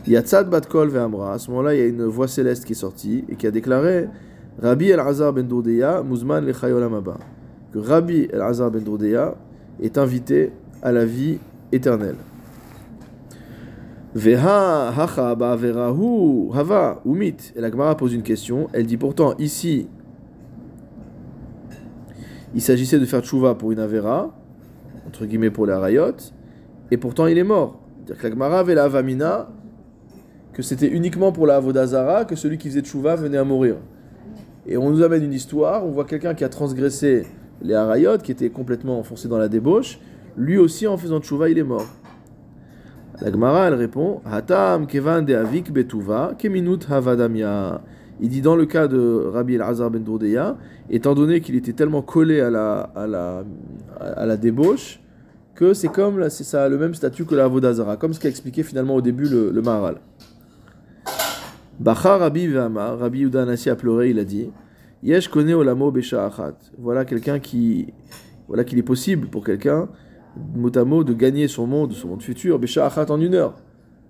Yatzat 0.07 0.45
batkol 0.45 0.89
ve'amra, 0.89 1.35
à 1.35 1.39
ce 1.39 1.51
moment-là, 1.51 1.75
il 1.75 1.81
y 1.81 1.83
a 1.83 1.87
une 1.87 2.05
voix 2.05 2.29
céleste 2.29 2.65
qui 2.65 2.73
est 2.73 2.77
sortie 2.77 3.25
et 3.29 3.37
qui 3.37 3.47
a 3.47 3.51
déclaré 3.51 4.09
Rabbi 4.61 4.91
el-Azar 4.91 5.33
ben 5.33 5.47
Dodeya, 5.47 6.03
Muzman 6.03 6.45
lechayolamaba 6.45 7.19
que 7.73 7.79
Rabbi 7.79 8.29
El-Azar 8.33 8.71
ben 8.71 8.83
Doudéa 8.83 9.37
est 9.81 9.99
invité 9.99 10.53
à 10.83 10.93
la 10.93 11.05
vie 11.05 11.39
éternelle. 11.73 12.17
Veha 14.15 14.93
hacha 14.97 15.35
ba'averahu 15.37 16.51
hava 16.53 17.01
umit. 17.05 17.53
Et 17.55 17.61
la 17.61 17.71
Gemara 17.71 17.97
pose 17.97 18.13
une 18.13 18.23
question. 18.23 18.69
Elle 18.73 18.87
dit 18.87 18.97
pourtant 18.97 19.35
ici, 19.39 19.89
il 22.55 22.61
s'agissait 22.61 22.99
de 22.99 23.05
faire 23.05 23.21
tchouva 23.21 23.55
pour 23.55 23.71
une 23.71 23.79
avera, 23.79 24.35
entre 25.07 25.27
guillemets, 25.27 25.51
pour 25.51 25.67
les 25.67 25.73
Arayot, 25.73 26.17
et 26.91 26.97
pourtant 26.97 27.29
il 27.29 27.39
est 27.39 27.45
mort. 27.45 27.79
C'est-à-dire 27.99 28.23
que 28.23 28.27
la 28.27 28.33
Gemara 28.33 28.59
avait 28.59 28.75
la 28.75 28.85
Avamina, 28.85 29.49
que 30.53 30.63
c'était 30.63 30.89
uniquement 30.89 31.31
pour 31.31 31.47
la 31.47 31.57
Avodazara 31.57 32.25
que 32.25 32.35
celui 32.35 32.59
qui 32.59 32.69
faisait 32.69 32.81
Tchouva 32.81 33.15
venait 33.15 33.39
à 33.39 33.45
mourir. 33.45 33.77
Et 34.67 34.77
on 34.77 34.91
nous 34.91 35.03
amène 35.03 35.23
une 35.23 35.33
histoire, 35.33 35.87
on 35.87 35.91
voit 35.91 36.05
quelqu'un 36.05 36.35
qui 36.35 36.43
a 36.43 36.49
transgressé 36.49 37.27
les 37.63 37.75
Arayot, 37.75 38.19
qui 38.19 38.33
était 38.33 38.51
complètement 38.51 38.99
enfoncé 38.99 39.29
dans 39.29 39.39
la 39.39 39.49
débauche, 39.49 40.01
lui 40.37 40.59
aussi 40.59 40.89
en 40.89 40.97
faisant 40.97 41.21
Tchouva, 41.21 41.49
il 41.49 41.59
est 41.59 41.63
mort. 41.63 41.87
La 43.23 43.31
Gemara, 43.31 43.69
elle 43.69 43.75
répond 43.75 44.23
Hatam 44.25 44.87
kevan 44.87 45.23
de 45.25 45.35
avik 45.35 45.71
betuva 45.71 46.33
keminut 46.39 46.87
havadamia. 46.91 47.83
Il 48.19 48.31
dit 48.31 48.41
dans 48.41 48.57
le 48.57 48.65
cas 48.67 48.89
de 48.89 49.27
Rabbi 49.33 49.57
El-Azar 49.57 49.91
ben 49.91 50.03
Dourdeya, 50.03 50.57
étant 50.89 51.15
donné 51.15 51.41
qu'il 51.41 51.55
était 51.55 51.73
tellement 51.75 52.01
collé 52.01 52.41
à 52.41 52.51
la, 52.51 52.81
à 52.95 53.07
la, 53.07 53.45
à 53.99 54.27
la 54.27 54.37
débauche, 54.37 55.01
que 55.55 55.75
c'est 55.75 55.89
comme 55.89 56.29
c'est 56.31 56.45
ça 56.45 56.69
le 56.69 56.79
même 56.79 56.95
statut 56.95 57.25
que 57.25 57.35
la 57.35 57.47
Vodazara, 57.47 57.97
comme 57.97 58.15
ce 58.15 58.21
qu'a 58.21 58.29
expliqué 58.29 58.63
finalement 58.63 58.95
au 58.95 59.03
début 59.03 59.29
le, 59.29 59.51
le 59.51 59.63
Maharal. 59.63 59.97
Rabbi 61.85 62.47
Vama, 62.47 62.97
Rabbi 62.97 63.31
a 63.35 63.77
pleuré, 63.77 64.11
il 64.11 64.19
a 64.19 64.25
dit 64.25 64.51
Yesh 65.03 65.29
kone 65.29 65.53
olamo 65.55 65.95
achat. 65.97 66.55
Voilà 66.79 67.05
quelqu'un 67.05 67.39
qui. 67.39 67.93
Voilà 68.49 68.65
qu'il 68.65 68.79
est 68.79 68.83
possible 68.83 69.29
pour 69.29 69.45
quelqu'un, 69.45 69.89
mot 70.55 70.71
à 70.77 70.85
mot, 70.85 71.05
de 71.05 71.13
gagner 71.13 71.49
son 71.49 71.67
monde, 71.67 71.93
son 71.93 72.09
monde 72.09 72.23
futur, 72.23 72.61
achat 72.63 73.11
en 73.11 73.21
une 73.21 73.35
heure. 73.35 73.55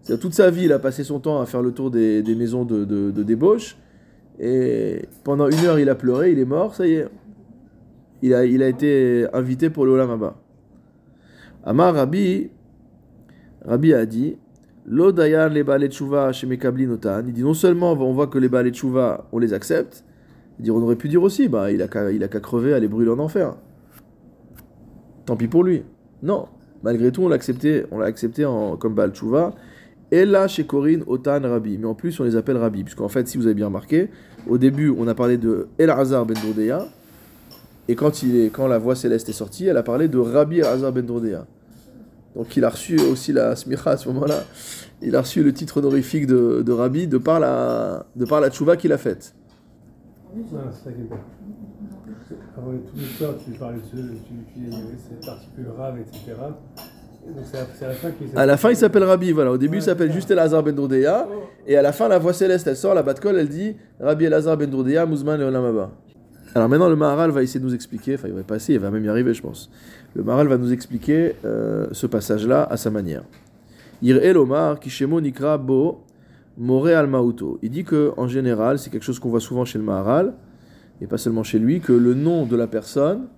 C'est-à-dire 0.03 0.23
toute 0.23 0.35
sa 0.35 0.51
vie, 0.51 0.65
il 0.65 0.73
a 0.73 0.79
passé 0.79 1.05
son 1.05 1.21
temps 1.21 1.41
à 1.41 1.47
faire 1.47 1.63
le 1.63 1.73
tour 1.73 1.91
des, 1.91 2.23
des 2.23 2.35
maisons 2.35 2.65
de, 2.65 2.85
de, 2.85 3.23
débauche 3.23 3.77
et 4.39 5.03
pendant 5.25 5.49
une 5.49 5.65
heure, 5.67 5.79
il 5.79 5.89
a 5.91 5.95
pleuré, 5.95 6.33
il 6.33 6.39
est 6.39 6.47
mort, 6.47 6.75
ça 6.75 6.87
y 6.87 6.95
est. 6.95 7.09
Il 8.23 8.35
a, 8.35 8.45
il 8.45 8.63
a 8.63 8.69
été 8.69 9.27
invité 9.33 9.71
pour 9.71 9.85
le 9.87 9.93
Olam. 9.93 10.33
Amar 11.65 11.95
Rabbi, 11.95 12.51
Rabbi 13.65 13.93
a 13.93 14.07
dit 14.07 14.37
Lo 14.87 15.13
dayan 15.13 15.51
le 15.51 16.33
chez 16.33 16.47
Mekablinotan. 16.47 17.23
Il 17.27 17.33
dit 17.33 17.43
non 17.43 17.55
seulement 17.55 17.93
on 17.93 18.13
voit 18.13 18.27
que 18.27 18.39
les 18.39 18.49
balais 18.49 18.73
on 19.33 19.39
les 19.39 19.53
accepte, 19.53 20.05
il 20.59 20.65
dit 20.65 20.71
on 20.71 20.79
aurait 20.79 20.97
pu 20.97 21.09
dire 21.09 21.23
aussi 21.23 21.49
bah, 21.49 21.71
il 21.71 21.83
a 21.83 21.89
qu'à 21.89 22.41
crever, 22.41 22.73
aller 22.73 22.89
brûler 22.89 23.11
en 23.11 23.19
enfer. 23.19 23.55
Tant 25.27 25.37
pis 25.37 25.49
pour 25.49 25.65
lui. 25.65 25.83
Non, 26.23 26.47
malgré 26.83 27.13
tout, 27.13 27.23
on 27.23 27.29
l'a 27.29 27.37
accepté, 27.37 27.85
on 27.91 27.99
l'a 27.99 28.07
accepté 28.07 28.45
en, 28.45 28.77
comme 28.77 28.95
Baal 28.95 29.13
et 30.13 30.25
là, 30.25 30.49
chez 30.49 30.65
Corinne, 30.65 31.05
Otan 31.07 31.41
Rabbi. 31.41 31.79
Mais 31.79 31.87
en 31.87 31.95
plus, 31.95 32.19
on 32.19 32.25
les 32.25 32.37
appelle 32.37 32.57
Rabbi. 32.57 32.83
Puisqu'en 32.83 33.09
fait, 33.09 33.29
si 33.29 33.39
vous 33.39 33.47
avez 33.47 33.55
bien 33.55 33.67
remarqué, 33.67 34.11
au 34.49 34.59
début, 34.59 34.93
on 34.97 35.07
a 35.07 35.15
parlé 35.15 35.39
de 35.39 35.69
El 35.79 35.91
Hazar 35.91 36.27
ben 36.27 36.37
Dodeya. 36.45 36.87
Et 37.89 37.95
quand, 37.95 38.23
il 38.23 38.37
est, 38.37 38.51
quand 38.51 38.67
la 38.67 38.79
voix 38.79 38.95
céleste 38.95 39.29
est 39.29 39.35
sortie, 39.35 39.67
elle 39.67 39.77
a 39.77 39.83
parlé 39.83 40.09
de 40.09 40.19
Rabbi 40.19 40.59
El 40.59 40.67
Hazar 40.67 40.93
ben 40.93 41.07
Dodeya. 41.07 41.47
Donc 42.35 42.57
il 42.57 42.65
a 42.65 42.71
reçu 42.71 42.99
aussi 43.01 43.33
la 43.33 43.57
smicha 43.57 43.91
à 43.91 43.97
ce 43.97 44.09
moment-là. 44.09 44.45
Il 45.03 45.17
a 45.17 45.21
reçu 45.21 45.43
le 45.43 45.53
titre 45.53 45.79
honorifique 45.79 46.27
de, 46.27 46.63
de 46.65 46.73
Rabbi 46.73 47.07
de 47.07 47.19
par 47.19 47.41
la, 47.41 48.07
de 48.15 48.25
par 48.25 48.41
la 48.41 48.51
tchouva 48.51 48.77
qu'il 48.77 48.93
a 48.93 48.99
faite. 48.99 49.35
Tu 52.61 53.01
de 53.01 53.07
tu, 53.07 54.35
tu, 54.55 54.71
cette 55.09 55.27
particule 55.27 55.69
rave, 55.77 55.99
etc. 55.99 56.35
À 58.35 58.47
la 58.47 58.57
fin, 58.57 58.71
il 58.71 58.77
s'appelle 58.77 59.05
Rabbi. 59.05 59.33
Voilà. 59.33 59.53
Au 59.53 59.59
début, 59.59 59.79
il 59.79 59.83
s'appelle 59.83 60.13
juste 60.13 60.31
Elazar 60.31 60.63
ben 60.63 60.75
Dourdeya. 60.75 61.29
Et 61.67 61.77
à 61.77 61.83
la 61.83 61.93
fin, 61.93 62.09
la 62.09 62.19
voix 62.19 62.33
céleste, 62.33 62.67
elle 62.67 62.77
sort, 62.77 62.95
la 62.95 63.03
batkol, 63.03 63.39
elle 63.39 63.49
dit 63.49 63.77
Rabbi 64.01 64.25
Elazar 64.25 64.57
ben 64.57 64.69
Dourdeya, 64.69 65.07
Mouzman 65.07 65.41
et 65.41 65.45
Olamaba. 65.45 65.91
Alors 66.55 66.69
maintenant, 66.69 66.89
le 66.89 66.97
Maharal 66.97 67.31
va 67.31 67.43
essayer 67.43 67.61
de 67.61 67.65
nous 67.65 67.75
expliquer, 67.75 68.15
enfin, 68.15 68.27
il 68.27 68.35
va 68.35 68.43
passer, 68.43 68.73
il 68.73 68.81
va 68.81 68.91
même 68.91 69.05
y 69.05 69.09
arriver, 69.09 69.33
je 69.35 69.43
pense. 69.43 69.71
Le 70.15 70.25
Maharal 70.25 70.49
va 70.49 70.59
nous 70.59 70.73
expliquer 70.73 71.37
euh, 71.45 71.87
ce 71.93 72.09
passage-là 72.09 72.67
à 72.69 72.77
sa 72.77 72.91
manière. 72.91 73.23
Ir 74.03 74.17
Elomar, 74.17 74.81
Kishemo 74.81 75.21
Nikra 75.21 75.59
Bo, 75.59 76.03
More 76.59 76.89
al 76.89 77.07
Mauto. 77.07 77.59
Il 77.63 77.71
dit 77.71 77.85
que 77.85 78.13
en 78.17 78.27
général, 78.27 78.79
c'est 78.79 78.91
quelque 78.91 79.05
chose 79.05 79.21
qu'on 79.21 79.29
voit 79.29 79.41
souvent 79.41 79.65
chez 79.65 79.79
le 79.79 79.85
Maharal, 79.85 80.35
et 81.01 81.07
pas 81.07 81.19
seulement 81.19 81.43
chez 81.43 81.59
lui, 81.59 81.81
que 81.81 81.93
le 81.93 82.15
nom 82.15 82.47
de 82.47 82.57
la 82.57 82.67
personne 82.67 83.29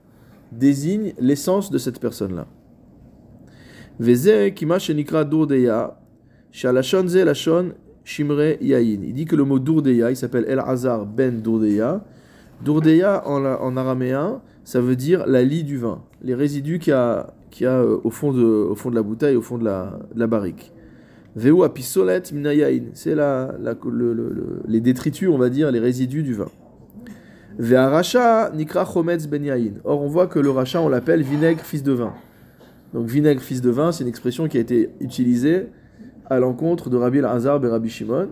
désigne 0.53 1.13
l'essence 1.19 1.71
de 1.71 1.79
cette 1.79 2.01
personne-là. 2.01 2.47
Il 4.01 4.17
dit 9.15 9.25
que 9.27 9.37
le 9.37 9.45
mot 9.45 9.59
Dourdeya, 9.59 10.11
il 10.11 10.17
s'appelle 10.17 10.45
El 10.49 10.61
Hazar 10.61 11.07
ben 11.07 11.41
Dourdeya. 11.41 12.05
Dourdeya 12.65 13.27
en, 13.27 13.45
en 13.45 13.77
araméen, 13.77 14.41
ça 14.65 14.81
veut 14.81 14.97
dire 14.97 15.27
la 15.27 15.43
lie 15.43 15.65
du 15.65 15.79
vin, 15.79 16.03
les 16.23 16.35
résidus 16.35 16.79
qu'il 16.79 16.93
y 16.93 16.95
a, 16.95 17.33
a 17.63 17.65
euh, 17.65 17.99
au, 18.05 18.11
fond 18.11 18.33
de, 18.33 18.43
au 18.45 18.75
fond 18.75 18.91
de 18.91 18.95
la 18.95 19.03
bouteille, 19.03 19.37
au 19.37 19.43
fond 19.43 19.59
de 19.59 19.65
la, 19.65 19.99
de 20.15 20.21
la 20.21 20.27
barrique. 20.27 20.73
Veu 21.35 21.63
apisolet 21.65 22.23
c'est 22.95 23.15
la, 23.15 23.55
la 23.59 23.75
les 24.69 24.81
détritus, 24.81 25.29
on 25.29 25.39
va 25.39 25.49
dire, 25.49 25.71
les 25.71 25.79
résidus 25.79 26.23
du 26.23 26.35
vin. 26.35 26.49
Ve'aracha 27.59 28.51
nikra 28.55 28.85
chometz 28.85 29.27
ben. 29.27 29.75
Or, 29.85 30.03
on 30.03 30.09
voit 30.09 30.27
que 30.27 30.39
le 30.39 30.51
rachat, 30.51 30.81
on 30.81 30.89
l'appelle 30.89 31.23
vinaigre, 31.23 31.61
fils 31.61 31.83
de 31.83 31.93
vin. 31.93 32.15
Donc 32.95 33.07
vinaigre, 33.07 33.41
fils 33.41 33.61
de 33.61 33.71
vin, 33.71 33.93
c'est 33.93 34.05
une 34.05 34.09
expression 34.09 34.49
qui 34.49 34.59
a 34.59 34.61
été 34.61 34.91
utilisée 35.01 35.69
à 36.27 36.39
l'encontre 36.39 36.91
de 36.91 36.97
Rabbi 36.97 37.19
El-Hazar 37.19 37.65
et 37.65 37.69
Rabbi 37.69 37.89
Shimon. 37.89 38.29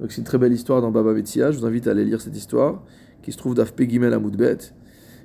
Donc 0.00 0.12
c'est 0.12 0.18
une 0.18 0.24
très 0.24 0.38
belle 0.38 0.52
histoire 0.52 0.80
dans 0.80 0.90
Baba 0.90 1.12
Metzia, 1.12 1.50
je 1.50 1.58
vous 1.58 1.66
invite 1.66 1.86
à 1.88 1.90
aller 1.90 2.04
lire 2.04 2.20
cette 2.20 2.36
histoire, 2.36 2.82
qui 3.22 3.32
se 3.32 3.38
trouve 3.38 3.54
d'Afpe 3.54 3.82
Gimel 3.82 4.14
à. 4.14 4.20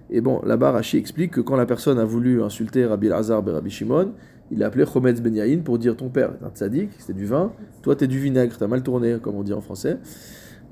Et 0.09 0.21
bon, 0.21 0.41
là-bas, 0.43 0.71
Rashi 0.71 0.97
explique 0.97 1.31
que 1.31 1.41
quand 1.41 1.55
la 1.55 1.65
personne 1.65 1.99
a 1.99 2.05
voulu 2.05 2.41
insulter 2.41 2.85
Rabbi 2.85 3.07
El-Hazar 3.07 3.43
et 3.47 3.51
Rabbi 3.51 3.69
Shimon, 3.69 4.13
il 4.51 4.63
a 4.63 4.67
appelé 4.67 4.85
Chometz 4.85 5.21
Ben 5.21 5.63
pour 5.63 5.79
dire 5.79 5.95
ton 5.95 6.09
père 6.09 6.31
est 6.31 6.45
un 6.45 6.49
tzaddik, 6.49 6.89
c'était 6.97 7.13
du 7.13 7.25
vin, 7.25 7.51
toi 7.81 7.95
t'es 7.95 8.07
du 8.07 8.19
vinaigre, 8.19 8.55
t'as 8.57 8.67
mal 8.67 8.83
tourné, 8.83 9.17
comme 9.21 9.35
on 9.35 9.43
dit 9.43 9.53
en 9.53 9.61
français. 9.61 9.97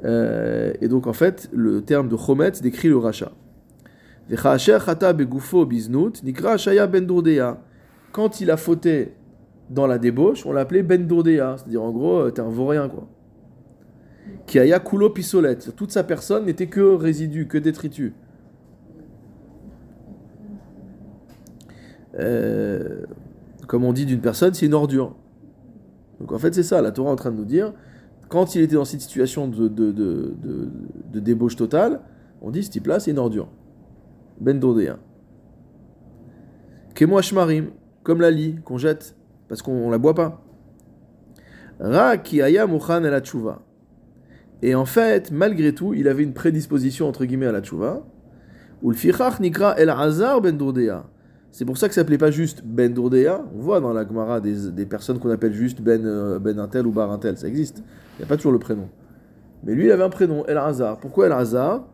Euh, 0.04 0.74
et 0.82 0.88
donc 0.88 1.08
en 1.08 1.14
fait, 1.14 1.50
le 1.54 1.82
terme 1.82 2.08
de 2.10 2.18
Chometz 2.18 2.62
décrit 2.62 2.90
le 2.90 2.98
rachat. 2.98 3.32
Quand 8.12 8.42
il 8.42 8.52
a 8.52 8.58
fauté 8.58 9.14
dans 9.70 9.88
la 9.88 9.98
débauche, 9.98 10.46
on 10.46 10.54
l'appelait 10.54 10.84
Ben 10.84 11.06
Dourdea, 11.06 11.56
c'est-à-dire 11.58 11.84
en 11.84 11.92
gros, 11.92 12.30
t'es 12.32 12.42
un 12.42 12.50
vaurien 12.50 12.90
quoi. 12.90 13.08
Kulo 14.46 15.10
Pisolette, 15.10 15.76
toute 15.76 15.92
sa 15.92 16.04
personne 16.04 16.46
n'était 16.46 16.68
que 16.68 16.82
résidu, 16.82 17.48
que 17.48 17.58
détritus. 17.58 18.14
Euh, 22.20 23.04
comme 23.68 23.86
on 23.86 23.94
dit 23.94 24.06
d'une 24.06 24.20
personne, 24.20 24.54
c'est 24.54 24.66
une 24.66 24.74
ordure. 24.74 25.16
Donc 26.20 26.32
en 26.32 26.38
fait, 26.38 26.54
c'est 26.54 26.64
ça, 26.64 26.82
la 26.82 26.92
Torah 26.92 27.10
est 27.10 27.14
en 27.14 27.16
train 27.16 27.32
de 27.32 27.38
nous 27.38 27.46
dire, 27.46 27.74
quand 28.32 28.56
il 28.56 28.62
était 28.62 28.76
dans 28.76 28.86
cette 28.86 29.02
situation 29.02 29.50
de, 29.50 29.68
débauche 31.14 31.58
totale, 31.58 32.00
on 32.42 32.50
dit 32.50 32.64
ce 32.64 32.72
type-là, 32.72 33.02
c'est 33.02 33.12
une 33.12 33.20
ordure. 33.20 33.50
Ben 34.40 34.58
Dordéa. 34.58 34.98
Kemo 36.96 37.20
comme 38.04 38.22
la 38.22 38.32
lit 38.32 38.56
qu'on 38.64 38.78
jette, 38.78 39.16
parce 39.50 39.62
qu'on 39.62 39.90
la 39.90 39.98
boit 39.98 40.16
pas. 40.16 40.42
Ra 41.80 42.18
ki 42.18 42.42
aya 42.42 42.68
mukhan 42.68 43.02
la 43.02 43.20
tchouva. 43.20 43.62
Et 44.62 44.76
en 44.76 44.86
fait, 44.86 45.32
malgré 45.32 45.76
tout, 45.76 45.94
il 45.94 46.08
avait 46.08 46.24
une 46.24 46.34
prédisposition 46.34 47.10
entre 47.10 47.26
guillemets 47.26 47.48
à 47.48 47.52
la 47.52 47.62
tchouva. 47.62 48.02
Ou 48.82 48.92
le 48.92 48.96
fichach 48.96 49.42
nikra 49.42 49.78
el 49.78 49.90
hazar 49.90 50.40
ben 50.40 50.58
Dordéa. 50.58 51.06
C'est 51.52 51.66
pour 51.66 51.78
ça 51.78 51.90
que 51.90 51.94
ça 51.94 52.02
s'appelait 52.02 52.18
pas 52.18 52.32
juste 52.32 52.64
Ben 52.64 52.94
Dourdea. 52.94 53.44
On 53.54 53.60
voit 53.60 53.82
dans 53.82 53.92
la 53.92 54.08
Gemara 54.08 54.40
des, 54.40 54.72
des 54.72 54.86
personnes 54.86 55.20
qu'on 55.20 55.30
appelle 55.30 55.52
juste 55.52 55.82
Ben, 55.82 56.06
euh, 56.06 56.40
ben 56.40 56.58
Intel 56.58 56.88
ou 56.88 56.92
Bar 56.92 57.12
Intel. 57.12 57.38
Ça 57.38 57.48
existe. 57.48 57.84
Il 58.22 58.26
n'y 58.26 58.28
a 58.28 58.30
pas 58.30 58.38
toujours 58.38 58.52
le 58.52 58.60
prénom. 58.60 58.88
Mais 59.64 59.74
lui, 59.74 59.86
il 59.86 59.92
avait 59.92 60.04
un 60.04 60.10
prénom, 60.12 60.46
El 60.46 60.60
Hazar. 60.60 61.00
Pourquoi 61.00 61.26
El 61.26 61.32
Hazar? 61.32 61.88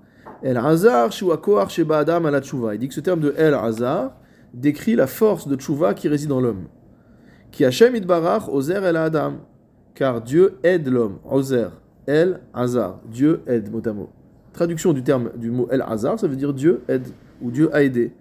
El 0.43 0.57
Hazar 0.57 1.09
Shuakoar 1.09 1.69
Sheba 1.69 1.99
Adam 1.99 2.25
ala 2.25 2.41
Il 2.73 2.79
dit 2.79 2.89
que 2.89 2.93
ce 2.93 2.99
terme 2.99 3.21
de 3.21 3.33
El 3.37 3.53
Hazar 3.53 4.11
décrit 4.53 4.97
la 4.97 5.07
force 5.07 5.47
de 5.47 5.55
Tchouva 5.55 5.93
qui 5.93 6.09
réside 6.09 6.27
dans 6.27 6.41
l'homme. 6.41 6.65
Qui 7.49 7.63
Hashem 7.63 7.95
Idbarach 7.95 8.49
Ozer 8.49 8.83
El 8.83 8.97
Adam. 8.97 9.35
Car 9.95 10.21
Dieu 10.21 10.57
aide 10.63 10.89
l'homme. 10.89 11.19
Ozer. 11.23 11.71
El 12.05 12.41
Hazar. 12.53 12.99
Dieu 13.05 13.39
aide, 13.47 13.71
mot 13.71 13.87
à 13.87 13.93
mot. 13.93 14.09
Traduction 14.51 14.91
du 14.91 15.03
terme 15.03 15.31
du 15.37 15.49
mot 15.49 15.69
El 15.71 15.81
Hazar, 15.81 16.19
ça 16.19 16.27
veut 16.27 16.35
dire 16.35 16.53
Dieu 16.53 16.81
aide 16.89 17.07
ou 17.41 17.51
Dieu 17.51 17.69
a 17.73 17.83
aidé. 17.83 18.11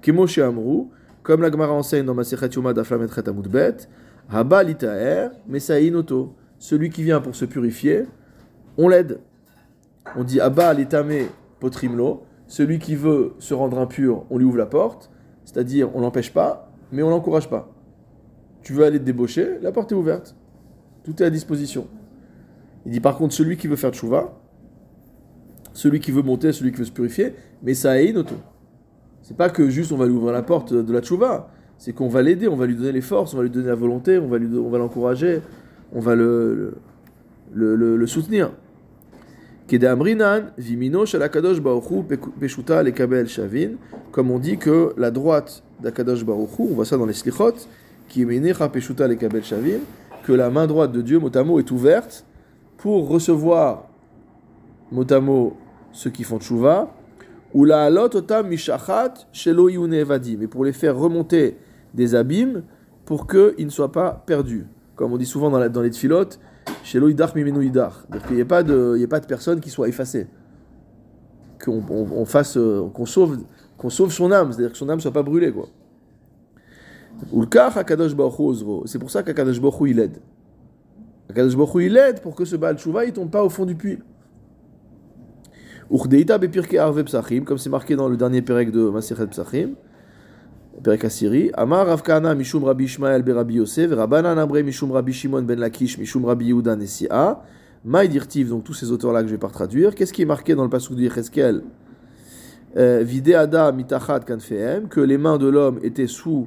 Kemoshe 0.00 0.38
Amrou, 0.38 0.92
comme 1.22 1.42
la 1.42 1.50
Gemara 1.50 1.74
enseigne 1.74 2.06
dans 2.06 2.14
Masechet 2.14 2.48
Yoma 2.54 2.72
d'Aflametret 2.72 3.28
Amudbet, 3.28 3.76
Haba 4.30 4.62
Litaer, 4.62 5.28
Mesainoto. 5.46 6.36
Celui 6.60 6.90
qui 6.90 7.02
vient 7.02 7.22
pour 7.22 7.34
se 7.34 7.46
purifier, 7.46 8.04
on 8.76 8.88
l'aide. 8.88 9.20
On 10.14 10.24
dit 10.24 10.40
Abba 10.42 10.74
Litame 10.74 11.26
potrimlo, 11.58 12.22
celui 12.46 12.78
qui 12.78 12.96
veut 12.96 13.32
se 13.38 13.54
rendre 13.54 13.78
impur, 13.78 14.26
on 14.28 14.36
lui 14.36 14.44
ouvre 14.44 14.58
la 14.58 14.66
porte, 14.66 15.10
c'est-à-dire 15.46 15.88
on 15.96 16.02
l'empêche 16.02 16.34
pas, 16.34 16.70
mais 16.92 17.02
on 17.02 17.08
l'encourage 17.08 17.48
pas. 17.48 17.72
Tu 18.62 18.74
veux 18.74 18.84
aller 18.84 18.98
te 18.98 19.04
débaucher, 19.04 19.58
la 19.62 19.72
porte 19.72 19.90
est 19.92 19.94
ouverte. 19.94 20.36
Tout 21.02 21.22
est 21.22 21.26
à 21.26 21.30
disposition. 21.30 21.88
Il 22.84 22.92
dit 22.92 23.00
par 23.00 23.16
contre 23.16 23.32
celui 23.32 23.56
qui 23.56 23.66
veut 23.66 23.76
faire 23.76 23.92
tchouva, 23.92 24.38
celui 25.72 25.98
qui 25.98 26.10
veut 26.10 26.22
monter, 26.22 26.52
celui 26.52 26.72
qui 26.72 26.78
veut 26.78 26.84
se 26.84 26.92
purifier, 26.92 27.32
mais 27.62 27.72
ça 27.72 28.02
est 28.02 28.14
auto. 28.14 28.34
C'est 29.22 29.36
pas 29.36 29.48
que 29.48 29.70
juste 29.70 29.92
on 29.92 29.96
va 29.96 30.04
lui 30.04 30.12
ouvrir 30.12 30.34
la 30.34 30.42
porte 30.42 30.74
de 30.74 30.92
la 30.92 31.00
tchouva, 31.00 31.48
c'est 31.78 31.94
qu'on 31.94 32.08
va 32.08 32.20
l'aider, 32.20 32.48
on 32.48 32.56
va 32.56 32.66
lui 32.66 32.76
donner 32.76 32.92
les 32.92 33.00
forces, 33.00 33.32
on 33.32 33.38
va 33.38 33.44
lui 33.44 33.50
donner 33.50 33.68
la 33.68 33.74
volonté, 33.74 34.18
on 34.18 34.28
va 34.28 34.78
l'encourager, 34.78 35.40
on 35.92 36.00
va 36.00 36.14
le, 36.14 36.74
le, 37.52 38.06
soutenir. 38.06 38.52
Comme 44.10 44.30
on 44.30 44.38
dit 44.38 44.58
que 44.58 44.94
la 44.96 45.10
droite 45.10 45.62
d'Akadosh 45.80 46.24
baruchu, 46.24 46.62
on 46.62 46.74
voit 46.74 46.84
ça 46.84 46.96
dans 46.96 47.06
les 47.06 47.12
slichot, 47.12 47.54
qui 48.08 48.24
peshuta 48.24 49.06
lekabel 49.06 49.44
shavin, 49.44 49.78
que 50.24 50.32
la 50.32 50.50
main 50.50 50.66
droite 50.66 50.92
de 50.92 51.02
Dieu, 51.02 51.18
motamo, 51.18 51.58
est 51.58 51.70
ouverte 51.70 52.24
pour 52.76 53.08
recevoir 53.08 53.88
motamo 54.90 55.56
ceux 55.92 56.10
qui 56.10 56.24
font 56.24 56.38
tchouva, 56.38 56.92
ou 57.52 57.64
la 57.64 57.90
mishachat 58.44 59.14
shelo 59.32 59.68
evadim, 59.68 60.38
mais 60.40 60.46
pour 60.46 60.64
les 60.64 60.72
faire 60.72 60.96
remonter 60.96 61.56
des 61.94 62.14
abîmes 62.14 62.62
pour 63.04 63.26
qu'ils 63.26 63.66
ne 63.66 63.70
soient 63.70 63.92
pas 63.92 64.22
perdus. 64.24 64.66
Comme 65.00 65.14
on 65.14 65.16
dit 65.16 65.24
souvent 65.24 65.48
dans, 65.48 65.58
la, 65.58 65.70
dans 65.70 65.80
les 65.80 65.88
tfilotes, 65.88 66.38
shelo 66.84 67.08
idach 67.08 67.34
mimenu 67.34 67.64
idach, 67.64 67.94
qu'il 68.26 68.36
n'y 68.36 68.42
ait 68.42 68.44
pas 68.44 68.62
de, 68.62 69.06
personne 69.26 69.58
qui 69.58 69.70
soit 69.70 69.88
effacée, 69.88 70.26
qu'on 71.64 71.82
on, 71.88 72.06
on 72.18 72.26
fasse, 72.26 72.58
euh, 72.58 72.86
qu'on 72.92 73.06
sauve, 73.06 73.38
son 74.10 74.30
âme, 74.30 74.52
c'est-à-dire 74.52 74.72
que 74.72 74.76
son 74.76 74.90
âme 74.90 74.96
ne 74.96 75.00
soit 75.00 75.10
pas 75.10 75.22
brûlée 75.22 75.52
quoi. 75.52 75.68
C'est 78.84 78.98
pour 78.98 79.10
ça 79.10 79.22
qu'Akadosh 79.22 79.58
Baruch 79.58 79.88
il 79.88 79.98
aide. 80.00 80.18
Akadosh 81.30 81.56
Baruch 81.56 81.82
il 81.82 81.96
aide 81.96 82.20
pour 82.20 82.34
que 82.34 82.44
ce 82.44 82.56
Baal 82.56 82.76
Tshuva 82.76 83.06
il 83.06 83.14
tombe 83.14 83.30
pas 83.30 83.42
au 83.42 83.48
fond 83.48 83.64
du 83.64 83.76
puits. 83.76 84.00
Uchdeita 85.90 86.36
bepirke 86.36 86.74
arve 86.74 87.02
psachim, 87.04 87.44
comme 87.44 87.56
c'est 87.56 87.70
marqué 87.70 87.96
dans 87.96 88.10
le 88.10 88.18
dernier 88.18 88.42
perek 88.42 88.70
de 88.70 88.90
Masechet 88.90 89.28
Psachim, 89.28 89.70
Kahana 90.82 92.34
mishum 92.34 92.64
Rabbi 92.64 92.84
Ishmael 92.84 93.22
be 93.22 93.30
Rabbi 93.30 93.54
Yosef, 93.54 93.90
Rabbanan 93.90 94.38
Abre 94.38 94.62
mishum 94.62 94.92
Rabbi 94.92 95.12
Shimon 95.12 95.42
ben 95.42 95.58
Lakish 95.58 95.98
mishum 95.98 96.24
Rabbi 96.24 96.46
Yehuda 96.46 96.76
Nesia. 96.76 97.42
Maïdirtiv, 97.82 98.50
donc 98.50 98.64
tous 98.64 98.74
ces 98.74 98.90
auteurs-là 98.90 99.22
que 99.22 99.28
je 99.28 99.32
vais 99.32 99.38
pas 99.38 99.48
traduire? 99.48 99.94
Qu'est-ce 99.94 100.12
qui 100.12 100.20
est 100.20 100.26
marqué 100.26 100.54
dans 100.54 100.64
le 100.64 100.68
passage 100.68 100.90
de 100.90 101.02
Yecheskel 101.02 101.62
Videada 102.76 103.72
mitachat 103.72 104.20
kanfehem, 104.20 104.88
que 104.88 105.00
les 105.00 105.16
mains 105.16 105.38
de 105.38 105.48
l'homme 105.48 105.78
étaient 105.82 106.06
sous 106.06 106.46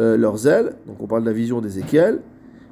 euh, 0.00 0.16
leurs 0.16 0.46
ailes, 0.46 0.74
donc 0.86 0.96
on 1.00 1.06
parle 1.06 1.22
de 1.22 1.28
la 1.28 1.32
vision 1.32 1.60
d'Ézéchiel. 1.60 2.20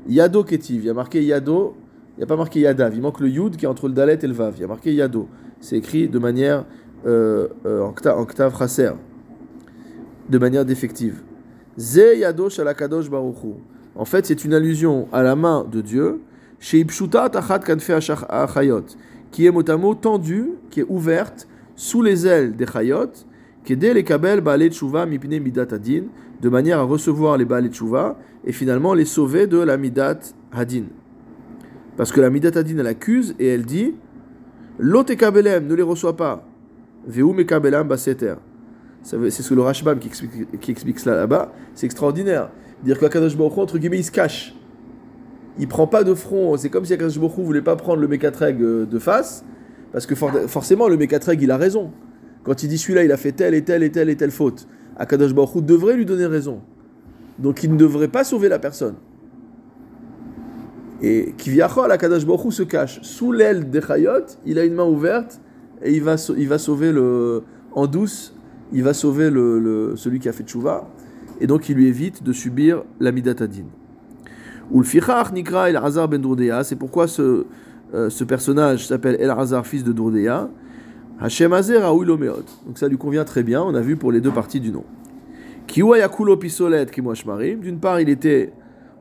Yado 0.08 0.44
Ketiv, 0.44 0.84
il 0.84 0.92
marqué 0.92 1.22
Yado, 1.22 1.76
n'y 2.18 2.24
a 2.24 2.26
pas 2.26 2.36
marqué 2.36 2.60
Yadav, 2.60 2.94
il 2.94 3.00
manque 3.00 3.20
le 3.20 3.28
Yud 3.28 3.56
qui 3.56 3.64
est 3.64 3.68
entre 3.68 3.88
le 3.88 3.94
Dalet 3.94 4.18
et 4.20 4.26
le 4.26 4.34
Vav, 4.34 4.54
il 4.56 4.62
y 4.62 4.64
a 4.64 4.66
marqué 4.66 4.92
Yado. 4.92 5.28
C'est 5.60 5.76
écrit 5.76 6.08
de 6.08 6.18
manière 6.18 6.66
euh, 7.06 7.48
euh, 7.64 7.82
en 7.82 8.20
octave 8.20 8.54
raser, 8.54 8.90
de 10.28 10.38
manière 10.38 10.64
défective. 10.64 11.22
Ze 11.78 12.18
Yado 12.18 12.48
Shalakadosh 12.48 13.10
Baruchu. 13.10 13.54
En 13.94 14.04
fait, 14.04 14.26
c'est 14.26 14.44
une 14.44 14.54
allusion 14.54 15.08
à 15.12 15.22
la 15.22 15.36
main 15.36 15.66
de 15.70 15.80
Dieu, 15.80 16.20
Tachat 16.60 17.58
Kanfe 17.60 17.90
qui 19.30 19.46
est 19.46 19.50
mot 19.50 19.68
à 19.68 19.76
mot 19.76 19.94
tendue, 19.94 20.50
qui 20.70 20.80
est 20.80 20.86
ouverte 20.88 21.48
sous 21.74 22.02
les 22.02 22.26
ailes 22.26 22.56
des 22.56 22.66
Chayot, 22.66 23.10
Kede 23.64 23.94
les 23.94 24.04
Kabel 24.04 24.40
Baalet 24.40 24.70
Tshuva 24.70 25.06
Mipne 25.06 25.40
Midat 25.40 25.66
Adin, 25.72 26.04
de 26.40 26.48
manière 26.48 26.78
à 26.78 26.82
recevoir 26.82 27.36
les 27.36 27.44
Baalet 27.44 27.68
Tshuva 27.70 28.16
et 28.44 28.52
finalement 28.52 28.94
les 28.94 29.04
sauver 29.04 29.46
de 29.46 29.58
la 29.58 29.76
Midat 29.76 30.20
Hadin. 30.52 30.84
Parce 31.96 32.12
que 32.12 32.20
la 32.20 32.30
Midat 32.30 32.56
Hadin 32.58 32.78
elle 32.78 32.86
accuse 32.86 33.34
et 33.38 33.48
elle 33.48 33.64
dit 33.64 33.94
L'ote 34.78 35.16
Kabelem 35.16 35.66
ne 35.66 35.74
les 35.74 35.82
reçoit 35.82 36.16
pas. 36.16 36.46
Veu 37.06 37.24
Mekabelem 37.32 37.86
Baseter. 37.88 38.34
C'est 39.04 39.30
ce 39.30 39.48
que 39.50 39.54
le 39.54 39.60
Rashbam 39.60 39.98
qui 39.98 40.08
explique, 40.08 40.94
qui 40.94 41.00
cela 41.00 41.16
là-bas. 41.16 41.52
C'est 41.74 41.84
extraordinaire. 41.84 42.50
Dire 42.82 42.98
qu'Akadosh 42.98 43.36
Baruch 43.36 43.58
entre 43.58 43.78
guillemets, 43.78 43.98
il 43.98 44.04
se 44.04 44.10
cache. 44.10 44.56
Il 45.58 45.68
prend 45.68 45.86
pas 45.86 46.04
de 46.04 46.14
front. 46.14 46.56
C'est 46.56 46.70
comme 46.70 46.86
si 46.86 46.94
Akadosh 46.94 47.18
Baruch 47.18 47.36
Hu 47.38 47.42
voulait 47.42 47.62
pas 47.62 47.76
prendre 47.76 48.00
le 48.00 48.08
Mekatreg 48.08 48.58
de 48.58 48.98
face. 48.98 49.44
Parce 49.92 50.06
que 50.06 50.14
for 50.14 50.32
forcément, 50.48 50.88
le 50.88 50.96
Mekatreg, 50.96 51.40
il 51.42 51.50
a 51.50 51.58
raison. 51.58 51.92
Quand 52.44 52.62
il 52.62 52.68
dit 52.68 52.78
celui-là, 52.78 53.04
il 53.04 53.12
a 53.12 53.16
fait 53.18 53.32
telle 53.32 53.54
et 53.54 53.62
telle 53.62 53.82
et 53.82 53.92
telle 53.92 54.08
et 54.08 54.16
telle 54.16 54.30
faute. 54.30 54.66
Akadosh 54.96 55.34
Baruch 55.34 55.62
devrait 55.62 55.96
lui 55.96 56.06
donner 56.06 56.26
raison. 56.26 56.62
Donc 57.38 57.62
il 57.62 57.72
ne 57.72 57.76
devrait 57.76 58.08
pas 58.08 58.24
sauver 58.24 58.48
la 58.48 58.58
personne. 58.58 58.94
Et 61.02 61.34
Kiviachol, 61.36 61.92
Akadosh 61.92 62.24
Baruch 62.24 62.52
se 62.52 62.62
cache. 62.62 63.02
Sous 63.02 63.32
l'aile 63.32 63.68
des 63.68 63.82
Chayot, 63.82 64.24
il 64.46 64.58
a 64.58 64.64
une 64.64 64.74
main 64.74 64.86
ouverte 64.86 65.40
et 65.82 65.92
il 65.92 66.02
va, 66.02 66.16
il 66.36 66.48
va 66.48 66.58
sauver 66.58 66.90
le. 66.90 67.42
En 67.72 67.86
douce, 67.86 68.34
il 68.74 68.82
va 68.82 68.92
sauver 68.92 69.30
celui 69.96 70.18
qui 70.18 70.28
a 70.28 70.32
fait 70.32 70.44
tchouva. 70.44 70.86
Et 71.40 71.46
donc 71.46 71.68
il 71.68 71.76
lui 71.76 71.86
évite 71.86 72.22
de 72.22 72.32
subir 72.32 72.82
la 73.00 73.12
midatadine. 73.12 73.68
Ou 74.70 74.80
le 74.80 74.84
Fichach 74.84 75.32
Nikra 75.32 75.70
El 75.70 75.76
Hazar 75.76 76.08
ben 76.08 76.20
Dourdea, 76.20 76.64
c'est 76.64 76.76
pourquoi 76.76 77.06
ce, 77.06 77.46
euh, 77.94 78.10
ce 78.10 78.24
personnage 78.24 78.86
s'appelle 78.86 79.16
El 79.20 79.30
Hazar, 79.30 79.66
fils 79.66 79.84
de 79.84 79.92
Dourdea. 79.92 80.48
Hashem 81.20 81.52
Azer 81.52 81.80
Lomeot. 81.80 82.44
Donc 82.66 82.78
ça 82.78 82.88
lui 82.88 82.98
convient 82.98 83.24
très 83.24 83.42
bien, 83.42 83.62
on 83.62 83.74
a 83.74 83.80
vu 83.80 83.96
pour 83.96 84.10
les 84.10 84.20
deux 84.20 84.32
parties 84.32 84.60
du 84.60 84.70
nom. 84.70 84.84
Kiwa 85.66 85.98
Yakulo 85.98 86.36
Pisolet 86.36 86.86
Kimwashmarim. 86.86 87.60
D'une 87.60 87.78
part, 87.78 88.00
il 88.00 88.08
était, 88.08 88.52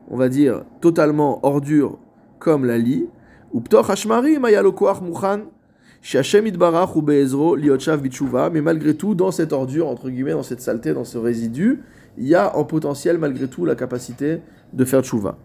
on 0.08 0.16
va 0.16 0.28
dire, 0.28 0.64
totalement 0.80 1.44
ordure 1.44 1.98
comme 2.38 2.64
la 2.64 2.78
lie. 2.78 3.06
Ou 3.52 3.60
Ptoch 3.60 3.90
Hashmarim 3.90 4.44
Ayalokoach 4.44 5.00
Mukhan. 5.02 5.40
Mais 8.52 8.60
malgré 8.60 8.94
tout, 8.94 9.14
dans 9.14 9.30
cette 9.30 9.54
ordure, 9.54 9.88
entre 9.88 10.10
guillemets, 10.10 10.32
dans 10.32 10.42
cette 10.42 10.60
saleté, 10.60 10.92
dans 10.92 11.04
ce 11.04 11.16
résidu, 11.16 11.80
il 12.18 12.28
y 12.28 12.34
a 12.34 12.54
en 12.58 12.64
potentiel, 12.64 13.16
malgré 13.16 13.48
tout, 13.48 13.64
la 13.64 13.74
capacité 13.74 14.40
de 14.74 14.84
faire 14.84 15.00
tchouva. 15.00 15.38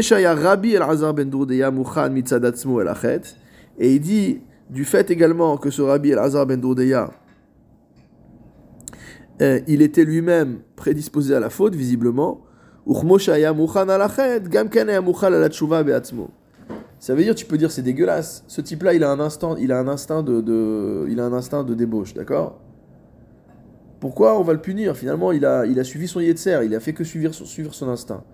Shaya 0.00 0.34
Ben. 1.12 1.30
Et 3.78 3.94
il 3.94 4.00
dit 4.00 4.40
du 4.70 4.86
fait 4.86 5.10
également 5.10 5.58
que 5.58 5.68
ce 5.68 5.82
Rabbi 5.82 6.12
El-Hazar 6.12 6.46
ben 6.46 6.58
Dourdeya, 6.58 7.10
euh, 9.42 9.60
il 9.68 9.82
était 9.82 10.04
lui-même 10.04 10.60
prédisposé 10.76 11.34
à 11.34 11.40
la 11.40 11.50
faute, 11.50 11.74
visiblement. 11.74 12.40
Ça 16.98 17.14
veut 17.14 17.22
dire, 17.22 17.34
tu 17.34 17.44
peux 17.44 17.58
dire, 17.58 17.70
c'est 17.70 17.82
dégueulasse. 17.82 18.44
Ce 18.48 18.60
type-là, 18.60 18.94
il 18.94 19.04
a 19.04 19.10
un 19.10 19.20
instant, 19.20 19.56
il 19.56 19.70
a 19.70 19.78
un 19.78 19.88
instinct 19.88 20.22
de, 20.22 20.40
de 20.40 21.06
il 21.08 21.20
a 21.20 21.24
un 21.24 21.32
instinct 21.32 21.62
de 21.62 21.74
débauche, 21.74 22.14
d'accord? 22.14 22.60
Pourquoi 24.00 24.38
on 24.38 24.42
va 24.42 24.52
le 24.52 24.60
punir? 24.60 24.96
Finalement, 24.96 25.32
il 25.32 25.44
a, 25.44 25.66
il 25.66 25.78
a 25.78 25.84
suivi 25.84 26.08
son 26.08 26.20
yetzer, 26.20 26.60
il 26.64 26.74
a 26.74 26.80
fait 26.80 26.92
que 26.92 27.04
suivre, 27.04 27.32
suivre 27.32 27.74
son 27.74 27.88
instinct. 27.88 28.24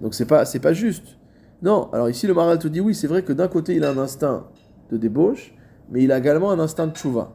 Donc 0.00 0.14
c'est 0.14 0.26
pas, 0.26 0.44
c'est 0.44 0.60
pas 0.60 0.72
juste. 0.72 1.18
Non. 1.62 1.90
Alors 1.92 2.08
ici, 2.08 2.26
le 2.26 2.34
Maral 2.34 2.58
te 2.58 2.68
dit 2.68 2.80
oui, 2.80 2.94
c'est 2.94 3.06
vrai 3.06 3.22
que 3.22 3.32
d'un 3.32 3.48
côté, 3.48 3.74
il 3.74 3.84
a 3.84 3.90
un 3.90 3.98
instinct 3.98 4.48
de 4.90 4.96
débauche, 4.96 5.54
mais 5.90 6.02
il 6.02 6.12
a 6.12 6.18
également 6.18 6.50
un 6.50 6.58
instinct 6.58 6.86
de 6.86 6.94
tchouva. 6.94 7.34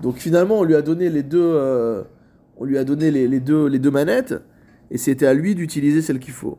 Donc 0.00 0.16
finalement, 0.16 0.60
on 0.60 0.64
lui 0.64 0.74
a 0.74 0.82
donné 0.82 1.10
les 1.10 1.22
deux, 1.22 1.40
euh, 1.42 2.02
on 2.56 2.64
lui 2.64 2.78
a 2.78 2.84
donné 2.84 3.10
les, 3.10 3.28
les, 3.28 3.40
deux, 3.40 3.66
les 3.66 3.78
deux 3.78 3.90
manettes, 3.90 4.34
et 4.90 4.98
c'était 4.98 5.26
à 5.26 5.34
lui 5.34 5.54
d'utiliser 5.54 6.02
celle 6.02 6.18
qu'il 6.18 6.32
faut. 6.32 6.58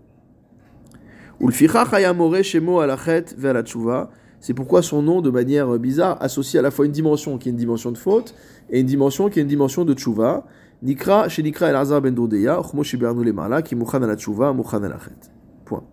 C'est 4.42 4.54
pourquoi 4.56 4.82
son 4.82 5.02
nom, 5.02 5.22
de 5.22 5.30
manière 5.30 5.80
bizarre, 5.80 6.18
associe 6.22 6.60
à 6.60 6.64
la 6.64 6.72
fois 6.72 6.86
une 6.86 6.92
dimension 6.92 7.38
qui 7.38 7.50
est 7.50 7.52
une 7.52 7.58
dimension 7.58 7.92
de 7.92 7.98
faute 7.98 8.36
et 8.70 8.80
une 8.80 8.86
dimension 8.86 9.30
qui 9.30 9.40
est 9.40 9.42
une 9.42 9.48
dimension 9.48 9.86
de 9.86 9.94
tchouva. 9.94 10.46
Nikra, 10.84 11.30
chez 11.30 11.44
Nikra 11.44 11.70
el 11.70 11.76
Azar 11.76 12.02
ben 12.02 12.14
Dodeya, 12.14 12.60
le 12.74 13.32
Mala, 13.32 13.62
qui 13.62 13.76
mouchan 13.76 14.02
al 14.02 14.18
tchouva, 14.18 14.52
mouchan 14.52 14.84
al 14.84 14.98
Point. 15.66 15.84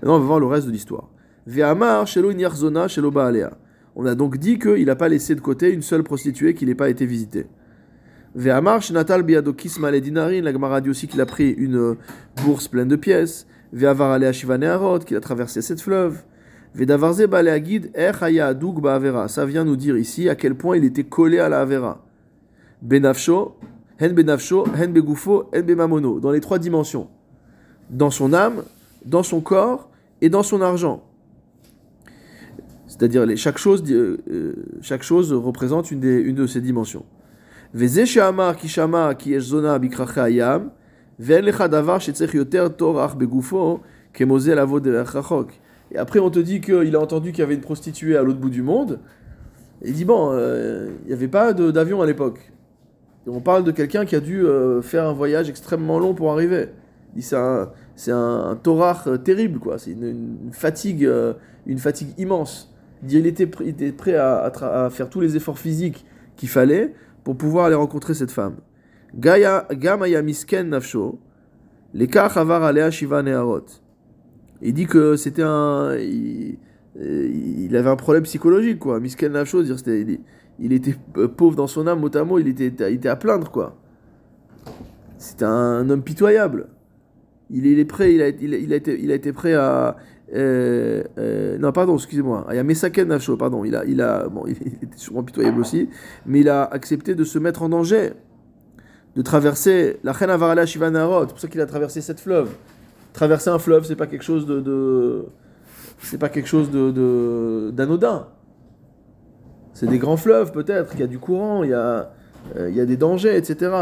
Maintenant, 0.00 0.16
on 0.16 0.18
va 0.18 0.26
voir 0.26 0.40
le 0.40 0.46
reste 0.46 0.66
de 0.66 0.72
l'histoire. 0.72 1.08
Ve'amar 1.46 2.06
shelo 2.06 2.30
inyarzona 2.30 2.88
shelo 2.88 3.10
baalea. 3.10 3.52
On 3.94 4.06
a 4.06 4.14
donc 4.14 4.38
dit 4.38 4.58
qu'il 4.58 4.86
n'a 4.86 4.96
pas 4.96 5.08
laissé 5.08 5.34
de 5.34 5.40
côté 5.40 5.70
une 5.70 5.82
seule 5.82 6.02
prostituée 6.02 6.54
qui 6.54 6.64
n'ait 6.64 6.74
pas 6.74 6.88
été 6.88 7.04
visitée. 7.04 7.46
Ve'amar 8.34 8.80
shenatal 8.80 9.22
biado 9.22 9.52
kisma 9.52 9.90
le 9.90 10.00
dinarin. 10.00 10.40
La 10.40 10.52
Gemara 10.52 10.80
aussi 10.88 11.06
qu'il 11.06 11.20
a 11.20 11.26
pris 11.26 11.50
une 11.50 11.96
bourse 12.44 12.68
pleine 12.68 12.88
de 12.88 12.96
pièces. 12.96 13.46
Ve'avar 13.72 14.12
alea 14.12 14.32
shivane 14.32 14.64
harot, 14.64 15.00
qu'il 15.00 15.16
a 15.16 15.20
traversé 15.20 15.62
sept 15.62 15.80
fleuves. 15.80 16.22
Ve'davarze 16.74 17.22
adug 17.22 18.80
ba'avera. 18.80 19.28
Ça 19.28 19.44
vient 19.46 19.64
nous 19.64 19.76
dire 19.76 19.96
ici 19.96 20.28
à 20.28 20.34
quel 20.34 20.54
point 20.54 20.76
il 20.76 20.84
était 20.84 21.04
collé 21.04 21.38
à 21.38 21.48
la 21.48 21.60
avera. 21.60 22.04
Benafsho, 22.80 23.56
hen 23.98 24.12
benafsho, 24.12 24.66
hen 24.76 24.92
begufo, 24.92 25.48
hen 25.52 25.62
bemamono. 25.62 26.20
Dans 26.20 26.30
les 26.30 26.40
trois 26.40 26.58
dimensions. 26.58 27.08
Dans 27.90 28.10
son 28.10 28.32
âme, 28.32 28.62
dans 29.04 29.22
son 29.22 29.40
corps 29.40 29.90
et 30.20 30.28
dans 30.28 30.42
son 30.42 30.60
argent. 30.60 31.02
C'est-à-dire 32.86 33.26
chaque 33.36 33.58
chose, 33.58 33.82
euh, 33.90 34.54
chaque 34.82 35.02
chose 35.02 35.32
représente 35.32 35.90
une, 35.90 36.00
des, 36.00 36.20
une 36.20 36.36
de 36.36 36.46
ces 36.46 36.60
dimensions. 36.60 37.04
Et 45.92 45.98
après 45.98 46.18
on 46.18 46.30
te 46.30 46.40
dit 46.40 46.60
qu'il 46.60 46.96
a 46.96 47.00
entendu 47.00 47.30
qu'il 47.30 47.38
y 47.38 47.42
avait 47.42 47.54
une 47.54 47.60
prostituée 47.60 48.16
à 48.16 48.24
l'autre 48.24 48.40
bout 48.40 48.50
du 48.50 48.62
monde. 48.62 48.98
il 49.84 49.92
dit 49.92 50.04
bon, 50.04 50.30
euh, 50.32 50.88
il 51.04 51.08
n'y 51.08 51.12
avait 51.12 51.28
pas 51.28 51.52
d'avion 51.52 52.02
à 52.02 52.06
l'époque. 52.06 52.50
On 53.28 53.38
parle 53.38 53.62
de 53.62 53.70
quelqu'un 53.70 54.04
qui 54.04 54.16
a 54.16 54.20
dû 54.20 54.44
euh, 54.44 54.82
faire 54.82 55.06
un 55.06 55.12
voyage 55.12 55.48
extrêmement 55.48 56.00
long 56.00 56.12
pour 56.12 56.32
arriver. 56.32 56.70
C'est 57.20 57.36
un, 57.36 57.70
un, 58.08 58.50
un 58.50 58.56
torach 58.56 59.06
euh, 59.06 59.16
terrible, 59.16 59.60
quoi. 59.60 59.78
C'est 59.78 59.92
une, 59.92 60.50
fatigue, 60.50 61.08
une 61.66 61.78
fatigue 61.78 62.08
immense. 62.18 62.74
Il 63.08 63.26
était, 63.28 63.48
il 63.60 63.68
était 63.68 63.92
prêt 63.92 64.16
à 64.16 64.88
faire 64.90 65.08
tous 65.08 65.20
les 65.20 65.36
efforts 65.36 65.58
physiques 65.58 66.04
qu'il 66.36 66.48
fallait 66.48 66.94
pour 67.22 67.36
pouvoir 67.36 67.66
aller 67.66 67.76
rencontrer 67.76 68.14
cette 68.14 68.32
femme. 68.32 68.56
Il 74.62 74.74
dit 74.74 74.86
que 74.86 75.16
c'était 75.16 75.42
un, 75.42 75.96
il, 75.98 76.56
il 77.00 77.76
avait 77.76 77.90
un 77.90 77.96
problème 77.96 78.22
psychologique, 78.24 78.78
quoi. 78.78 79.00
Misken 79.00 79.32
nafsho, 79.32 79.62
dire 79.62 79.76
il, 79.86 80.20
il 80.58 80.72
était 80.72 80.94
pauvre 81.36 81.56
dans 81.56 81.66
son 81.66 81.86
âme, 81.86 82.00
mot 82.00 82.14
à 82.16 82.24
mot, 82.24 82.38
il 82.38 82.48
était, 82.48 82.72
il 82.90 82.94
était 82.96 83.08
à 83.08 83.16
plaindre, 83.16 83.50
quoi. 83.50 83.76
C'était 85.18 85.44
un 85.44 85.88
homme 85.90 86.02
pitoyable. 86.02 86.68
Il, 87.50 87.66
il 87.66 87.78
est 87.78 87.84
prêt, 87.84 88.14
il 88.14 88.22
a, 88.22 88.28
il, 88.28 88.72
a- 88.72 88.76
été, 88.76 88.98
il 89.00 89.10
a 89.10 89.14
été 89.14 89.32
prêt 89.32 89.54
à. 89.54 89.96
euh, 90.34 91.02
euh, 91.18 91.58
non, 91.58 91.72
pardon, 91.72 91.96
excusez-moi. 91.96 92.46
Il 92.50 92.56
y 92.56 92.58
a 92.58 92.62
Mesaken 92.64 93.08
Nafsho, 93.08 93.36
pardon. 93.36 93.64
Il 93.64 93.76
a, 93.76 93.84
il 93.84 94.00
a, 94.00 94.28
bon, 94.28 94.44
il 94.46 94.52
était 94.56 94.96
sûrement 94.96 95.22
pitoyable 95.22 95.60
aussi, 95.60 95.88
mais 96.26 96.40
il 96.40 96.48
a 96.48 96.64
accepté 96.64 97.14
de 97.14 97.24
se 97.24 97.38
mettre 97.38 97.62
en 97.62 97.68
danger, 97.68 98.12
de 99.16 99.22
traverser 99.22 99.98
la 100.04 100.12
Chen 100.12 100.30
Avarala 100.30 100.66
Shivanarot. 100.66 101.22
C'est 101.22 101.28
pour 101.28 101.40
ça 101.40 101.48
qu'il 101.48 101.60
a 101.60 101.66
traversé 101.66 102.00
cette 102.00 102.20
fleuve. 102.20 102.50
Traverser 103.12 103.50
un 103.50 103.58
fleuve, 103.58 103.84
c'est 103.84 103.96
pas 103.96 104.06
quelque 104.06 104.24
chose 104.24 104.46
de, 104.46 105.26
c'est 106.02 106.18
pas 106.18 106.28
quelque 106.28 106.48
chose 106.48 106.70
de, 106.70 107.70
d'anodin. 107.70 108.28
C'est 109.74 109.86
des 109.86 109.98
grands 109.98 110.16
fleuves 110.16 110.52
peut-être, 110.52 110.92
il 110.94 111.00
y 111.00 111.02
a 111.02 111.06
du 111.06 111.18
courant, 111.18 111.62
il 111.64 111.70
y 111.70 111.74
a, 111.74 112.12
euh, 112.56 112.68
il 112.68 112.76
y 112.76 112.80
a 112.80 112.86
des 112.86 112.96
dangers, 112.96 113.36
etc. 113.36 113.74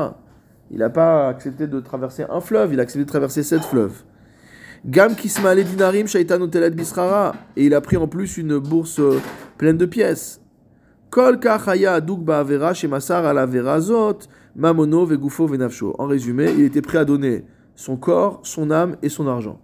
Il 0.70 0.78
n'a 0.78 0.90
pas 0.90 1.28
accepté 1.28 1.66
de 1.66 1.80
traverser 1.80 2.24
un 2.28 2.40
fleuve, 2.40 2.72
il 2.72 2.80
a 2.80 2.82
accepté 2.82 3.04
de 3.04 3.08
traverser 3.08 3.42
sept 3.42 3.62
fleuves. 3.62 4.02
Gam 4.84 5.14
Kismale 5.14 5.62
Dinarim 5.62 6.06
Shaitan 6.06 6.38
Bisrara. 6.72 7.34
Et 7.56 7.66
il 7.66 7.74
a 7.74 7.80
pris 7.80 7.96
en 7.96 8.08
plus 8.08 8.38
une 8.38 8.58
bourse 8.58 8.98
euh, 8.98 9.20
pleine 9.58 9.76
de 9.76 9.86
pièces. 9.86 10.39
En 15.98 16.06
résumé, 16.06 16.52
il 16.56 16.64
était 16.64 16.82
prêt 16.82 16.98
à 16.98 17.04
donner 17.04 17.44
son 17.74 17.96
corps, 17.96 18.40
son 18.44 18.70
âme 18.70 18.96
et 19.02 19.08
son 19.08 19.26
argent. 19.26 19.58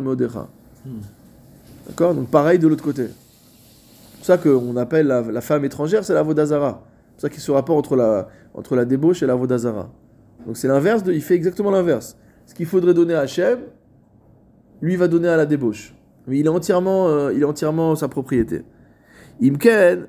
Meodecha. 0.00 0.48
D'accord? 1.86 2.14
Donc 2.14 2.28
pareil 2.30 2.58
de 2.58 2.68
l'autre 2.68 2.84
côté. 2.84 3.08
C'est 3.08 4.16
pour 4.16 4.26
ça 4.26 4.38
qu'on 4.38 4.76
appelle 4.76 5.06
la, 5.06 5.20
la 5.20 5.40
femme 5.42 5.64
étrangère, 5.64 6.04
c'est 6.04 6.14
la 6.14 6.22
Vodazara. 6.22 6.82
C'est 6.82 7.12
pour 7.12 7.20
ça 7.20 7.28
qu'il 7.28 7.40
se 7.40 7.50
rapport 7.50 7.76
entre 7.76 7.96
la, 7.96 8.28
entre 8.54 8.76
la 8.76 8.84
débauche 8.86 9.22
et 9.22 9.26
la 9.26 9.34
Vodazara. 9.34 9.90
Donc 10.46 10.56
c'est 10.56 10.68
l'inverse, 10.68 11.02
de, 11.02 11.12
il 11.12 11.22
fait 11.22 11.34
exactement 11.34 11.70
l'inverse 11.70 12.16
ce 12.46 12.54
qu'il 12.54 12.66
faudrait 12.66 12.94
donner 12.94 13.14
à 13.14 13.20
Hachem, 13.20 13.60
lui 14.80 14.96
va 14.96 15.08
donner 15.08 15.28
à 15.28 15.36
la 15.36 15.46
débauche. 15.46 15.94
Mais 16.26 16.38
il 16.38 16.46
est 16.46 16.50
entièrement, 16.50 17.08
euh, 17.08 17.32
il 17.32 17.42
est 17.42 17.46
entièrement 17.46 17.94
sa 17.96 18.08
propriété. 18.08 18.62
Imken, 19.42 20.06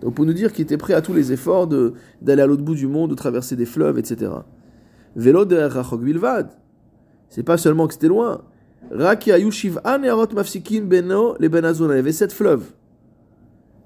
donc 0.00 0.14
pour 0.14 0.24
nous 0.24 0.32
dire 0.32 0.52
qu'il 0.52 0.62
était 0.62 0.76
prêt 0.76 0.94
à 0.94 1.00
tous 1.00 1.12
les 1.12 1.32
efforts 1.32 1.68
d'aller 1.68 2.42
à 2.42 2.46
l'autre 2.46 2.62
bout 2.64 2.74
du 2.74 2.88
monde, 2.88 3.10
de 3.10 3.14
traverser 3.14 3.54
des 3.54 3.66
fleuves, 3.66 3.98
etc. 3.98 4.32
Vélo 5.14 5.44
de 5.44 5.56
Rachok 5.56 6.00
Bilvad. 6.02 6.50
C'est 7.28 7.44
pas 7.44 7.56
seulement 7.56 7.86
que 7.86 7.94
c'était 7.94 8.08
loin. 8.08 8.42
Raki 8.90 9.30
Ayushiv 9.30 9.80
Anerot 9.84 10.28
Mafsikim 10.34 10.86
Beno 10.88 11.36
les 11.38 11.48
Il 11.48 11.54
y 11.54 11.90
avait 11.98 12.12
sept 12.12 12.32
fleuves. 12.32 12.72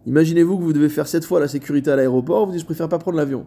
Imaginez-vous 0.07 0.59
que 0.59 0.63
vous 0.63 0.73
devez 0.73 0.89
faire 0.89 1.07
sept 1.07 1.25
fois 1.25 1.41
la 1.41 1.49
sécurité 1.49 1.91
à 1.91 1.97
l'aéroport, 1.97 2.47
vous 2.47 2.53
dites 2.53 2.61
je 2.61 2.67
préfère 2.67 2.89
pas 2.89 2.99
prendre 2.99 3.17
l'avion. 3.17 3.47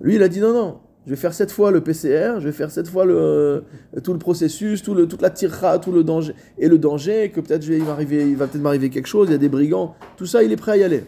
Lui, 0.00 0.16
il 0.16 0.22
a 0.22 0.28
dit 0.28 0.40
non, 0.40 0.52
non, 0.52 0.78
je 1.06 1.10
vais 1.10 1.16
faire 1.16 1.32
sept 1.32 1.52
fois 1.52 1.70
le 1.70 1.80
PCR, 1.80 2.40
je 2.40 2.46
vais 2.46 2.52
faire 2.52 2.70
sept 2.70 2.88
fois 2.88 3.04
le, 3.04 3.16
euh, 3.16 3.60
tout 4.02 4.12
le 4.12 4.18
processus, 4.18 4.82
tout 4.82 4.92
le, 4.92 5.06
toute 5.06 5.22
la 5.22 5.30
tirra, 5.30 5.78
tout 5.78 5.92
le 5.92 6.02
danger, 6.02 6.34
et 6.58 6.68
le 6.68 6.78
danger, 6.78 7.30
que 7.30 7.40
peut-être 7.40 7.64
il 7.68 7.84
va, 7.84 7.94
peut-être 7.94 8.60
m'arriver 8.60 8.90
quelque 8.90 9.06
chose, 9.06 9.28
il 9.28 9.32
y 9.32 9.34
a 9.34 9.38
des 9.38 9.48
brigands, 9.48 9.94
tout 10.16 10.26
ça, 10.26 10.42
il 10.42 10.50
est 10.50 10.56
prêt 10.56 10.72
à 10.72 10.76
y 10.78 10.82
aller. 10.82 11.04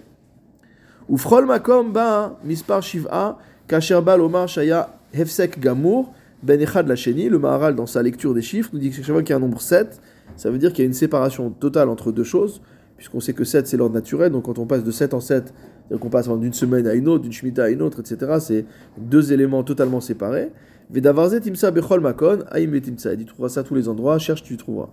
Ou 1.09 1.16
frol 1.16 1.46
makom 1.46 1.92
ba 1.92 2.38
mispar 2.44 2.83
shiv'a, 2.83 3.38
kasher 3.66 4.01
ba 4.03 4.16
lomar 4.16 4.46
shaya 4.46 4.90
hefsek 5.12 5.59
gamour, 5.59 6.12
ben 6.42 6.61
echad 6.61 6.87
la 6.87 6.94
chéni, 6.96 7.29
le 7.29 7.38
Maharal 7.38 7.74
dans 7.74 7.87
sa 7.87 8.03
lecture 8.03 8.35
des 8.35 8.42
chiffres 8.42 8.70
nous 8.72 8.79
dit 8.79 8.90
que 8.90 8.96
chaque 8.96 9.07
fois 9.07 9.22
qu'il 9.22 9.31
y 9.31 9.33
a 9.33 9.37
un 9.37 9.40
nombre 9.40 9.61
7, 9.61 10.01
ça 10.37 10.51
veut 10.51 10.59
dire 10.59 10.72
qu'il 10.72 10.85
y 10.85 10.87
a 10.87 10.87
une 10.87 10.94
séparation 10.94 11.51
totale 11.51 11.88
entre 11.88 12.12
deux 12.12 12.24
choses, 12.24 12.61
puisqu'on 12.99 13.21
sait 13.21 13.33
que 13.33 13.45
7 13.45 13.67
c'est 13.67 13.77
l'ordre 13.77 13.95
naturel, 13.95 14.33
donc 14.33 14.45
quand 14.45 14.59
on 14.59 14.67
passe 14.67 14.85
de 14.85 14.91
7 14.91 15.15
en 15.15 15.21
7, 15.21 15.55
c'est-à-dire 15.55 16.01
qu'on 16.01 16.11
passe 16.11 16.29
d'une 16.29 16.53
semaine 16.53 16.87
à 16.87 16.95
une 16.95 17.09
autre, 17.09 17.23
d'une 17.23 17.33
Shemitah 17.33 17.65
à 17.65 17.69
une 17.71 17.81
autre, 17.81 18.01
etc., 18.01 18.33
c'est 18.41 18.67
deux 18.99 19.33
éléments 19.33 19.63
totalement 19.63 20.01
séparés. 20.01 20.51
Vedavarzet 20.91 21.49
imsa 21.49 21.71
bechol 21.71 22.01
makon, 22.01 22.41
aim 22.53 22.67
betimsa. 22.67 23.15
Il 23.15 23.25
trouveras 23.25 23.51
ça 23.51 23.63
tous 23.63 23.75
les 23.75 23.89
endroits, 23.89 24.19
cherche, 24.19 24.43
tu 24.43 24.57
trouveras. 24.57 24.89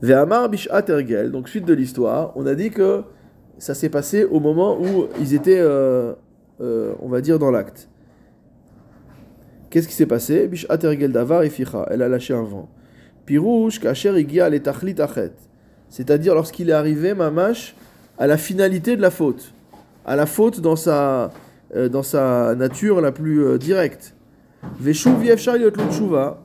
Ve'amar 0.00 0.48
bishat 0.48 0.88
ergel, 0.88 1.30
donc 1.30 1.48
suite 1.48 1.66
de 1.66 1.74
l'histoire, 1.74 2.32
on 2.34 2.46
a 2.46 2.54
dit 2.54 2.70
que 2.70 3.02
ça 3.58 3.74
s'est 3.74 3.90
passé 3.90 4.24
au 4.24 4.40
moment 4.40 4.80
où 4.80 5.06
ils 5.20 5.34
étaient, 5.34 5.60
euh, 5.60 6.14
euh, 6.62 6.94
on 7.00 7.08
va 7.08 7.20
dire, 7.20 7.38
dans 7.38 7.50
l'acte. 7.50 7.90
Qu'est-ce 9.68 9.86
qui 9.86 9.94
s'est 9.94 10.06
passé? 10.06 10.48
Bishat 10.48 10.78
ergel 10.82 11.12
davar 11.12 11.42
et 11.42 11.52
elle 11.90 12.02
a 12.02 12.08
lâché 12.08 12.32
un 12.32 12.42
vent. 12.42 12.70
Pirouche, 13.26 13.78
kacher 13.78 14.18
igia 14.18 14.48
le 14.48 14.60
tachlit 14.60 14.98
achet. 14.98 15.32
C'est-à-dire 15.90 16.34
lorsqu'il 16.34 16.70
est 16.70 16.74
arrivé, 16.74 17.14
mamash, 17.14 17.74
à 18.16 18.26
la 18.26 18.36
finalité 18.36 18.96
de 18.96 19.02
la 19.02 19.10
faute. 19.10 19.52
À 20.06 20.14
la 20.14 20.26
faute 20.26 20.60
dans 20.60 20.76
sa, 20.76 21.32
euh, 21.74 21.88
dans 21.88 22.04
sa 22.04 22.54
nature 22.54 23.00
la 23.00 23.12
plus 23.12 23.44
euh, 23.44 23.58
directe. 23.58 24.14
Veshuv 24.78 25.24
yefshar 25.24 25.56
tshuva. 25.90 26.42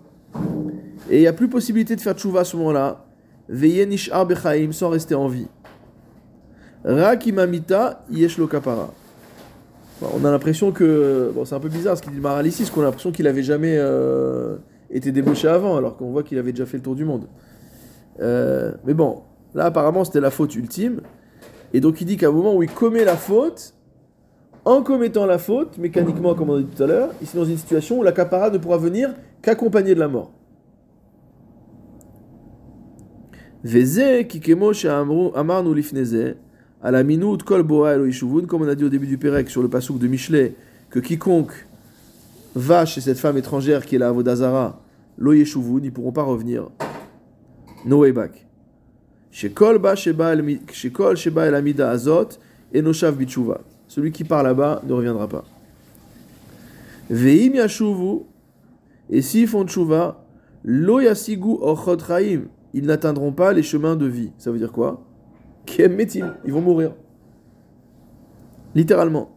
Et 1.10 1.18
il 1.18 1.22
n'y 1.22 1.28
a 1.28 1.34
plus 1.34 1.48
possibilité 1.48 1.96
de 1.96 2.02
faire 2.02 2.14
tshuva 2.14 2.42
à 2.42 2.44
ce 2.44 2.58
moment-là. 2.58 3.06
Veye 3.48 3.86
nishar 3.86 4.26
bechaim, 4.26 4.72
sans 4.72 4.90
rester 4.90 5.14
en 5.14 5.28
vie. 5.28 5.48
Rak 6.84 7.28
imamita 7.28 8.04
yesh 8.10 8.38
lo 8.38 8.48
kapara. 8.48 8.92
On 10.02 10.26
a 10.26 10.32
l'impression 10.32 10.72
que. 10.72 11.32
Bon, 11.36 11.46
c'est 11.46 11.56
un 11.56 11.60
peu 11.60 11.70
bizarre 11.70 11.98
ce 11.98 12.02
qu'il 12.02 12.12
dit 12.12 12.18
le 12.18 12.24
Maharal 12.24 12.48
ici, 12.48 12.64
parce 12.64 12.72
qu'on 12.72 12.82
a 12.82 12.86
l'impression 12.86 13.12
qu'il 13.12 13.28
avait 13.28 13.44
jamais 13.44 13.76
euh, 13.78 14.58
été 14.90 15.12
débauché 15.12 15.48
avant, 15.48 15.78
alors 15.78 15.98
qu'on 15.98 16.12
voit 16.12 16.24
qu'il 16.24 16.38
avait 16.38 16.52
déjà 16.52 16.66
fait 16.66 16.78
le 16.78 16.84
tour 16.84 16.96
du 16.96 17.06
monde. 17.06 17.28
Mais 18.20 18.94
bon, 18.94 19.22
là 19.56 19.66
apparemment 19.66 20.04
c'était 20.04 20.22
la 20.22 20.30
faute 20.30 20.56
ultime. 20.56 21.02
Et 21.74 21.80
donc 21.80 22.00
il 22.02 22.06
dit 22.06 22.18
qu'à 22.18 22.28
un 22.28 22.32
moment 22.32 22.56
où 22.56 22.62
il 22.62 22.70
commet 22.70 23.04
la 23.04 23.16
faute, 23.16 23.74
en 24.66 24.84
commettant 24.84 25.26
la 25.26 25.40
faute, 25.40 25.78
mécaniquement 25.78 26.36
comme 26.36 26.52
on 26.52 26.58
a 26.58 26.62
dit 26.62 26.66
tout 26.66 26.84
à 26.84 26.88
l'heure, 26.88 27.10
il 27.22 27.28
est 27.28 27.36
dans 27.36 27.46
une 27.46 27.58
situation 27.58 28.00
où 28.00 28.04
la 28.04 28.12
capara 28.12 28.52
ne 28.52 28.58
pourra 28.58 28.78
venir 28.78 29.14
qu'accompagné 29.42 29.96
de 29.96 30.00
la 30.00 30.08
mort. 30.08 30.32
À 36.84 36.92
la 36.92 37.04
minute 37.04 37.44
kol 37.44 37.64
boa 37.64 37.96
comme 38.48 38.62
on 38.62 38.68
a 38.68 38.76
dit 38.76 38.84
au 38.84 38.90
début 38.90 39.08
du 39.08 39.18
Pérec 39.18 39.50
sur 39.50 39.64
le 39.64 39.70
pasouk 39.70 39.98
de 39.98 40.08
Michelet, 40.08 40.54
que 40.92 41.00
quiconque 41.00 41.66
va 42.54 42.86
chez 42.86 43.02
cette 43.02 43.18
femme 43.18 43.38
étrangère 43.38 43.86
qui 43.86 43.96
est 43.96 44.00
la 44.00 44.10
Avodazara, 44.10 44.82
lo 45.18 45.34
yeshuvun, 45.34 45.80
ils 45.80 45.86
ne 45.86 45.90
pourront 45.90 46.12
pas 46.12 46.24
revenir. 46.24 46.70
No 47.86 48.00
way 48.00 48.12
back. 48.12 48.45
Celui 53.88 54.12
qui 54.12 54.24
part 54.24 54.44
là-bas 54.44 54.82
ne 54.88 54.94
reviendra 54.94 55.28
pas. 55.28 55.44
Veim 57.10 57.56
yashuvu, 57.56 58.22
et 59.10 59.22
s'ils 59.22 59.50
font 59.50 59.68
tshuva, 59.68 60.24
lo 60.64 61.02
yasigu 61.02 61.58
ils 62.74 62.86
n'atteindront 62.86 63.34
pas 63.34 63.52
les 63.52 63.62
chemins 63.62 63.98
de 63.98 64.06
vie. 64.06 64.32
Ça 64.38 64.52
veut 64.52 64.58
dire 64.58 64.72
quoi? 64.72 65.04
Kem 65.66 65.94
metim, 65.96 66.34
ils 66.46 66.54
vont 66.54 66.62
mourir. 66.62 66.94
Littéralement. 68.74 69.32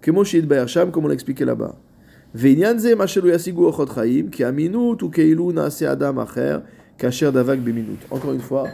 Kemo 0.00 0.24
sheid 0.24 0.46
bayasham, 0.48 0.90
comme 0.90 1.04
on 1.04 1.08
l'a 1.08 1.14
expliqué 1.14 1.44
là-bas. 1.44 1.76
Ve'inyan 2.34 2.78
ze 2.80 2.96
ma 2.96 3.06
shelo 3.06 3.28
yasigu 3.28 3.62
ochot 3.64 3.94
ki 4.32 4.42
aminut 4.42 5.00
ou 5.02 5.08
keilu 5.08 5.52
naase 5.52 5.84
adam 5.86 6.18
acher, 6.18 6.58
kasher 6.98 7.30
davak 7.30 7.60
beminut. 7.60 8.00
Encore 8.10 8.32
une 8.32 8.40
fois, 8.40 8.66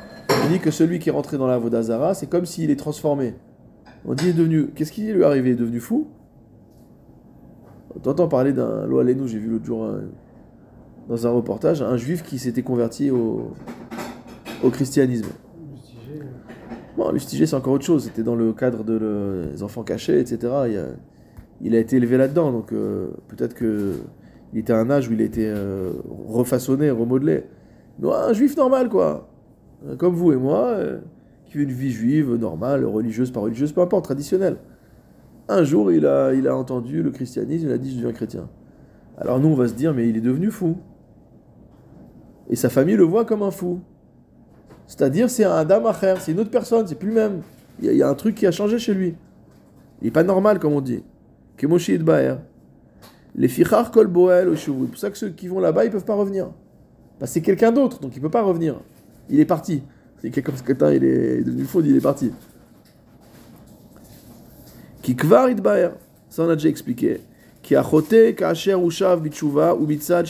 on 0.45 0.49
dit 0.49 0.59
que 0.59 0.71
celui 0.71 0.99
qui 0.99 1.09
est 1.09 1.13
rentré 1.13 1.39
dans 1.39 1.47
la 1.47 1.59
Vodazara, 1.59 2.15
c'est 2.15 2.29
comme 2.29 2.47
s'il 2.47 2.71
est 2.71 2.77
transformé. 2.77 3.35
On 4.05 4.15
dit 4.15 4.33
devenu. 4.33 4.69
Qu'est-ce 4.75 4.93
qui 4.93 5.13
lui 5.13 5.23
est 5.23 5.25
arrivé? 5.25 5.51
Il 5.51 5.53
est 5.53 5.57
devenu 5.57 5.81
fou? 5.81 6.09
T'entends 8.03 8.29
parler 8.29 8.53
d'un 8.53 8.87
Loalenu, 8.87 9.29
j'ai 9.29 9.39
vu 9.39 9.49
l'autre 9.49 9.67
jour 9.67 9.87
dans 11.09 11.27
un 11.27 11.31
reportage, 11.31 11.83
un 11.83 11.97
juif 11.97 12.23
qui 12.23 12.39
s'était 12.39 12.63
converti 12.63 13.11
au, 13.11 13.53
au 14.63 14.71
christianisme. 14.71 15.29
Justigé, 15.75 16.21
euh, 16.21 16.25
Bon, 16.97 17.11
l'ustigé, 17.11 17.47
c'est 17.47 17.57
encore 17.57 17.75
autre 17.75 17.85
chose. 17.85 18.05
C'était 18.05 18.23
dans 18.23 18.35
le 18.35 18.53
cadre 18.53 18.85
de 18.85 19.51
enfants 19.63 19.83
cachés, 19.83 20.19
etc. 20.21 20.39
Il 20.67 20.73
y 20.73 20.79
a, 20.79 20.87
il 21.61 21.75
a 21.75 21.79
été 21.79 21.97
élevé 21.97 22.17
là-dedans, 22.17 22.53
donc 22.53 22.73
euh, 22.73 23.09
peut-être 23.29 23.55
que 23.55 23.95
il 24.53 24.59
était 24.59 24.73
à 24.73 24.79
un 24.79 24.91
âge 24.91 25.09
où 25.09 25.13
il 25.13 25.21
a 25.21 25.25
été 25.25 25.47
euh, 25.47 25.93
refaçonné, 26.29 26.91
remodelé. 26.91 27.45
Non, 28.01 28.13
un 28.13 28.33
juif 28.33 28.57
normal, 28.57 28.89
quoi. 28.89 29.29
Euh, 29.87 29.97
Comme 29.97 30.15
vous 30.15 30.33
et 30.33 30.37
moi, 30.37 30.69
euh, 30.69 30.99
qui 31.47 31.59
vit 31.59 31.65
une 31.65 31.73
vie 31.73 31.91
juive 31.91 32.35
normale, 32.35 32.85
religieuse, 32.85 33.31
pas 33.31 33.41
religieuse, 33.41 33.73
peu 33.73 33.81
importe, 33.81 34.05
traditionnelle. 34.05 34.57
Un 35.49 35.65
jour, 35.65 35.93
il 35.93 36.07
a, 36.07 36.33
il 36.35 36.47
a 36.49 36.57
entendu 36.57 37.03
le 37.03 37.11
christianisme, 37.11 37.67
il 37.67 37.73
a 37.73 37.79
dit 37.79 37.91
Je 37.91 37.97
deviens 37.97 38.13
chrétien. 38.13 38.49
Alors 39.19 39.41
nous, 39.41 39.49
on 39.49 39.55
va 39.55 39.69
se 39.69 39.75
dire 39.75 39.93
Mais 39.93 40.09
il 40.09 40.17
est 40.17 40.23
devenu 40.23 40.51
fou. 40.51 40.77
Et 42.49 42.57
sa 42.57 42.69
famille 42.69 42.97
le 42.97 43.05
voit 43.05 43.25
comme 43.25 43.43
un 43.43 43.51
fou. 43.51 43.81
C'est-à-dire, 44.87 45.31
c'est 45.31 45.45
un 45.45 45.53
Adam 45.53 45.87
Acher, 45.87 46.15
c'est 46.19 46.33
une 46.33 46.41
autre 46.41 46.51
personne, 46.51 46.87
c'est 46.87 46.99
plus 46.99 47.09
le 47.09 47.15
même. 47.15 47.41
Il 47.81 47.93
y, 47.93 48.03
a, 48.03 48.09
un 48.09 48.15
truc 48.15 48.35
qui 48.35 48.47
a 48.47 48.51
changé 48.51 48.79
chez 48.79 48.95
lui. 48.95 49.15
Il 50.01 50.05
n'est 50.05 50.11
pas 50.11 50.23
normal, 50.23 50.59
comme 50.59 50.75
on 50.75 50.81
dit. 50.81 51.03
Kemoshi 51.57 51.97
Baer. 51.99 52.37
Les 53.35 53.49
fichar 53.49 53.91
kol 53.91 54.07
boel 54.09 54.49
au 54.49 54.57
C'est 54.57 54.71
pour 54.71 54.99
ça 54.99 55.11
que 55.11 55.17
ceux 55.17 55.31
qui 55.31 55.49
vont 55.49 55.61
là-bas, 55.61 55.87
ils 55.87 55.91
peuvent 55.91 56.05
pas 56.05 56.15
revenir. 56.15 56.51
Que 57.19 57.27
c'est 57.27 57.41
quelqu'un 57.41 57.73
d'autre, 57.73 58.01
donc 58.01 58.15
il 58.15 58.21
peut 58.21 58.31
pas 58.31 58.43
revenir. 58.43 58.81
Il 59.31 59.41
est 59.41 59.45
parti. 59.45 59.83
C'est 60.21 60.43
comme 60.43 60.55
quelqu'un, 60.55 60.93
il 60.93 61.05
est 61.05 61.43
devenu 61.43 61.65
fou, 61.65 61.81
il 61.81 61.97
est 61.97 62.01
parti. 62.01 62.33
Qui 65.03 65.13
itbaer. 65.13 65.91
Ça, 66.29 66.45
on 66.45 66.49
a 66.49 66.55
déjà 66.55 66.69
expliqué. 66.69 67.21
Qui 67.63 67.77
achote 67.77 68.35
kacher 68.37 68.75
ushav 68.75 69.21
bitshuva 69.21 69.75
ou 69.75 69.87
bitzad 69.87 70.27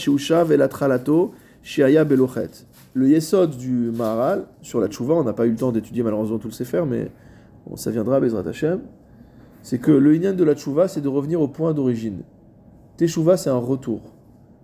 el 0.51 0.61
atralato 0.61 1.33
shiaya 1.61 2.03
belochet. 2.03 2.65
Le 2.95 3.09
yesod 3.09 3.57
du 3.57 3.91
Maharal, 3.91 4.45
sur 4.61 4.79
la 4.79 4.87
tchouva, 4.87 5.15
on 5.15 5.23
n'a 5.23 5.33
pas 5.33 5.47
eu 5.47 5.49
le 5.49 5.55
temps 5.55 5.71
d'étudier 5.71 6.03
malheureusement 6.03 6.37
tout 6.37 6.47
le 6.47 6.53
sefer, 6.53 6.83
mais 6.87 7.09
ça 7.75 7.89
viendra, 7.89 8.19
Bezrat 8.19 8.47
Hashem. 8.47 8.81
C'est 9.63 9.79
que 9.79 9.91
le 9.91 10.15
inyan 10.15 10.33
de 10.33 10.43
la 10.43 10.53
tchouva, 10.53 10.87
c'est 10.87 11.01
de 11.01 11.07
revenir 11.07 11.41
au 11.41 11.47
point 11.47 11.73
d'origine. 11.73 12.21
Teshuva, 12.97 13.37
c'est 13.37 13.49
un 13.49 13.57
retour. 13.57 14.01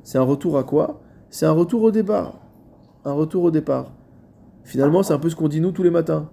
C'est 0.04 0.20
un 0.20 0.24
retour 0.24 0.60
à 0.60 0.64
quoi? 0.64 1.02
C'est 1.32 1.48
un 1.48 1.52
retour 1.54 1.82
au 1.82 1.92
départ. 1.92 2.40
Un 3.04 3.14
retour 3.14 3.46
au 3.46 3.52
départ. 3.52 3.92
Finalement, 4.70 5.02
c'est 5.02 5.14
un 5.14 5.18
peu 5.18 5.32
ce 5.32 5.36
qu'on 5.36 5.48
dit 5.48 5.62
nous 5.62 5.72
tous 5.72 5.82
les 5.82 5.90
matins. 5.90 6.30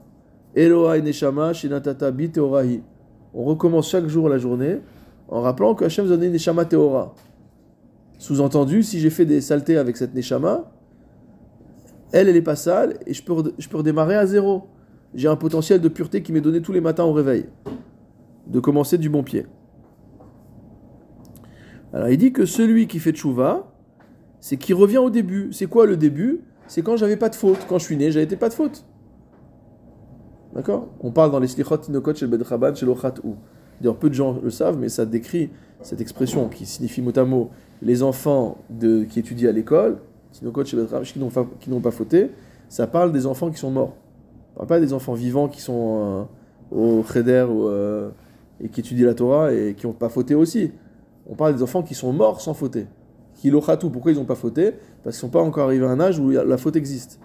Elohai 0.54 1.00
neshama 1.00 1.54
shenatata 1.54 2.10
bi 2.10 2.28
teorahi. 2.28 2.82
On 3.32 3.44
recommence 3.44 3.88
chaque 3.88 4.08
jour 4.08 4.28
la 4.28 4.36
journée 4.36 4.80
en 5.28 5.40
rappelant 5.40 5.74
que 5.74 5.86
Hachem 5.86 6.04
nous 6.04 6.12
a 6.12 6.16
donné 6.16 6.28
neshama 6.28 6.66
teora. 6.66 7.14
Sous-entendu, 8.18 8.82
si 8.82 9.00
j'ai 9.00 9.08
fait 9.08 9.24
des 9.24 9.40
saletés 9.40 9.78
avec 9.78 9.96
cette 9.96 10.14
neshama, 10.14 10.70
elle, 12.12 12.28
elle 12.28 12.36
est 12.36 12.42
pas 12.42 12.56
sale 12.56 12.98
et 13.06 13.14
je 13.14 13.22
peux, 13.22 13.54
je 13.56 13.68
peux 13.70 13.78
redémarrer 13.78 14.16
à 14.16 14.26
zéro. 14.26 14.64
J'ai 15.14 15.28
un 15.28 15.36
potentiel 15.36 15.80
de 15.80 15.88
pureté 15.88 16.22
qui 16.22 16.30
m'est 16.34 16.42
donné 16.42 16.60
tous 16.60 16.72
les 16.72 16.82
matins 16.82 17.04
au 17.04 17.14
réveil. 17.14 17.46
De 18.48 18.60
commencer 18.60 18.98
du 18.98 19.08
bon 19.08 19.22
pied. 19.22 19.46
Alors 21.94 22.10
il 22.10 22.18
dit 22.18 22.34
que 22.34 22.44
celui 22.44 22.86
qui 22.86 22.98
fait 22.98 23.12
tchouva, 23.12 23.72
c'est 24.40 24.58
qui 24.58 24.74
revient 24.74 24.98
au 24.98 25.08
début. 25.08 25.54
C'est 25.54 25.68
quoi 25.68 25.86
le 25.86 25.96
début? 25.96 26.42
C'est 26.68 26.82
quand 26.82 26.96
j'avais 26.96 27.16
pas 27.16 27.28
de 27.28 27.34
faute. 27.34 27.58
Quand 27.68 27.78
je 27.78 27.84
suis 27.84 27.96
né, 27.96 28.10
j'avais 28.10 28.26
pas 28.36 28.48
de 28.48 28.54
faute. 28.54 28.84
D'accord? 30.54 30.88
On 31.00 31.10
parle 31.10 31.30
dans 31.30 31.38
les 31.38 31.48
slichot 31.48 31.76
tinokot 31.76 32.14
chez 32.14 32.26
Bedraban, 32.26 32.74
chez 32.74 32.86
ou. 32.86 32.96
D'ailleurs, 33.80 33.96
peu 33.96 34.08
de 34.08 34.14
gens 34.14 34.38
le 34.42 34.50
savent, 34.50 34.78
mais 34.78 34.88
ça 34.88 35.04
décrit 35.04 35.50
cette 35.82 36.00
expression 36.00 36.48
qui 36.48 36.64
signifie 36.64 37.02
mot 37.02 37.12
à 37.16 37.24
mot 37.24 37.50
les 37.82 38.02
enfants 38.02 38.56
de, 38.70 39.04
qui 39.04 39.18
étudient 39.18 39.50
à 39.50 39.52
l'école, 39.52 39.98
tinokot 40.32 40.64
chez 40.64 40.78
qui 41.04 41.18
n'ont 41.70 41.80
pas 41.80 41.90
fauté. 41.90 42.30
Ça 42.68 42.86
parle 42.86 43.12
des 43.12 43.26
enfants 43.26 43.50
qui 43.50 43.58
sont 43.58 43.70
morts. 43.70 43.94
On 44.54 44.60
parle 44.60 44.68
pas 44.68 44.80
des 44.80 44.94
enfants 44.94 45.12
vivants 45.12 45.48
qui 45.48 45.60
sont 45.60 46.26
euh, 46.72 46.98
au 46.98 47.04
cheder 47.04 47.46
ou, 47.48 47.68
euh, 47.68 48.08
et 48.60 48.68
qui 48.70 48.80
étudient 48.80 49.06
la 49.06 49.14
Torah 49.14 49.52
et 49.52 49.74
qui 49.74 49.86
n'ont 49.86 49.92
pas 49.92 50.08
fauté 50.08 50.34
aussi. 50.34 50.72
On 51.28 51.34
parle 51.34 51.54
des 51.54 51.62
enfants 51.62 51.82
qui 51.82 51.94
sont 51.94 52.12
morts 52.12 52.40
sans 52.40 52.54
fauter. 52.54 52.86
Hilochatou, 53.44 53.90
pourquoi 53.90 54.12
ils 54.12 54.18
n'ont 54.18 54.24
pas 54.24 54.34
fauté? 54.34 54.72
Parce 55.02 55.16
qu'ils 55.16 55.26
ne 55.26 55.30
sont 55.32 55.38
pas 55.38 55.42
encore 55.42 55.64
arrivés 55.64 55.86
à 55.86 55.90
un 55.90 56.00
âge 56.00 56.18
où 56.18 56.30
la 56.30 56.56
faute 56.56 56.76
existe. 56.76 57.20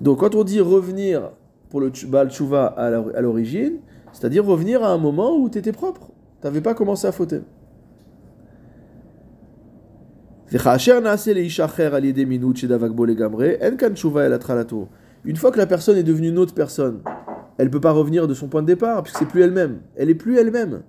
Donc 0.00 0.20
quand 0.20 0.34
on 0.34 0.44
dit 0.44 0.60
revenir 0.60 1.32
pour 1.68 1.80
le 1.80 1.90
Baal 2.06 2.30
à 2.76 3.20
l'origine, 3.20 3.78
c'est-à-dire 4.12 4.44
revenir 4.44 4.84
à 4.84 4.90
un 4.90 4.98
moment 4.98 5.36
où 5.36 5.48
tu 5.48 5.58
étais 5.58 5.72
propre, 5.72 6.08
tu 6.40 6.46
n'avais 6.46 6.60
pas 6.60 6.74
commencé 6.74 7.06
à 7.06 7.12
fauter. 7.12 7.40
Une 10.52 10.58
fois 15.36 15.52
que 15.52 15.58
la 15.58 15.66
personne 15.66 15.96
est 15.96 16.02
devenue 16.02 16.28
une 16.28 16.38
autre 16.38 16.54
personne, 16.54 17.02
elle 17.56 17.66
ne 17.66 17.70
peut 17.70 17.80
pas 17.80 17.92
revenir 17.92 18.26
de 18.26 18.34
son 18.34 18.48
point 18.48 18.62
de 18.62 18.66
départ, 18.66 19.02
puisque 19.02 19.18
c'est 19.18 19.28
plus 19.28 19.42
elle-même. 19.42 19.80
Elle 19.94 20.10
est 20.10 20.14
plus 20.14 20.38
elle-même. 20.38 20.82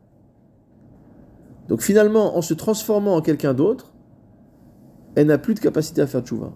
Donc 1.71 1.83
finalement, 1.83 2.37
en 2.37 2.41
se 2.41 2.53
transformant 2.53 3.15
en 3.15 3.21
quelqu'un 3.21 3.53
d'autre, 3.53 3.93
elle 5.15 5.27
n'a 5.27 5.37
plus 5.37 5.53
de 5.53 5.61
capacité 5.61 6.01
à 6.01 6.05
faire 6.05 6.19
tchouva. 6.19 6.51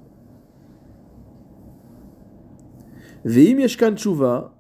Ve'im 3.24 3.62
yeshkan 3.62 3.96
tchouva, 3.96 4.54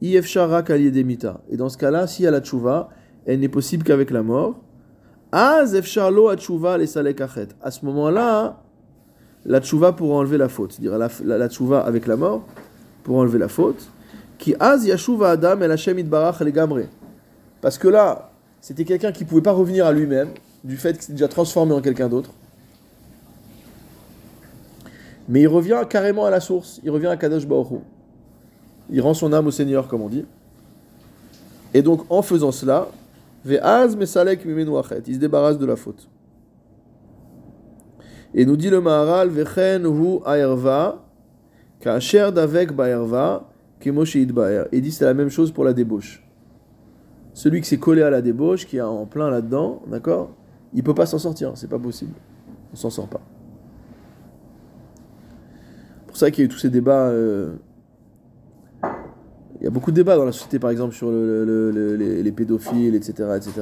ifshar 0.00 0.48
rak 0.48 0.70
al 0.70 0.80
yedei 0.80 1.04
mita. 1.04 1.42
Et 1.50 1.58
dans 1.58 1.68
ce 1.68 1.76
cas-là, 1.76 2.06
si 2.06 2.24
elle 2.24 2.34
a 2.34 2.40
tchouva, 2.40 2.88
elle 3.26 3.40
n'est 3.40 3.50
possible 3.50 3.84
qu'avec 3.84 4.10
la 4.10 4.22
mort. 4.22 4.62
Az 5.32 5.74
efshar 5.74 6.10
lo 6.10 6.34
tchouva 6.34 6.78
les 6.78 6.86
salek 6.86 7.20
achet. 7.20 7.48
À 7.60 7.70
ce 7.70 7.84
moment-là, 7.84 8.62
la 9.44 9.60
tchouva 9.60 9.92
pour 9.92 10.14
enlever 10.14 10.38
la 10.38 10.48
faute. 10.48 10.72
C'est-à-dire 10.72 10.96
la, 10.96 11.10
la, 11.36 11.48
tchouva 11.50 11.80
avec 11.80 12.06
la 12.06 12.16
mort 12.16 12.46
pour 13.04 13.18
enlever 13.18 13.38
la 13.38 13.48
faute. 13.48 13.90
Qui 14.38 14.54
az 14.58 14.86
yashuva 14.86 15.32
adam 15.32 15.60
el 15.60 15.72
Hashem 15.72 15.98
itbarach 15.98 16.40
legamre. 16.40 16.86
Parce 17.60 17.76
que 17.76 17.88
là, 17.88 18.29
c'était 18.60 18.84
quelqu'un 18.84 19.12
qui 19.12 19.24
pouvait 19.24 19.42
pas 19.42 19.52
revenir 19.52 19.86
à 19.86 19.92
lui-même, 19.92 20.30
du 20.64 20.76
fait 20.76 20.92
qu'il 20.92 21.02
s'est 21.02 21.12
déjà 21.12 21.28
transformé 21.28 21.72
en 21.72 21.80
quelqu'un 21.80 22.08
d'autre. 22.08 22.30
Mais 25.28 25.42
il 25.42 25.48
revient 25.48 25.82
carrément 25.88 26.24
à 26.26 26.30
la 26.30 26.40
source, 26.40 26.80
il 26.84 26.90
revient 26.90 27.06
à 27.06 27.16
Kadosh 27.16 27.44
Hu. 27.44 27.78
Il 28.90 29.00
rend 29.00 29.14
son 29.14 29.32
âme 29.32 29.46
au 29.46 29.50
Seigneur, 29.50 29.86
comme 29.88 30.02
on 30.02 30.08
dit. 30.08 30.26
Et 31.72 31.82
donc, 31.82 32.04
en 32.10 32.22
faisant 32.22 32.50
cela, 32.50 32.88
il 33.44 33.54
se 33.54 35.18
débarrasse 35.18 35.58
de 35.58 35.66
la 35.66 35.76
faute. 35.76 36.08
Et 38.34 38.44
nous 38.44 38.56
dit 38.56 38.70
le 38.70 38.80
Maharal, 38.80 39.28
Vechen 39.28 39.86
hu 39.86 40.18
aerva, 40.24 41.04
ka'asher 41.80 42.30
davek 42.32 42.72
ba'erva, 42.72 43.48
she'idba'er. 44.04 44.64
Et 44.72 44.80
dit 44.80 44.92
c'est 44.92 45.04
la 45.04 45.14
même 45.14 45.30
chose 45.30 45.52
pour 45.52 45.64
la 45.64 45.72
débauche. 45.72 46.22
Celui 47.34 47.60
qui 47.60 47.68
s'est 47.68 47.78
collé 47.78 48.02
à 48.02 48.10
la 48.10 48.22
débauche, 48.22 48.66
qui 48.66 48.76
est 48.78 48.80
en 48.82 49.06
plein 49.06 49.30
là-dedans, 49.30 49.82
d'accord 49.86 50.30
Il 50.74 50.82
peut 50.82 50.94
pas 50.94 51.06
s'en 51.06 51.18
sortir, 51.18 51.52
c'est 51.54 51.68
pas 51.70 51.78
possible. 51.78 52.12
On 52.72 52.76
s'en 52.76 52.90
sort 52.90 53.08
pas. 53.08 53.20
pour 56.06 56.16
ça 56.16 56.30
qu'il 56.30 56.40
y 56.40 56.42
a 56.42 56.46
eu 56.46 56.48
tous 56.48 56.58
ces 56.58 56.70
débats. 56.70 57.08
euh, 57.08 57.54
Il 59.60 59.64
y 59.64 59.66
a 59.66 59.70
beaucoup 59.70 59.90
de 59.90 59.96
débats 59.96 60.16
dans 60.16 60.24
la 60.24 60.32
société, 60.32 60.58
par 60.58 60.70
exemple, 60.70 60.94
sur 60.94 61.10
le- 61.10 61.44
le- 61.44 61.70
le- 61.70 61.94
les, 61.96 62.22
les 62.22 62.32
pédophiles, 62.32 62.94
etc. 62.94 63.12
etc. 63.36 63.52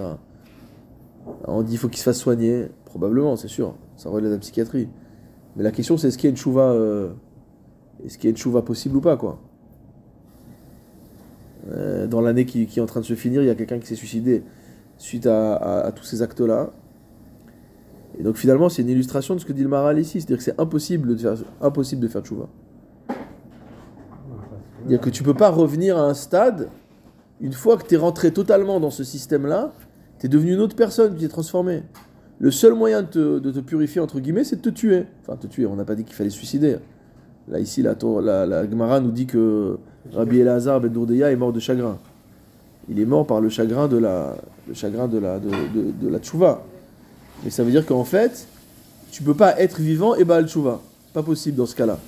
On 1.45 1.63
dit 1.63 1.71
qu'il 1.71 1.79
faut 1.79 1.89
qu'ils 1.89 1.99
se 1.99 2.05
fassent 2.05 2.19
soigner. 2.21 2.69
Probablement, 2.85 3.37
c'est 3.37 3.49
sûr. 3.49 3.75
Ça 3.97 4.09
relève 4.09 4.31
de 4.31 4.35
la 4.35 4.39
psychiatrie. 4.41 4.89
Mais 5.57 5.63
la 5.65 5.73
question, 5.73 5.97
c'est 5.97 6.09
est-ce 6.09 6.17
qu'il 6.17 6.29
y 6.29 6.29
a 6.29 6.31
une 6.31 6.37
chouva, 6.37 6.71
euh, 6.71 7.11
est-ce 8.05 8.17
qu'il 8.17 8.29
y 8.29 8.29
a 8.29 8.31
une 8.31 8.37
chouva 8.37 8.63
possible 8.63 8.97
ou 8.97 9.01
pas, 9.01 9.17
quoi? 9.17 9.41
Euh, 11.71 12.07
Dans 12.07 12.21
l'année 12.21 12.45
qui, 12.47 12.63
est 12.63 12.81
en 12.81 12.87
train 12.87 13.01
de 13.01 13.05
se 13.05 13.15
finir, 13.15 13.43
il 13.43 13.47
y 13.47 13.51
a 13.51 13.55
quelqu'un 13.55 13.79
qui 13.79 13.87
s'est 13.87 13.95
suicidé 13.95 14.43
suite 14.97 15.27
à, 15.27 15.93
tous 15.95 16.05
ces 16.05 16.23
actes-là. 16.23 16.71
Et 18.19 18.23
donc 18.23 18.37
finalement, 18.37 18.69
c'est 18.69 18.83
une 18.83 18.89
illustration 18.89 19.35
de 19.35 19.41
ce 19.41 19.47
que 19.47 19.53
dit 19.53 19.63
le 19.63 19.69
Maral 19.69 19.99
ici, 19.99 20.21
c'est-à-dire 20.21 20.39
que 20.39 20.43
c'est 20.43 20.61
impossible 20.61 21.09
de 21.09 21.17
faire, 21.17 21.35
impossible 21.61 22.03
de 22.03 22.09
faire 22.09 22.25
chouva. 22.25 22.49
C'est-à-dire 24.79 25.01
que 25.01 25.11
tu 25.11 25.23
peux 25.23 25.35
pas 25.35 25.51
revenir 25.51 25.99
à 25.99 26.03
un 26.03 26.15
stade, 26.15 26.69
une 27.41 27.53
fois 27.53 27.77
que 27.77 27.87
tu 27.87 27.95
es 27.95 27.99
rentré 27.99 28.33
totalement 28.33 28.81
dans 28.81 28.91
ce 28.91 29.05
système-là, 29.05 29.73
tu 30.19 30.27
es 30.27 30.29
devenu 30.29 30.55
une 30.55 30.61
autre 30.61 30.75
personne, 30.75 31.15
tu 31.15 31.21
t'es 31.21 31.29
transformé. 31.29 31.83
Le 32.41 32.51
seul 32.51 32.75
moyen 32.75 33.03
de 33.03 33.39
te, 33.39 33.61
purifier, 33.61 34.01
entre 34.01 34.19
guillemets, 34.21 34.45
c'est 34.45 34.57
de 34.57 34.63
te 34.63 34.71
tuer. 34.71 35.05
Enfin, 35.23 35.37
te 35.37 35.47
tuer, 35.47 35.67
on 35.67 35.77
n'a 35.77 35.85
pas 35.85 35.95
dit 35.95 36.05
qu'il 36.05 36.15
fallait 36.15 36.31
se 36.31 36.37
suicider. 36.37 36.79
Là, 37.49 37.61
ici, 37.61 37.83
la, 37.83 37.97
la, 38.23 38.47
la 38.47 38.69
Gemara 38.69 39.01
nous 39.01 39.11
dit 39.11 39.27
que 39.27 39.79
Rabbi 40.13 40.39
Elazar 40.41 40.81
ben 40.81 40.91
Dourdeya 40.93 41.31
est 41.31 41.37
mort 41.37 41.53
de 41.53 41.61
chagrin. 41.61 41.99
Il 42.89 42.99
est 42.99 43.05
mort 43.05 43.27
par 43.27 43.41
le 43.41 43.49
chagrin 43.51 43.89
de 43.89 43.99
la, 43.99 44.37
le 44.67 44.75
chagrin 44.75 45.09
de 45.09 45.19
la, 45.19 45.39
de, 45.39 45.51
de, 46.01 46.09
la 46.09 46.19
tchouva. 46.19 46.63
Mais 47.45 47.51
ça 47.51 47.63
veut 47.63 47.71
dire 47.71 47.85
qu'en 47.85 48.05
fait, 48.05 48.47
tu 49.11 49.23
peux 49.23 49.35
pas 49.35 49.61
être 49.61 49.81
vivant 49.81 50.15
et 50.15 50.25
baal 50.25 50.49
tchouva. 50.49 50.81
Pas 51.13 51.23
possible 51.23 51.57
dans 51.57 51.67
ce 51.67 51.77
cas-là. 51.77 51.99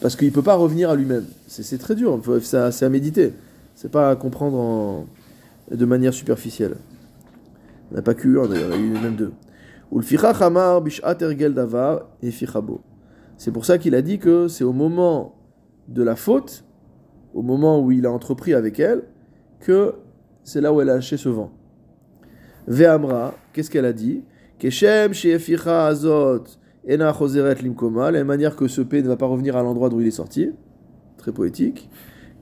Parce 0.00 0.16
qu'il 0.16 0.32
peut 0.32 0.42
pas 0.42 0.56
revenir 0.56 0.90
à 0.90 0.96
lui-même. 0.96 1.26
C'est 1.46 1.78
très 1.78 1.94
dur, 1.94 2.20
c'est 2.42 2.84
à 2.84 2.88
méditer. 2.88 3.32
C'est 3.76 3.90
pas 3.90 4.10
à 4.10 4.16
comprendre 4.16 4.56
en- 4.58 5.06
de 5.70 5.84
manière 5.84 6.12
superficielle. 6.14 6.76
On 7.92 7.96
n'a 7.96 8.02
pas 8.02 8.14
il 8.22 8.32
y 8.32 8.36
a 8.38 8.76
eu 8.76 8.90
même 8.90 9.14
deux. 9.16 9.32
C'est 13.38 13.50
pour 13.52 13.64
ça 13.64 13.78
qu'il 13.78 13.94
a 13.94 14.02
dit 14.02 14.18
que 14.18 14.48
c'est 14.48 14.64
au 14.64 14.72
moment 14.72 15.34
de 15.90 16.02
la 16.02 16.16
faute, 16.16 16.64
au 17.34 17.42
moment 17.42 17.80
où 17.80 17.92
il 17.92 18.06
a 18.06 18.10
entrepris 18.10 18.54
avec 18.54 18.80
elle, 18.80 19.02
que 19.60 19.94
c'est 20.42 20.60
là 20.60 20.72
où 20.72 20.80
elle 20.80 20.90
a 20.90 20.94
lâché 20.94 21.16
ce 21.16 21.28
vent. 21.28 21.50
Ve'amra, 22.66 23.34
qu'est-ce 23.52 23.70
qu'elle 23.70 23.84
a 23.84 23.92
dit? 23.92 24.22
Keshem 24.58 25.12
she'eficha 25.12 25.86
azot 25.86 26.44
ena 26.86 27.12
choseret 27.12 27.56
limkoma, 27.62 28.10
la 28.10 28.24
manière 28.24 28.56
que 28.56 28.68
ce 28.68 28.80
P 28.80 29.02
ne 29.02 29.08
va 29.08 29.16
pas 29.16 29.26
revenir 29.26 29.56
à 29.56 29.62
l'endroit 29.62 29.88
d'où 29.88 30.00
il 30.00 30.06
est 30.06 30.12
sorti. 30.12 30.50
Très 31.18 31.32
poétique. 31.32 31.90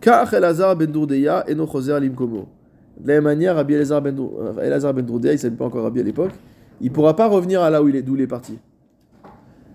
Kach 0.01 0.33
elazar 0.33 0.77
ben 0.77 0.91
Dourdeya 0.91 1.45
eno 1.49 1.67
limkomo. 1.99 2.49
De 3.01 3.09
la 3.09 3.15
même 3.15 3.25
manière, 3.25 3.55
Rabbi 3.55 3.75
Elazar 3.75 4.03
ben, 4.03 4.17
euh, 4.19 4.61
Elazar 4.61 4.93
ben 4.93 5.07
il 5.09 5.15
ne 5.15 5.37
s'appelle 5.37 5.57
pas 5.57 5.67
encore 5.67 5.85
Rabbi 5.85 6.01
à 6.01 6.03
l'époque, 6.03 6.33
il 6.81 6.89
ne 6.89 6.95
pourra 6.95 7.15
pas 7.15 7.29
revenir 7.29 7.63
à 7.63 7.71
là 7.71 7.83
où 7.83 7.89
il 7.89 7.97
est, 7.97 8.03
d'où 8.03 8.17
il 8.17 8.23
est 8.23 8.27
parti. 8.27 8.59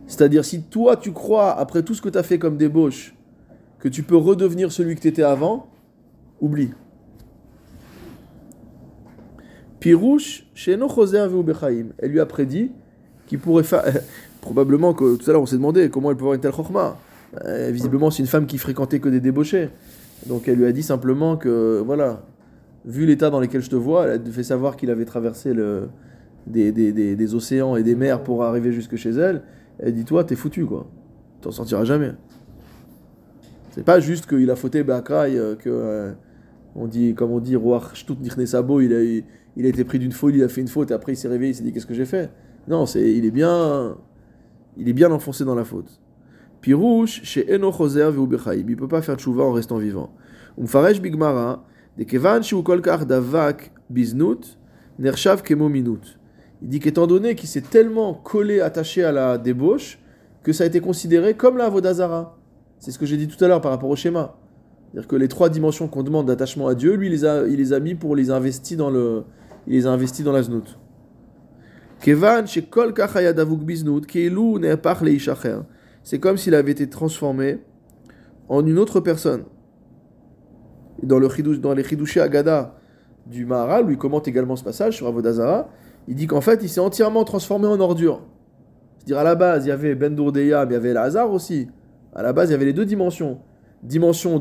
C'est-à-dire, 0.07 0.43
si 0.43 0.63
toi 0.63 0.97
tu 0.97 1.13
crois, 1.13 1.57
après 1.57 1.83
tout 1.83 1.93
ce 1.93 2.01
que 2.01 2.09
tu 2.09 2.17
as 2.17 2.23
fait 2.23 2.37
comme 2.37 2.57
débauche, 2.57 3.15
que 3.83 3.89
tu 3.89 4.01
peux 4.01 4.15
redevenir 4.15 4.71
celui 4.71 4.95
que 4.95 5.01
tu 5.01 5.09
étais 5.09 5.23
avant, 5.23 5.67
oublie. 6.39 6.69
Pirouche, 9.81 10.45
chez 10.53 10.79
Choser 10.79 11.27
Bechaim, 11.43 11.87
elle 11.97 12.11
lui 12.11 12.21
a 12.21 12.25
prédit 12.25 12.71
qu'il 13.27 13.39
pourrait 13.39 13.65
faire. 13.65 13.83
Probablement 14.41 14.93
que 14.93 15.17
tout 15.17 15.29
à 15.29 15.33
l'heure 15.33 15.41
on 15.41 15.45
s'est 15.45 15.57
demandé 15.57 15.89
comment 15.89 16.11
elle 16.11 16.15
peut 16.15 16.21
avoir 16.21 16.35
une 16.35 16.39
telle 16.39 16.53
chorma. 16.53 16.97
Euh, 17.43 17.71
visiblement, 17.71 18.09
c'est 18.09 18.23
une 18.23 18.27
femme 18.27 18.45
qui 18.45 18.57
fréquentait 18.57 18.99
que 18.99 19.09
des 19.09 19.19
débauchés. 19.19 19.67
Donc 20.27 20.47
elle 20.47 20.59
lui 20.59 20.65
a 20.65 20.71
dit 20.71 20.83
simplement 20.83 21.35
que, 21.35 21.83
voilà, 21.85 22.25
vu 22.85 23.05
l'état 23.05 23.29
dans 23.29 23.41
lequel 23.41 23.61
je 23.61 23.69
te 23.69 23.75
vois, 23.75 24.07
elle 24.07 24.21
a 24.25 24.31
fait 24.31 24.43
savoir 24.43 24.77
qu'il 24.77 24.91
avait 24.91 25.03
traversé 25.03 25.53
des, 26.47 26.71
des 26.71 27.35
océans 27.35 27.75
et 27.75 27.83
des 27.83 27.95
mers 27.95 28.23
pour 28.23 28.45
arriver 28.45 28.71
jusque 28.71 28.95
chez 28.95 29.09
elle. 29.09 29.41
Elle 29.77 29.93
dit 29.93 30.05
Toi, 30.05 30.23
t'es 30.23 30.37
foutu, 30.37 30.65
quoi. 30.65 30.89
T'en 31.41 31.51
sortiras 31.51 31.83
jamais. 31.83 32.13
C'est 33.73 33.83
pas 33.83 33.99
juste 33.99 34.27
qu'il 34.27 34.49
a 34.51 34.55
fauté 34.55 34.83
Bakrai, 34.83 35.35
euh, 35.35 35.55
que, 35.55 35.69
euh, 35.69 36.11
dit, 36.85 37.15
comme 37.15 37.31
on 37.31 37.39
dit, 37.39 37.55
Roach 37.55 37.95
Shtut 37.95 38.15
Sabo, 38.45 38.81
il 38.81 38.93
a, 38.93 39.01
il, 39.01 39.65
a 39.65 39.67
été 39.67 39.83
pris 39.83 39.97
d'une 39.97 40.11
folie, 40.11 40.37
il 40.37 40.43
a 40.43 40.47
fait 40.47 40.61
une 40.61 40.67
faute, 40.67 40.91
et 40.91 40.93
après 40.93 41.13
il 41.13 41.15
s'est 41.15 41.27
réveillé, 41.27 41.51
il 41.51 41.55
s'est 41.55 41.63
dit 41.63 41.73
Qu'est-ce 41.73 41.87
que 41.87 41.95
j'ai 41.95 42.05
fait? 42.05 42.31
Non, 42.67 42.85
c'est, 42.85 43.01
il 43.01 43.25
est 43.25 43.31
bien. 43.31 43.97
Il 44.77 44.87
est 44.89 44.93
bien 44.93 45.11
enfoncé 45.11 45.43
dans 45.43 45.55
la 45.55 45.65
faute. 45.65 45.99
Pirouche, 46.61 47.21
chez 47.23 47.51
Eno 47.53 47.71
Choser 47.71 48.09
il 48.55 48.75
peut 48.75 48.87
pas 48.87 49.01
faire 49.01 49.15
tchouva 49.15 49.43
en 49.43 49.51
restant 49.51 49.77
vivant. 49.77 50.11
Umfaresh 50.59 51.01
Bigmara, 51.01 51.65
de 51.97 52.03
Kevan 52.03 52.41
Davak 53.05 53.71
Biznut, 53.89 54.57
Nershav 54.97 55.43
Kemo. 55.43 55.69
Il 55.69 56.69
dit 56.69 56.79
qu'étant 56.79 57.07
donné 57.07 57.35
qu'il 57.35 57.49
s'est 57.49 57.61
tellement 57.61 58.13
collé, 58.13 58.61
attaché 58.61 59.03
à 59.03 59.11
la 59.11 59.37
débauche, 59.37 59.99
que 60.43 60.53
ça 60.53 60.63
a 60.63 60.67
été 60.67 60.79
considéré 60.79 61.33
comme 61.33 61.57
la 61.57 61.69
Vodazara. 61.69 62.37
C'est 62.83 62.91
ce 62.91 62.99
que 62.99 63.05
j'ai 63.05 63.15
dit 63.15 63.29
tout 63.29 63.41
à 63.41 63.47
l'heure 63.47 63.61
par 63.61 63.71
rapport 63.71 63.89
au 63.89 63.95
schéma. 63.95 64.35
C'est-à-dire 64.91 65.07
que 65.07 65.15
les 65.15 65.29
trois 65.29 65.47
dimensions 65.47 65.87
qu'on 65.87 66.03
demande 66.03 66.25
d'attachement 66.25 66.67
à 66.67 66.75
Dieu, 66.75 66.95
lui, 66.95 67.07
il 67.07 67.11
les 67.11 67.23
a, 67.23 67.47
il 67.47 67.55
les 67.55 67.71
a 67.71 67.79
mis 67.79 67.95
pour 67.95 68.13
les 68.13 68.29
investir 68.29 68.77
dans 68.77 68.89
le, 68.89 69.23
il 69.67 69.73
les 69.73 69.87
a 69.87 69.91
investis 69.91 70.25
dans 70.25 70.33
la 70.33 70.43
znout. 70.43 70.77
C'est 76.03 76.19
comme 76.19 76.35
s'il 76.35 76.55
avait 76.55 76.71
été 76.73 76.89
transformé 76.89 77.59
en 78.49 78.67
une 78.67 78.77
autre 78.77 78.99
personne. 78.99 79.45
Dans, 81.01 81.19
le 81.19 81.29
dans 81.59 81.73
les 81.73 81.85
Chidushé 81.85 82.19
Agada 82.19 82.75
du 83.25 83.45
Maharal, 83.45 83.85
il 83.89 83.97
commente 83.97 84.27
également 84.27 84.57
ce 84.57 84.63
passage 84.65 84.97
sur 84.97 85.07
Avodazara, 85.07 85.69
il 86.09 86.15
dit 86.15 86.27
qu'en 86.27 86.41
fait, 86.41 86.59
il 86.61 86.67
s'est 86.67 86.81
entièrement 86.81 87.23
transformé 87.23 87.65
en 87.65 87.79
ordure. 87.79 88.23
C'est-à-dire, 88.97 89.19
à 89.19 89.23
la 89.23 89.35
base, 89.35 89.65
il 89.65 89.69
y 89.69 89.71
avait 89.71 89.95
Ben 89.95 90.13
Dourdeya, 90.13 90.65
mais 90.65 90.71
il 90.71 90.73
y 90.73 90.75
avait 90.75 90.91
Lazare 90.91 91.31
aussi. 91.31 91.69
À 92.15 92.21
la 92.23 92.33
base, 92.33 92.49
il 92.49 92.51
y 92.51 92.55
avait 92.55 92.65
les 92.65 92.73
deux 92.73 92.85
dimensions. 92.85 93.39
Dimension 93.81 94.39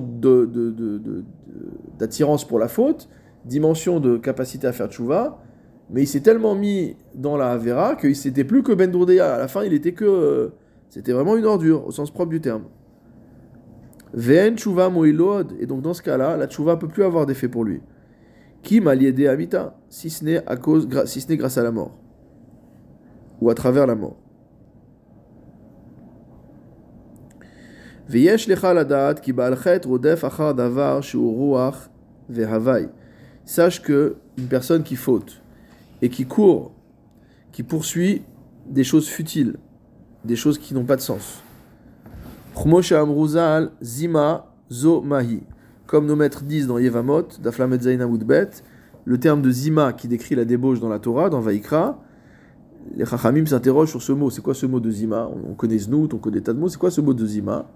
d'attirance 1.98 2.46
pour 2.46 2.58
la 2.58 2.68
faute, 2.68 3.08
dimension 3.44 3.98
de 3.98 4.16
capacité 4.16 4.66
à 4.66 4.72
faire 4.72 4.88
tchouva, 4.88 5.42
mais 5.90 6.02
il 6.02 6.06
s'est 6.06 6.20
tellement 6.20 6.54
mis 6.54 6.96
dans 7.14 7.36
la 7.36 7.50
Avera 7.50 7.96
qu'il 7.96 8.14
s'était 8.14 8.44
plus 8.44 8.62
que 8.62 8.72
Ben 8.72 8.90
Dourdeya. 8.90 9.34
À 9.34 9.38
la 9.38 9.48
fin, 9.48 9.64
il 9.64 9.72
était 9.72 9.92
que. 9.92 10.04
euh, 10.04 10.48
c'était 10.88 11.12
vraiment 11.12 11.36
une 11.36 11.46
ordure, 11.46 11.86
au 11.86 11.90
sens 11.90 12.10
propre 12.10 12.30
du 12.30 12.40
terme. 12.40 12.64
Ve'en 14.12 14.54
tchouva 14.54 14.90
moilod, 14.90 15.54
et 15.58 15.64
donc 15.64 15.80
dans 15.80 15.94
ce 15.94 16.02
cas-là, 16.02 16.36
la 16.36 16.46
tchouva 16.46 16.76
peut 16.76 16.88
plus 16.88 17.02
avoir 17.02 17.24
d'effet 17.24 17.48
pour 17.48 17.64
lui. 17.64 17.80
Qui 18.62 18.80
m'a 18.80 18.94
lié 18.94 19.26
amita, 19.26 19.74
si 19.88 20.10
ce 20.10 20.24
n'est 20.24 21.36
grâce 21.36 21.58
à 21.58 21.62
la 21.62 21.70
mort, 21.72 21.98
ou 23.40 23.48
à 23.48 23.54
travers 23.54 23.86
la 23.86 23.94
mort. 23.94 24.21
Ki 28.12 29.32
ba'al 29.32 29.56
chet 29.56 29.86
rodef 29.86 30.24
achar 30.24 30.54
davar 30.54 31.02
shu 31.02 31.16
ruach 31.16 31.88
vehavai. 32.28 32.88
Sache 33.46 33.80
que 33.80 34.16
une 34.36 34.48
personne 34.48 34.82
qui 34.82 34.96
faute 34.96 35.40
et 36.02 36.10
qui 36.10 36.26
court, 36.26 36.72
qui 37.52 37.62
poursuit 37.62 38.22
des 38.68 38.84
choses 38.84 39.08
futiles, 39.08 39.56
des 40.24 40.36
choses 40.36 40.58
qui 40.58 40.74
n'ont 40.74 40.84
pas 40.84 40.96
de 40.96 41.00
sens. 41.00 41.42
Zima, 43.82 44.46
Zo 44.70 45.00
Mahi. 45.00 45.42
Comme 45.86 46.06
nos 46.06 46.16
maîtres 46.16 46.42
disent 46.42 46.66
dans 46.66 46.78
Yevamot, 46.78 47.28
Daflamet 47.42 47.80
Zaina 47.80 48.06
le 49.04 49.18
terme 49.18 49.42
de 49.42 49.50
Zima 49.50 49.92
qui 49.94 50.06
décrit 50.06 50.34
la 50.34 50.44
débauche 50.44 50.80
dans 50.80 50.88
la 50.88 50.98
Torah, 50.98 51.30
dans 51.30 51.40
Vaikra, 51.40 51.98
les 52.94 53.06
Chachamim 53.06 53.46
s'interrogent 53.46 53.90
sur 53.90 54.02
ce 54.02 54.12
mot. 54.12 54.28
C'est 54.30 54.42
quoi 54.42 54.54
ce 54.54 54.66
mot 54.66 54.80
de 54.80 54.90
Zima? 54.90 55.28
On, 55.28 55.52
on 55.52 55.54
connaît 55.54 55.78
Znout, 55.78 56.12
on 56.12 56.18
connaît 56.18 56.40
tas 56.40 56.52
de 56.52 56.58
mots. 56.58 56.68
C'est 56.68 56.78
quoi 56.78 56.90
ce 56.90 57.00
mot 57.00 57.14
de 57.14 57.26
Zima? 57.26 57.66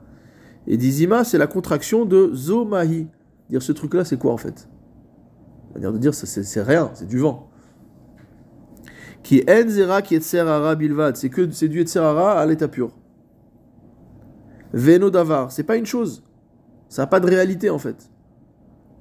Et 0.66 0.76
dit 0.76 0.90
Zima, 0.90 1.24
c'est 1.24 1.38
la 1.38 1.46
contraction 1.46 2.04
de 2.04 2.30
Zo 2.34 2.64
Mahi. 2.64 3.06
Dire 3.50 3.62
ce 3.62 3.72
truc-là, 3.72 4.04
c'est 4.04 4.18
quoi 4.18 4.32
en 4.32 4.36
fait? 4.36 4.68
C'est-à-dire 5.70 5.92
de 5.92 5.98
dire 5.98 6.14
c'est 6.14 6.62
rien, 6.62 6.90
c'est 6.94 7.06
du 7.06 7.18
vent. 7.18 7.50
Qui 9.22 9.44
en 9.48 9.68
zera 9.68 10.02
qui 10.02 10.14
est 10.14 10.76
bilvad, 10.76 11.16
c'est 11.16 11.28
que 11.28 11.50
c'est 11.50 11.68
du 11.68 11.80
etserara 11.80 12.40
à 12.40 12.46
l'état 12.46 12.68
pur. 12.68 12.90
Veno 14.72 15.10
davar, 15.10 15.52
c'est 15.52 15.64
pas 15.64 15.76
une 15.76 15.86
chose. 15.86 16.24
Ça 16.88 17.02
n'a 17.02 17.06
pas 17.06 17.20
de 17.20 17.26
réalité 17.26 17.70
en 17.70 17.78
fait. 17.78 18.10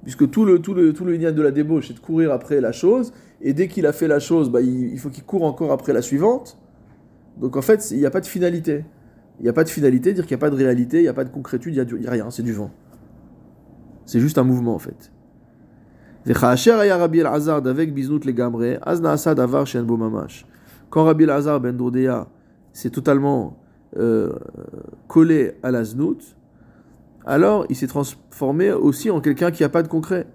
Puisque 0.03 0.29
tout 0.29 0.45
le, 0.45 0.59
tout 0.59 0.73
le, 0.73 0.93
tout 0.93 1.05
le 1.05 1.17
de 1.17 1.41
la 1.41 1.51
débauche, 1.51 1.87
c'est 1.87 1.93
de 1.93 1.99
courir 1.99 2.31
après 2.31 2.61
la 2.61 2.71
chose, 2.71 3.11
et 3.41 3.53
dès 3.53 3.67
qu'il 3.67 3.85
a 3.87 3.93
fait 3.93 4.07
la 4.07 4.19
chose, 4.19 4.51
bah, 4.51 4.61
il, 4.61 4.93
il 4.93 4.99
faut 4.99 5.09
qu'il 5.09 5.23
court 5.23 5.43
encore 5.43 5.71
après 5.71 5.93
la 5.93 6.01
suivante. 6.01 6.59
Donc 7.37 7.57
en 7.57 7.61
fait, 7.61 7.89
il 7.91 7.97
n'y 7.97 8.05
a 8.05 8.11
pas 8.11 8.21
de 8.21 8.25
finalité. 8.27 8.85
Il 9.39 9.43
n'y 9.43 9.49
a 9.49 9.53
pas 9.53 9.63
de 9.63 9.69
finalité, 9.69 10.13
dire 10.13 10.25
qu'il 10.25 10.35
n'y 10.35 10.39
a 10.39 10.45
pas 10.45 10.49
de 10.49 10.55
réalité, 10.55 10.99
il 10.99 11.03
n'y 11.03 11.07
a 11.07 11.13
pas 11.13 11.23
de 11.25 11.29
concrétude, 11.29 11.75
il 11.75 11.99
n'y 11.99 12.07
a, 12.07 12.11
rien, 12.11 12.31
c'est 12.31 12.43
du 12.43 12.53
vent. 12.53 12.71
C'est 14.05 14.19
juste 14.19 14.37
un 14.37 14.43
mouvement 14.43 14.75
en 14.75 14.79
fait. 14.79 15.11
Quand 20.89 21.03
Rabbi 21.03 21.23
Elazar 21.23 21.59
ben 21.59 21.75
Dourdea 21.75 22.27
s'est 22.71 22.89
totalement 22.89 23.57
euh, 23.97 24.31
collé 25.07 25.53
à 25.63 25.71
la 25.71 25.83
znout, 25.83 26.37
alors 27.25 27.65
il 27.69 27.75
s'est 27.75 27.87
transformé 27.87 28.71
aussi 28.71 29.09
en 29.09 29.19
quelqu'un 29.19 29.51
qui 29.51 29.63
n'a 29.63 29.69
pas 29.69 29.83
de 29.83 29.87
concret. 29.87 30.27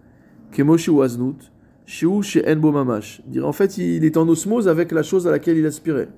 Aznout, 1.02 1.52
shiu 1.86 2.22
she'en 2.22 2.56
bo 2.56 2.72
mamash. 2.72 3.22
Dire 3.26 3.46
en 3.46 3.52
fait, 3.52 3.78
il 3.78 4.04
est 4.04 4.16
en 4.16 4.28
osmose 4.28 4.68
avec 4.68 4.92
la 4.92 5.02
chose 5.02 5.26
à 5.26 5.30
laquelle 5.30 5.56
il 5.56 5.66
aspirait. 5.66 6.08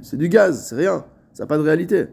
c'est 0.02 0.18
du- 0.18 0.30
gaz, 0.30 0.66
c'est 0.68 0.76
rien, 0.76 1.06
ça 1.34 1.44
n'a 1.44 1.48
pas 1.48 1.58
de 1.58 1.64
réalité. 1.64 2.06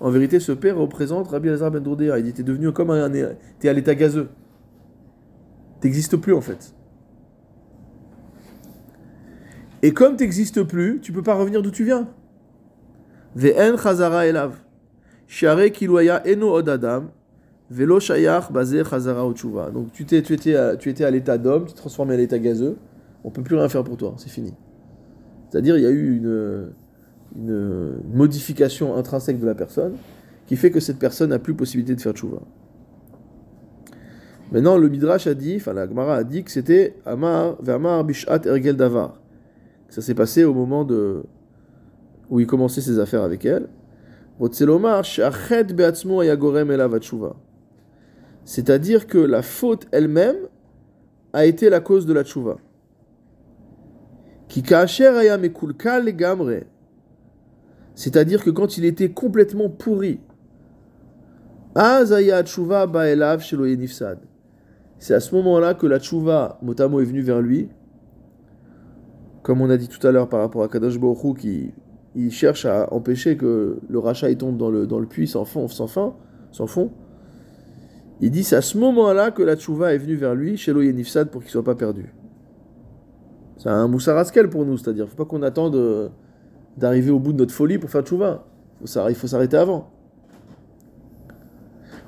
En 0.00 0.10
vérité, 0.10 0.40
ce 0.40 0.52
père 0.52 0.76
représente 0.78 1.28
Rabbi 1.28 1.48
Elazar 1.48 1.70
ben 1.70 1.82
Dourdea. 1.82 2.18
Il 2.18 2.28
était 2.28 2.42
devenu 2.42 2.72
comme 2.72 2.90
un. 2.90 3.10
T'es 3.58 3.68
à 3.68 3.72
l'état 3.72 3.94
gazeux. 3.94 4.28
T'existes 5.80 6.16
plus 6.16 6.34
en 6.34 6.40
fait. 6.40 6.74
Et 9.82 9.92
comme 9.92 10.16
t'existes 10.16 10.62
plus, 10.62 11.00
tu 11.00 11.12
peux 11.12 11.22
pas 11.22 11.34
revenir 11.34 11.62
d'où 11.62 11.70
tu 11.70 11.84
viens. 11.84 12.08
Ve'en 13.34 13.76
chazara 13.76 14.26
elav. 14.26 14.54
Share 15.26 15.70
eno 16.24 16.52
od 16.52 16.68
adam. 16.68 17.10
Velo 17.70 18.00
shayach 18.00 18.50
chazara. 18.52 19.70
Donc 19.70 19.92
tu, 19.92 20.04
t'es, 20.04 20.22
tu 20.22 20.34
étais 20.34 20.56
à, 20.56 20.76
tu 20.76 20.88
étais 20.88 21.04
à 21.04 21.10
l'état 21.10 21.38
d'homme, 21.38 21.66
tu 21.66 21.72
te 21.72 21.78
transformais 21.78 22.14
à 22.14 22.16
l'état 22.16 22.38
gazeux. 22.38 22.76
On 23.24 23.30
peut 23.30 23.42
plus 23.42 23.56
rien 23.56 23.68
faire 23.68 23.84
pour 23.84 23.96
toi, 23.96 24.14
c'est 24.16 24.30
fini. 24.30 24.54
C'est-à-dire 25.48 25.76
il 25.76 25.82
y 25.82 25.86
a 25.86 25.90
eu 25.90 26.16
une, 26.16 26.72
modification 28.12 28.96
intrinsèque 28.96 29.38
de 29.38 29.46
la 29.46 29.54
personne 29.54 29.94
qui 30.46 30.56
fait 30.56 30.70
que 30.70 30.80
cette 30.80 30.98
personne 30.98 31.30
n'a 31.30 31.38
plus 31.38 31.54
possibilité 31.54 31.94
de 31.94 32.00
faire 32.00 32.12
tshuva. 32.12 32.40
Maintenant, 34.50 34.76
le 34.76 34.88
Midrash 34.88 35.28
a 35.28 35.34
dit, 35.34 35.54
enfin 35.56 35.72
la 35.72 35.86
Gemara 35.86 36.16
a 36.16 36.24
dit 36.24 36.42
que 36.42 36.50
c'était 36.50 36.96
Amar, 37.06 37.56
Vermar, 37.62 38.02
Bishat, 38.02 38.40
Ergel 38.46 38.76
Davar. 38.76 39.19
Ça 39.90 40.00
s'est 40.00 40.14
passé 40.14 40.44
au 40.44 40.54
moment 40.54 40.84
de, 40.84 41.24
où 42.30 42.40
il 42.40 42.46
commençait 42.46 42.80
ses 42.80 42.98
affaires 42.98 43.22
avec 43.22 43.44
elle. 43.44 43.68
C'est-à-dire 48.44 49.06
que 49.06 49.18
la 49.18 49.42
faute 49.42 49.86
elle-même 49.90 50.36
a 51.32 51.44
été 51.44 51.68
la 51.68 51.80
cause 51.80 52.06
de 52.06 52.12
la 52.12 52.24
tchouva. 52.24 52.56
C'est-à-dire 57.94 58.42
que 58.42 58.50
quand 58.50 58.78
il 58.78 58.84
était 58.84 59.10
complètement 59.10 59.68
pourri. 59.68 60.20
C'est 64.98 65.14
à 65.14 65.20
ce 65.20 65.34
moment-là 65.34 65.74
que 65.74 65.86
la 65.86 65.98
tchouva, 65.98 66.58
motamo, 66.62 67.00
est 67.00 67.04
venue 67.04 67.22
vers 67.22 67.40
lui. 67.40 67.68
Comme 69.42 69.60
on 69.60 69.70
a 69.70 69.76
dit 69.76 69.88
tout 69.88 70.04
à 70.06 70.12
l'heure 70.12 70.28
par 70.28 70.40
rapport 70.40 70.62
à 70.62 70.68
Kadosh 70.68 70.96
Hu, 70.96 71.34
qui 71.34 71.72
il 72.14 72.30
cherche 72.30 72.66
à 72.66 72.92
empêcher 72.92 73.36
que 73.36 73.78
le 73.88 73.98
rachat 73.98 74.34
tombe 74.34 74.56
dans 74.56 74.70
le, 74.70 74.86
dans 74.86 74.98
le 74.98 75.06
puits 75.06 75.28
sans 75.28 75.44
fond, 75.44 75.68
sans 75.68 75.86
fin, 75.86 76.14
sans 76.50 76.66
fond. 76.66 76.90
Il 78.20 78.30
dit 78.30 78.44
c'est 78.44 78.56
à 78.56 78.62
ce 78.62 78.76
moment-là 78.78 79.30
que 79.30 79.42
la 79.42 79.56
tchouva 79.56 79.94
est 79.94 79.98
venue 79.98 80.16
vers 80.16 80.34
lui, 80.34 80.56
chez 80.56 80.72
Nifsad, 80.72 81.30
pour 81.30 81.42
qu'il 81.42 81.50
soit 81.50 81.64
pas 81.64 81.74
perdu. 81.74 82.12
C'est 83.56 83.68
un 83.68 83.88
moussaraskel 83.88 84.48
pour 84.50 84.64
nous, 84.64 84.76
c'est-à-dire 84.76 85.08
faut 85.08 85.16
pas 85.16 85.24
qu'on 85.24 85.42
attende 85.42 85.76
euh, 85.76 86.08
d'arriver 86.76 87.10
au 87.10 87.18
bout 87.18 87.32
de 87.32 87.38
notre 87.38 87.54
folie 87.54 87.78
pour 87.78 87.90
faire 87.90 88.02
tchouva. 88.02 88.44
Il 89.08 89.14
faut 89.14 89.26
s'arrêter 89.26 89.56
avant. 89.56 89.90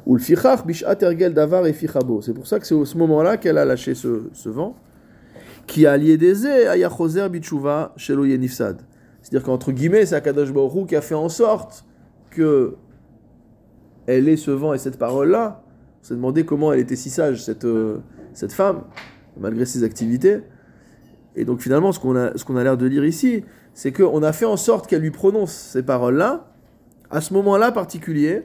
Ou 0.06 0.16
le 0.16 1.30
davar 1.30 1.66
et. 1.66 1.74
C'est 1.74 2.34
pour 2.34 2.46
ça 2.46 2.58
que 2.58 2.66
c'est 2.66 2.74
au 2.74 2.84
ce 2.84 2.98
moment-là 2.98 3.36
qu'elle 3.36 3.58
a 3.58 3.64
lâché 3.64 3.94
ce, 3.94 4.30
ce 4.32 4.48
vent. 4.48 4.74
Qui 5.66 5.86
a 5.86 5.96
lié 5.96 6.16
des 6.16 6.46
ayachoser 6.46 7.28
bitchouva 7.28 7.92
chez 7.96 8.16
Nifsad. 8.16 8.82
C'est-à-dire 9.22 9.44
qu'entre 9.46 9.72
guillemets, 9.72 10.04
c'est 10.06 10.16
Akadosh 10.16 10.52
Baruch 10.52 10.88
qui 10.88 10.96
a 10.96 11.00
fait 11.00 11.14
en 11.14 11.28
sorte 11.28 11.84
que 12.30 12.76
elle 14.06 14.28
ait 14.28 14.36
ce 14.36 14.50
vent 14.50 14.74
et 14.74 14.78
cette 14.78 14.98
parole-là. 14.98 15.62
On 16.00 16.04
s'est 16.04 16.14
demandé 16.14 16.44
comment 16.44 16.72
elle 16.72 16.80
était 16.80 16.96
si 16.96 17.10
sage, 17.10 17.44
cette, 17.44 17.64
euh, 17.64 17.98
cette 18.34 18.52
femme, 18.52 18.82
malgré 19.38 19.64
ses 19.64 19.84
activités. 19.84 20.40
Et 21.36 21.44
donc 21.44 21.60
finalement, 21.60 21.92
ce 21.92 22.00
qu'on 22.00 22.16
a, 22.16 22.36
ce 22.36 22.44
qu'on 22.44 22.56
a 22.56 22.64
l'air 22.64 22.76
de 22.76 22.86
lire 22.86 23.04
ici, 23.04 23.44
c'est 23.74 23.92
qu'on 23.92 24.22
a 24.22 24.32
fait 24.32 24.44
en 24.44 24.56
sorte 24.56 24.88
qu'elle 24.88 25.02
lui 25.02 25.12
prononce 25.12 25.52
ces 25.52 25.82
paroles-là, 25.82 26.52
à 27.10 27.20
ce 27.20 27.32
moment-là 27.34 27.70
particulier, 27.72 28.42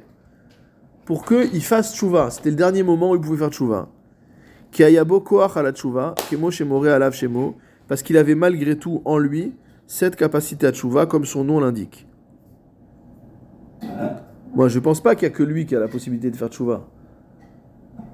pour 1.05 1.25
qu'il 1.25 1.63
fasse 1.63 1.95
tchouva. 1.95 2.29
C'était 2.29 2.51
le 2.51 2.55
dernier 2.55 2.83
moment 2.83 3.11
où 3.11 3.15
il 3.15 3.21
pouvait 3.21 3.37
faire 3.37 3.49
tchouva. 3.49 3.89
Parce 7.87 8.01
qu'il 8.01 8.17
avait 8.17 8.35
malgré 8.35 8.77
tout 8.77 9.01
en 9.05 9.17
lui 9.17 9.55
cette 9.85 10.15
capacité 10.15 10.67
à 10.67 10.71
tchouva, 10.71 11.05
comme 11.05 11.25
son 11.25 11.43
nom 11.43 11.59
l'indique. 11.59 12.07
Moi, 14.53 14.67
je 14.67 14.79
ne 14.79 14.83
pense 14.83 15.01
pas 15.01 15.15
qu'il 15.15 15.27
n'y 15.27 15.33
a 15.33 15.37
que 15.37 15.43
lui 15.43 15.65
qui 15.65 15.75
a 15.75 15.79
la 15.79 15.87
possibilité 15.87 16.29
de 16.29 16.35
faire 16.35 16.49
tchouva. 16.49 16.87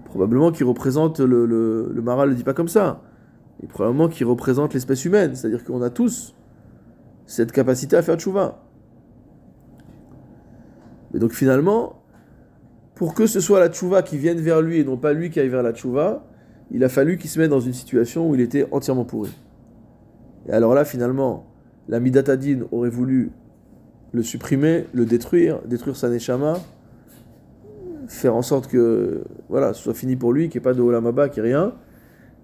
Probablement 0.05 0.51
qu'il 0.51 0.66
représente, 0.66 1.20
le, 1.20 1.45
le, 1.45 1.91
le 1.91 2.01
Maral 2.01 2.28
ne 2.28 2.34
le 2.34 2.38
dit 2.38 2.43
pas 2.43 2.53
comme 2.53 2.68
ça, 2.68 3.01
et 3.64 3.68
probablement 3.68 4.07
qu'il 4.07 4.28
représente 4.28 4.74
l'espèce 4.74 5.05
humaine, 5.05 5.36
c'est-à-dire 5.36 5.64
qu'on 5.64 5.82
a 5.82 5.89
tous 5.89 6.36
cette 7.26 7.51
capacité 7.51 7.95
à 7.95 8.01
faire 8.01 8.18
tchouva. 8.18 8.61
Mais 11.14 11.20
donc 11.20 11.32
finalement, 11.32 12.03
pour 12.95 13.16
que 13.16 13.26
ce 13.26 13.39
soit 13.39 13.59
la 13.59 13.70
tchouva 13.70 14.03
qui 14.03 14.18
vienne 14.18 14.39
vers 14.39 14.61
lui 14.61 14.80
et 14.80 14.84
non 14.84 14.97
pas 14.97 15.14
lui 15.14 15.30
qui 15.30 15.39
aille 15.39 15.49
vers 15.49 15.64
la 15.64 15.74
tchouva, 15.74 16.24
il 16.74 16.84
a 16.84 16.90
fallu 16.90 17.18
qu'il 17.18 17.30
se 17.30 17.40
mette 17.40 17.52
dans 17.52 17.60
une 17.60 17.74
situation 17.74 18.28
où 18.28 18.36
il 18.36 18.42
était 18.42 18.68
entièrement 18.72 19.06
pourri. 19.06 19.32
Et 20.48 20.52
alors 20.52 20.74
là, 20.74 20.84
finalement, 20.84 21.46
la 21.88 22.00
Midatadine 22.00 22.66
aurait 22.72 22.90
voulu 22.90 23.32
le 24.12 24.24
supprimer, 24.24 24.86
le 24.94 25.06
détruire, 25.06 25.62
détruire 25.66 25.96
sa 25.96 26.10
neshama, 26.10 26.60
faire 28.08 28.36
en 28.36 28.42
sorte 28.42 28.68
que 28.68 29.24
voilà, 29.50 29.74
ce 29.74 29.84
soit 29.84 29.94
fini 29.94 30.16
pour 30.16 30.34
lui, 30.34 30.50
qu'il 30.50 30.60
n'y 30.60 30.64
ait 30.64 30.70
pas 30.70 30.74
de 30.74 30.82
Olamaba, 30.82 31.30
qu'il 31.30 31.44
n'y 31.44 31.50
ait 31.50 31.54
rien. 31.54 31.74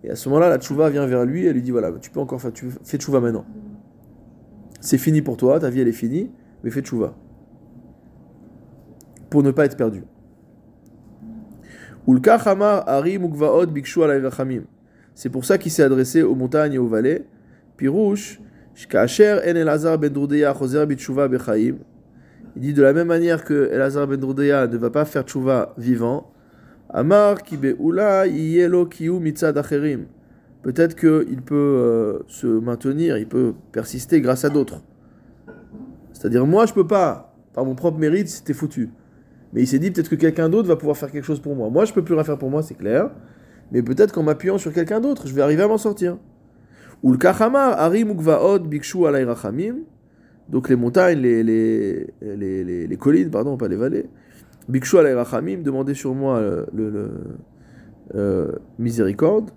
Et 0.03 0.11
à 0.11 0.15
ce 0.15 0.29
moment-là, 0.29 0.49
la 0.49 0.59
tchouva 0.59 0.89
vient 0.89 1.05
vers 1.05 1.25
lui 1.25 1.45
et 1.45 1.53
lui 1.53 1.61
dit 1.61 1.71
voilà, 1.71 1.91
tu 1.99 2.09
peux 2.09 2.19
encore 2.19 2.39
faire, 2.39 2.51
fais 2.83 2.97
tchouva 2.97 3.19
maintenant. 3.19 3.45
C'est 4.79 4.97
fini 4.97 5.21
pour 5.21 5.37
toi, 5.37 5.59
ta 5.59 5.69
vie 5.69 5.81
elle 5.81 5.87
est 5.87 5.91
finie, 5.91 6.31
mais 6.63 6.69
fais 6.69 6.81
tchouva. 6.81 7.15
Pour 9.29 9.43
ne 9.43 9.51
pas 9.51 9.65
être 9.65 9.75
perdu. 9.75 10.03
C'est 15.15 15.29
pour 15.29 15.45
ça 15.45 15.57
qu'il 15.57 15.71
s'est 15.71 15.83
adressé 15.83 16.21
aux 16.23 16.35
montagnes 16.35 16.73
et 16.73 16.77
aux 16.77 16.87
vallées. 16.87 17.25
Pirouche, 17.77 18.39
ben 18.91 19.05
il 22.55 22.61
dit 22.61 22.73
de 22.73 22.81
la 22.81 22.93
même 22.93 23.07
manière 23.07 23.43
que 23.43 23.69
Elazar 23.71 24.07
ben 24.07 24.19
ne 24.19 24.77
va 24.77 24.89
pas 24.89 25.05
faire 25.05 25.23
tchouva 25.23 25.73
vivant, 25.77 26.31
Amar 26.89 27.43
ki 27.43 27.57
yelo 27.57 28.85
kiu 28.87 29.19
mitzad 29.19 29.57
acherim. 29.57 30.05
Peut-être 30.63 30.95
qu'il 30.95 31.41
peut 31.41 31.55
euh, 31.55 32.19
se 32.27 32.47
maintenir, 32.47 33.17
il 33.17 33.27
peut 33.27 33.53
persister 33.71 34.19
grâce 34.21 34.43
à 34.43 34.49
d'autres. 34.49 34.81
C'est-à-dire, 36.11 36.45
moi, 36.45 36.65
je 36.65 36.73
peux 36.73 36.87
pas, 36.87 37.33
par 37.53 37.63
mon 37.63 37.75
propre 37.75 37.97
mérite, 37.97 38.27
c'était 38.27 38.53
foutu. 38.53 38.89
Mais 39.53 39.61
il 39.61 39.67
s'est 39.67 39.79
dit, 39.79 39.91
peut-être 39.91 40.09
que 40.09 40.15
quelqu'un 40.15 40.49
d'autre 40.49 40.67
va 40.67 40.75
pouvoir 40.75 40.97
faire 40.97 41.11
quelque 41.11 41.25
chose 41.25 41.39
pour 41.39 41.55
moi. 41.55 41.69
Moi, 41.69 41.85
je 41.85 41.93
peux 41.93 42.03
plus 42.03 42.13
rien 42.13 42.23
faire 42.23 42.37
pour 42.37 42.49
moi, 42.49 42.61
c'est 42.61 42.75
clair. 42.75 43.09
Mais 43.71 43.81
peut-être 43.81 44.13
qu'en 44.13 44.23
m'appuyant 44.23 44.57
sur 44.57 44.73
quelqu'un 44.73 44.99
d'autre, 44.99 45.27
je 45.27 45.33
vais 45.33 45.41
arriver 45.41 45.63
à 45.63 45.67
m'en 45.67 45.77
sortir. 45.77 46.17
Ou 47.03 47.11
le 47.11 47.17
Kachamar, 47.17 47.79
Arim 47.79 48.09
Ukvaod 48.11 48.67
Bikshu 48.67 48.99
donc 50.49 50.67
les 50.67 50.75
montagnes, 50.75 51.19
les, 51.19 51.43
les, 51.43 52.87
les, 52.87 52.97
collines, 52.97 53.29
pardon, 53.29 53.55
pas 53.55 53.67
les 53.67 53.75
vallées, 53.75 54.07
Bikshu 54.67 54.97
Alay 54.97 55.13
Rachamim, 55.13 55.61
demandez 55.61 55.93
sur 55.93 56.15
moi 56.15 56.41
le, 56.41 56.65
le, 56.73 56.89
le 56.89 57.11
euh, 58.15 58.51
miséricorde, 58.79 59.51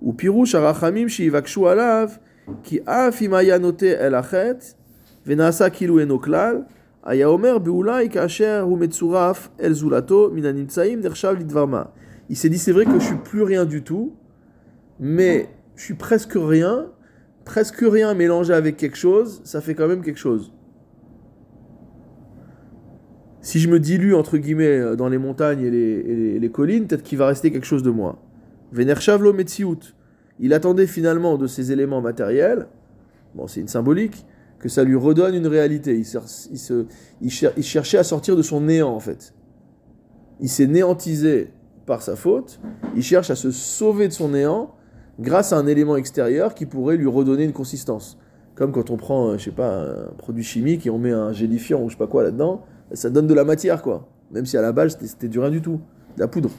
ou 0.00 0.14
Pirouche 0.14 0.54
Arachamim 0.54 1.06
Shivakshu 1.06 1.66
Alav, 1.66 2.18
qui 2.62 2.80
Afimaya 2.86 3.58
note 3.58 3.82
El 3.82 4.14
Achet, 4.14 4.74
Venasa 5.26 5.68
Kilu 5.68 6.02
Enoklal, 6.02 6.64
il 7.04 7.18
s'est 12.36 12.48
dit, 12.48 12.58
c'est 12.58 12.72
vrai 12.72 12.84
que 12.84 12.98
je 12.98 13.04
suis 13.04 13.16
plus 13.16 13.42
rien 13.42 13.64
du 13.64 13.82
tout, 13.82 14.14
mais 15.00 15.48
je 15.74 15.82
suis 15.82 15.94
presque 15.94 16.34
rien, 16.36 16.92
presque 17.44 17.80
rien 17.80 18.14
mélangé 18.14 18.54
avec 18.54 18.76
quelque 18.76 18.96
chose, 18.96 19.40
ça 19.44 19.60
fait 19.60 19.74
quand 19.74 19.88
même 19.88 20.02
quelque 20.02 20.18
chose. 20.18 20.52
Si 23.40 23.58
je 23.58 23.68
me 23.68 23.80
dilue, 23.80 24.14
entre 24.14 24.38
guillemets, 24.38 24.78
euh, 24.78 24.94
dans 24.94 25.08
les 25.08 25.18
montagnes 25.18 25.62
et 25.62 26.38
les, 26.38 26.50
collines, 26.50 26.86
peut-être 26.86 27.02
qu'il 27.02 27.18
va 27.18 27.26
rester 27.26 27.50
quelque 27.50 27.66
chose 27.66 27.82
de 27.82 27.90
moi. 27.90 28.22
Venershavlo 28.70 29.32
Metsiout. 29.32 29.80
Il 30.38 30.54
attendait 30.54 30.86
finalement 30.86 31.36
de 31.36 31.48
ces 31.48 31.72
éléments 31.72 32.00
matériels, 32.00 32.68
bon, 33.34 33.48
c'est 33.48 33.60
une 33.60 33.68
symbolique, 33.68 34.24
que 34.62 34.68
ça 34.68 34.84
lui 34.84 34.96
redonne 34.96 35.34
une 35.34 35.46
réalité. 35.46 35.94
Il, 35.96 36.06
se, 36.06 36.86
il, 37.20 37.30
cher, 37.30 37.52
il 37.56 37.64
cherchait 37.64 37.98
à 37.98 38.04
sortir 38.04 38.36
de 38.36 38.42
son 38.42 38.62
néant 38.62 38.90
en 38.90 39.00
fait. 39.00 39.34
Il 40.40 40.48
s'est 40.48 40.66
néantisé 40.66 41.50
par 41.84 42.00
sa 42.00 42.16
faute, 42.16 42.60
il 42.96 43.02
cherche 43.02 43.30
à 43.30 43.34
se 43.34 43.50
sauver 43.50 44.06
de 44.06 44.12
son 44.12 44.30
néant 44.30 44.74
grâce 45.18 45.52
à 45.52 45.58
un 45.58 45.66
élément 45.66 45.96
extérieur 45.96 46.54
qui 46.54 46.64
pourrait 46.64 46.96
lui 46.96 47.08
redonner 47.08 47.44
une 47.44 47.52
consistance. 47.52 48.18
Comme 48.54 48.70
quand 48.70 48.90
on 48.90 48.96
prend, 48.96 49.28
euh, 49.28 49.38
je 49.38 49.44
sais 49.44 49.50
pas, 49.50 49.82
un 49.82 50.14
produit 50.16 50.44
chimique 50.44 50.86
et 50.86 50.90
on 50.90 50.98
met 50.98 51.10
un 51.10 51.32
gélifiant 51.32 51.82
ou 51.82 51.88
je 51.88 51.94
sais 51.94 51.98
pas 51.98 52.06
quoi 52.06 52.22
là-dedans, 52.22 52.64
ça 52.92 53.10
donne 53.10 53.26
de 53.26 53.34
la 53.34 53.44
matière 53.44 53.82
quoi. 53.82 54.08
Même 54.30 54.46
si 54.46 54.56
à 54.56 54.62
la 54.62 54.72
base 54.72 54.96
c'était 55.00 55.28
du 55.28 55.40
rien 55.40 55.50
du 55.50 55.60
tout, 55.60 55.80
de 56.16 56.20
la 56.20 56.28
poudre. 56.28 56.50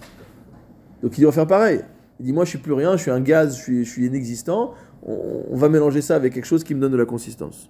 Donc 1.01 1.18
il 1.18 1.22
doit 1.22 1.32
faire 1.32 1.47
pareil. 1.47 1.82
Il 2.20 2.26
dit 2.26 2.34
moi 2.34 2.43
je 2.43 2.49
suis 2.49 2.60
plus 2.60 2.74
rien, 2.74 2.97
je 2.97 3.01
suis 3.01 3.12
un 3.12 3.22
gaz, 3.22 3.58
je 3.66 3.84
suis, 3.84 4.06
inexistant. 4.06 4.74
On, 5.06 5.56
va 5.56 5.70
mélanger 5.70 6.01
ça 6.01 6.16
avec 6.16 6.34
quelque 6.34 6.45
chose 6.45 6.64
qui 6.64 6.76
me 6.76 6.82
donne 6.82 6.91
de 6.91 6.97
la 6.97 7.06
consistance. 7.06 7.70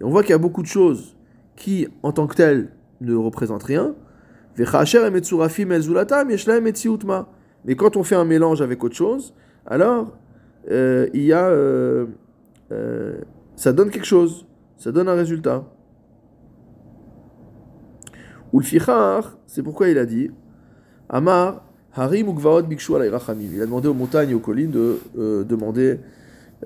Et 0.00 0.04
on 0.04 0.10
voit 0.10 0.22
qu'il 0.22 0.30
y 0.30 0.34
a 0.34 0.38
beaucoup 0.38 0.62
de 0.62 0.66
choses 0.66 1.16
qui, 1.56 1.86
en 2.02 2.12
tant 2.12 2.26
que 2.26 2.34
telles, 2.34 2.70
ne 3.00 3.14
représentent 3.14 3.64
rien. 3.64 3.94
Mais 4.58 4.64
quand 7.76 7.96
on 7.96 8.02
fait 8.02 8.14
un 8.14 8.24
mélange 8.24 8.62
avec 8.62 8.84
autre 8.84 8.94
chose, 8.94 9.34
alors 9.66 10.16
euh, 10.70 11.08
il 11.12 11.22
y 11.22 11.32
a, 11.32 11.46
euh, 11.48 12.06
euh, 12.72 13.20
ça 13.56 13.72
donne 13.72 13.90
quelque 13.90 14.06
chose, 14.06 14.46
ça 14.76 14.92
donne 14.92 15.08
un 15.08 15.14
résultat. 15.14 15.64
Ou 18.52 18.60
le 18.60 18.66
c'est 19.46 19.62
pourquoi 19.62 19.88
il 19.88 19.98
a 19.98 20.06
dit 20.06 20.30
Amar, 21.08 21.64
Harim 21.94 22.34
Bikshu 22.68 22.92
Il 22.92 23.62
a 23.62 23.66
demandé 23.66 23.88
aux 23.88 23.94
montagnes 23.94 24.30
et 24.30 24.34
aux 24.34 24.40
collines 24.40 24.70
de 24.70 24.98
demander 25.44 25.98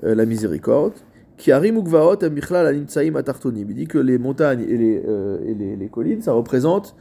la 0.01 0.25
miséricorde. 0.25 0.93
Qui 1.37 1.51
Harim 1.51 1.77
Amichlal 2.21 2.75
Il 2.75 3.65
dit 3.75 3.87
que 3.87 3.97
les 3.97 4.17
montagnes 4.17 4.61
et 4.61 4.77
les, 4.77 5.03
et 5.45 5.53
les, 5.53 5.75
les 5.75 5.87
collines, 5.87 6.21
ça 6.21 6.33
représente 6.33 6.95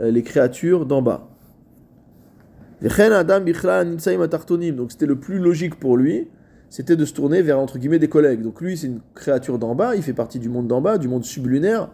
les 0.00 0.22
créatures 0.22 0.86
d'en 0.86 1.02
bas. 1.02 1.28
Donc 2.82 2.90
c'était 4.90 5.06
le 5.06 5.16
plus 5.16 5.38
logique 5.38 5.78
pour 5.78 5.96
lui, 5.96 6.28
c'était 6.68 6.96
de 6.96 7.04
se 7.04 7.14
tourner 7.14 7.42
vers 7.42 7.60
entre 7.60 7.78
guillemets 7.78 8.00
des 8.00 8.08
collègues. 8.08 8.42
Donc 8.42 8.60
lui 8.60 8.76
c'est 8.76 8.88
une 8.88 9.00
créature 9.14 9.58
d'en 9.58 9.76
bas, 9.76 9.94
il 9.94 10.02
fait 10.02 10.12
partie 10.12 10.40
du 10.40 10.48
monde 10.48 10.66
d'en 10.66 10.80
bas, 10.80 10.98
du 10.98 11.06
monde 11.06 11.24
sublunaire, 11.24 11.90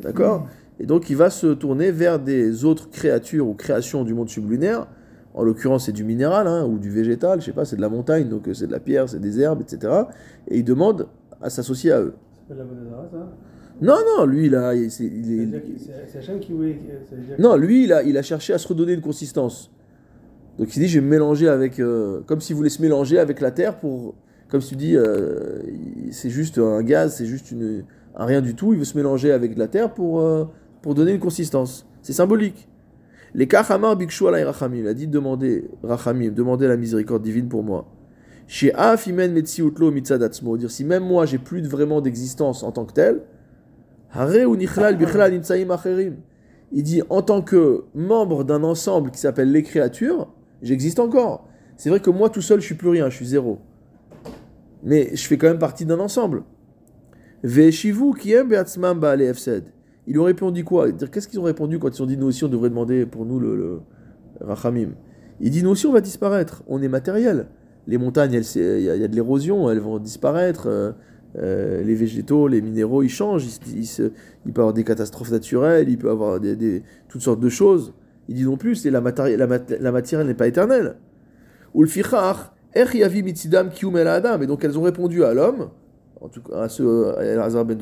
d'accord? 0.00 0.46
Et 0.80 0.86
donc 0.86 1.10
il 1.10 1.16
va 1.16 1.28
se 1.28 1.48
tourner 1.48 1.90
vers 1.90 2.18
des 2.18 2.64
autres 2.64 2.88
créatures 2.88 3.46
ou 3.46 3.52
créations 3.52 4.04
du 4.04 4.14
monde 4.14 4.30
sublunaire. 4.30 4.86
En 5.34 5.42
l'occurrence, 5.44 5.86
c'est 5.86 5.92
du 5.92 6.04
minéral 6.04 6.46
hein, 6.46 6.66
ou 6.66 6.78
du 6.78 6.90
végétal, 6.90 7.40
je 7.40 7.46
sais 7.46 7.52
pas, 7.52 7.64
c'est 7.64 7.76
de 7.76 7.80
la 7.80 7.88
montagne, 7.88 8.28
donc 8.28 8.48
euh, 8.48 8.54
c'est 8.54 8.66
de 8.66 8.72
la 8.72 8.80
pierre, 8.80 9.08
c'est 9.08 9.18
des 9.20 9.40
herbes, 9.40 9.62
etc. 9.62 9.92
Et 10.48 10.58
il 10.58 10.64
demande 10.64 11.06
à 11.40 11.48
s'associer 11.48 11.90
à 11.92 12.00
eux. 12.02 12.14
Ça 12.48 12.54
s'appelle 12.54 12.66
la 12.76 12.84
Vodazara, 12.84 13.08
ça 13.10 13.32
Non, 13.80 13.96
non, 14.18 14.26
lui, 14.26 14.46
il 14.46 14.54
a, 14.54 14.74
c'est- 14.90 14.90
C'est 14.90 15.08
c'est 16.06 16.18
Hachem 16.18 16.38
qui 16.38 16.52
voulait. 16.52 16.74
que- 16.74 17.40
non, 17.42 17.56
lui, 17.56 17.84
il 17.84 17.92
a, 17.92 18.02
il 18.02 18.16
a 18.18 18.22
cherché 18.22 18.52
à 18.52 18.58
se 18.58 18.68
redonner 18.68 18.92
une 18.92 19.00
consistance. 19.00 19.70
Donc 20.58 20.76
il 20.76 20.80
dit, 20.80 20.88
je 20.88 20.98
vais 21.00 21.04
me 21.04 21.10
mélanger 21.10 21.48
avec, 21.48 21.80
euh, 21.80 22.20
comme 22.26 22.42
s'il 22.42 22.54
voulait 22.56 22.68
se 22.68 22.82
mélanger 22.82 23.18
avec 23.18 23.40
la 23.40 23.50
terre 23.50 23.78
pour, 23.78 24.14
comme 24.50 24.60
tu 24.60 24.76
dis, 24.76 24.94
euh, 24.98 25.60
c'est 26.10 26.28
juste 26.28 26.58
un 26.58 26.82
gaz, 26.82 27.14
c'est 27.16 27.24
juste 27.24 27.50
une, 27.50 27.84
un 28.14 28.26
rien 28.26 28.42
du 28.42 28.54
tout. 28.54 28.74
Il 28.74 28.78
veut 28.78 28.84
se 28.84 28.96
mélanger 28.98 29.32
avec 29.32 29.54
de 29.54 29.58
la 29.58 29.68
terre 29.68 29.94
pour, 29.94 30.20
euh, 30.20 30.44
pour 30.82 30.94
donner 30.94 31.12
une 31.12 31.20
consistance. 31.20 31.86
C'est 32.02 32.12
symbolique. 32.12 32.68
Les 33.34 33.48
kachamar 33.48 33.96
bikshu 33.96 34.28
alay 34.28 34.44
rachamim. 34.44 34.78
Il 34.78 34.88
a 34.88 34.94
dit 34.94 35.06
demander 35.06 35.70
rachamim, 35.82 36.30
demander 36.30 36.68
la 36.68 36.76
miséricorde 36.76 37.22
divine 37.22 37.48
pour 37.48 37.62
moi. 37.62 37.86
Chez 38.46 38.72
af 38.74 39.06
imen 39.06 39.32
metziutlo 39.32 39.90
mitzadatzmo. 39.90 40.56
Dire 40.56 40.70
si 40.70 40.84
même 40.84 41.04
moi 41.04 41.24
j'ai 41.26 41.38
plus 41.38 41.66
vraiment 41.66 42.00
d'existence 42.00 42.62
en 42.62 42.72
tant 42.72 42.84
que 42.84 42.92
tel. 42.92 43.22
Hare 44.10 44.44
ou 44.46 44.56
nichlal 44.56 44.96
bichlal 44.96 45.32
nimtsaim 45.32 45.70
acherim. 45.70 46.16
Il 46.72 46.82
dit 46.82 47.02
en 47.08 47.22
tant 47.22 47.42
que 47.42 47.84
membre 47.94 48.44
d'un 48.44 48.64
ensemble 48.64 49.10
qui 49.10 49.20
s'appelle 49.20 49.52
les 49.52 49.62
créatures, 49.62 50.32
j'existe 50.62 50.98
encore. 50.98 51.48
C'est 51.76 51.90
vrai 51.90 52.00
que 52.00 52.10
moi 52.10 52.30
tout 52.30 52.42
seul 52.42 52.60
je 52.60 52.66
suis 52.66 52.74
plus 52.74 52.88
rien, 52.88 53.08
je 53.10 53.16
suis 53.16 53.26
zéro. 53.26 53.58
Mais 54.82 55.14
je 55.14 55.26
fais 55.26 55.38
quand 55.38 55.48
même 55.48 55.58
partie 55.58 55.86
d'un 55.86 56.00
ensemble. 56.00 56.42
Veshivu 57.42 58.14
qui 58.14 58.32
aime 58.32 58.48
beatzmam 58.48 59.00
baale 59.00 59.22
efsed. 59.22 59.64
Ils 60.06 60.14
lui 60.14 60.18
ont 60.20 60.24
répondu 60.24 60.64
quoi? 60.64 60.90
Qu'est-ce 60.92 61.28
qu'ils 61.28 61.38
ont 61.40 61.44
répondu 61.44 61.78
quand 61.78 61.96
ils 61.96 62.02
ont 62.02 62.06
dit 62.06 62.16
nous 62.16 62.26
aussi 62.26 62.44
on 62.44 62.48
devrait 62.48 62.70
demander 62.70 63.06
pour 63.06 63.24
nous 63.24 63.38
le, 63.38 63.80
rachamim? 64.40 64.90
Il 65.40 65.50
dit 65.50 65.62
nous 65.62 65.70
aussi 65.70 65.86
on 65.86 65.92
va 65.92 66.00
disparaître, 66.00 66.62
on 66.66 66.82
est 66.82 66.88
matériel. 66.88 67.46
Les 67.86 67.98
montagnes, 67.98 68.32
il 68.32 68.80
y, 68.80 68.90
a- 68.90 69.08
de 69.08 69.14
l'érosion, 69.14 69.70
elles 69.70 69.80
vont 69.80 69.98
disparaître. 69.98 70.66
euh, 70.68 70.92
euh, 71.38 71.82
les 71.82 71.94
végétaux, 71.94 72.46
les 72.46 72.60
minéraux, 72.60 73.02
ils 73.02 73.08
changent. 73.08 73.46
il 73.66 73.86
peut 73.88 74.12
y 74.46 74.50
avoir 74.60 74.74
des 74.74 74.84
catastrophes 74.84 75.30
naturelles, 75.30 75.88
il 75.88 75.96
peut 75.96 76.08
y 76.08 76.10
avoir 76.10 76.38
toutes 77.08 77.22
sortes 77.22 77.40
de 77.40 77.48
choses. 77.48 77.94
Il 78.28 78.34
dit 78.36 78.44
non 78.44 78.58
plus, 78.58 78.84
la, 78.84 79.00
matéri- 79.00 79.36
la, 79.36 79.46
mat- 79.46 79.70
la 79.80 79.92
matière 79.92 80.22
n'est 80.26 80.34
pas 80.34 80.46
éternelle. 80.46 80.96
Ou 81.74 81.82
le 81.82 81.88
fichar, 81.88 82.54
ech 82.74 82.94
yavi 82.94 83.22
mitzidam 83.22 83.70
kium 83.70 83.96
el 83.96 84.08
adam. 84.08 84.42
Et 84.42 84.46
donc 84.46 84.62
elles 84.62 84.78
ont 84.78 84.82
répondu 84.82 85.24
à 85.24 85.32
l'homme, 85.32 85.70
en 86.20 86.28
tout 86.28 86.42
cas 86.42 86.64
à 86.64 86.68
ce 86.68 86.82
à 86.82 87.64
ben 87.64 87.78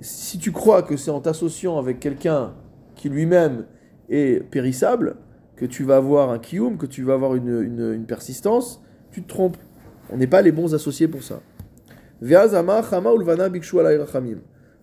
si 0.00 0.38
tu 0.38 0.52
crois 0.52 0.82
que 0.82 0.96
c'est 0.96 1.10
en 1.10 1.20
t'associant 1.20 1.78
avec 1.78 2.00
quelqu'un 2.00 2.54
qui 2.94 3.08
lui-même 3.08 3.66
est 4.08 4.42
périssable, 4.50 5.16
que 5.56 5.64
tu 5.66 5.84
vas 5.84 5.96
avoir 5.96 6.30
un 6.30 6.38
kium, 6.38 6.76
que 6.76 6.86
tu 6.86 7.02
vas 7.02 7.14
avoir 7.14 7.34
une, 7.34 7.62
une- 7.62 8.04
persistance, 8.06 8.82
tu 9.10 9.22
te 9.22 9.28
trompes. 9.28 9.56
On 10.10 10.18
n'est 10.18 10.26
pas 10.26 10.42
les 10.42 10.52
bons 10.52 10.74
associés 10.74 11.08
pour 11.08 11.22
ça. 11.22 11.40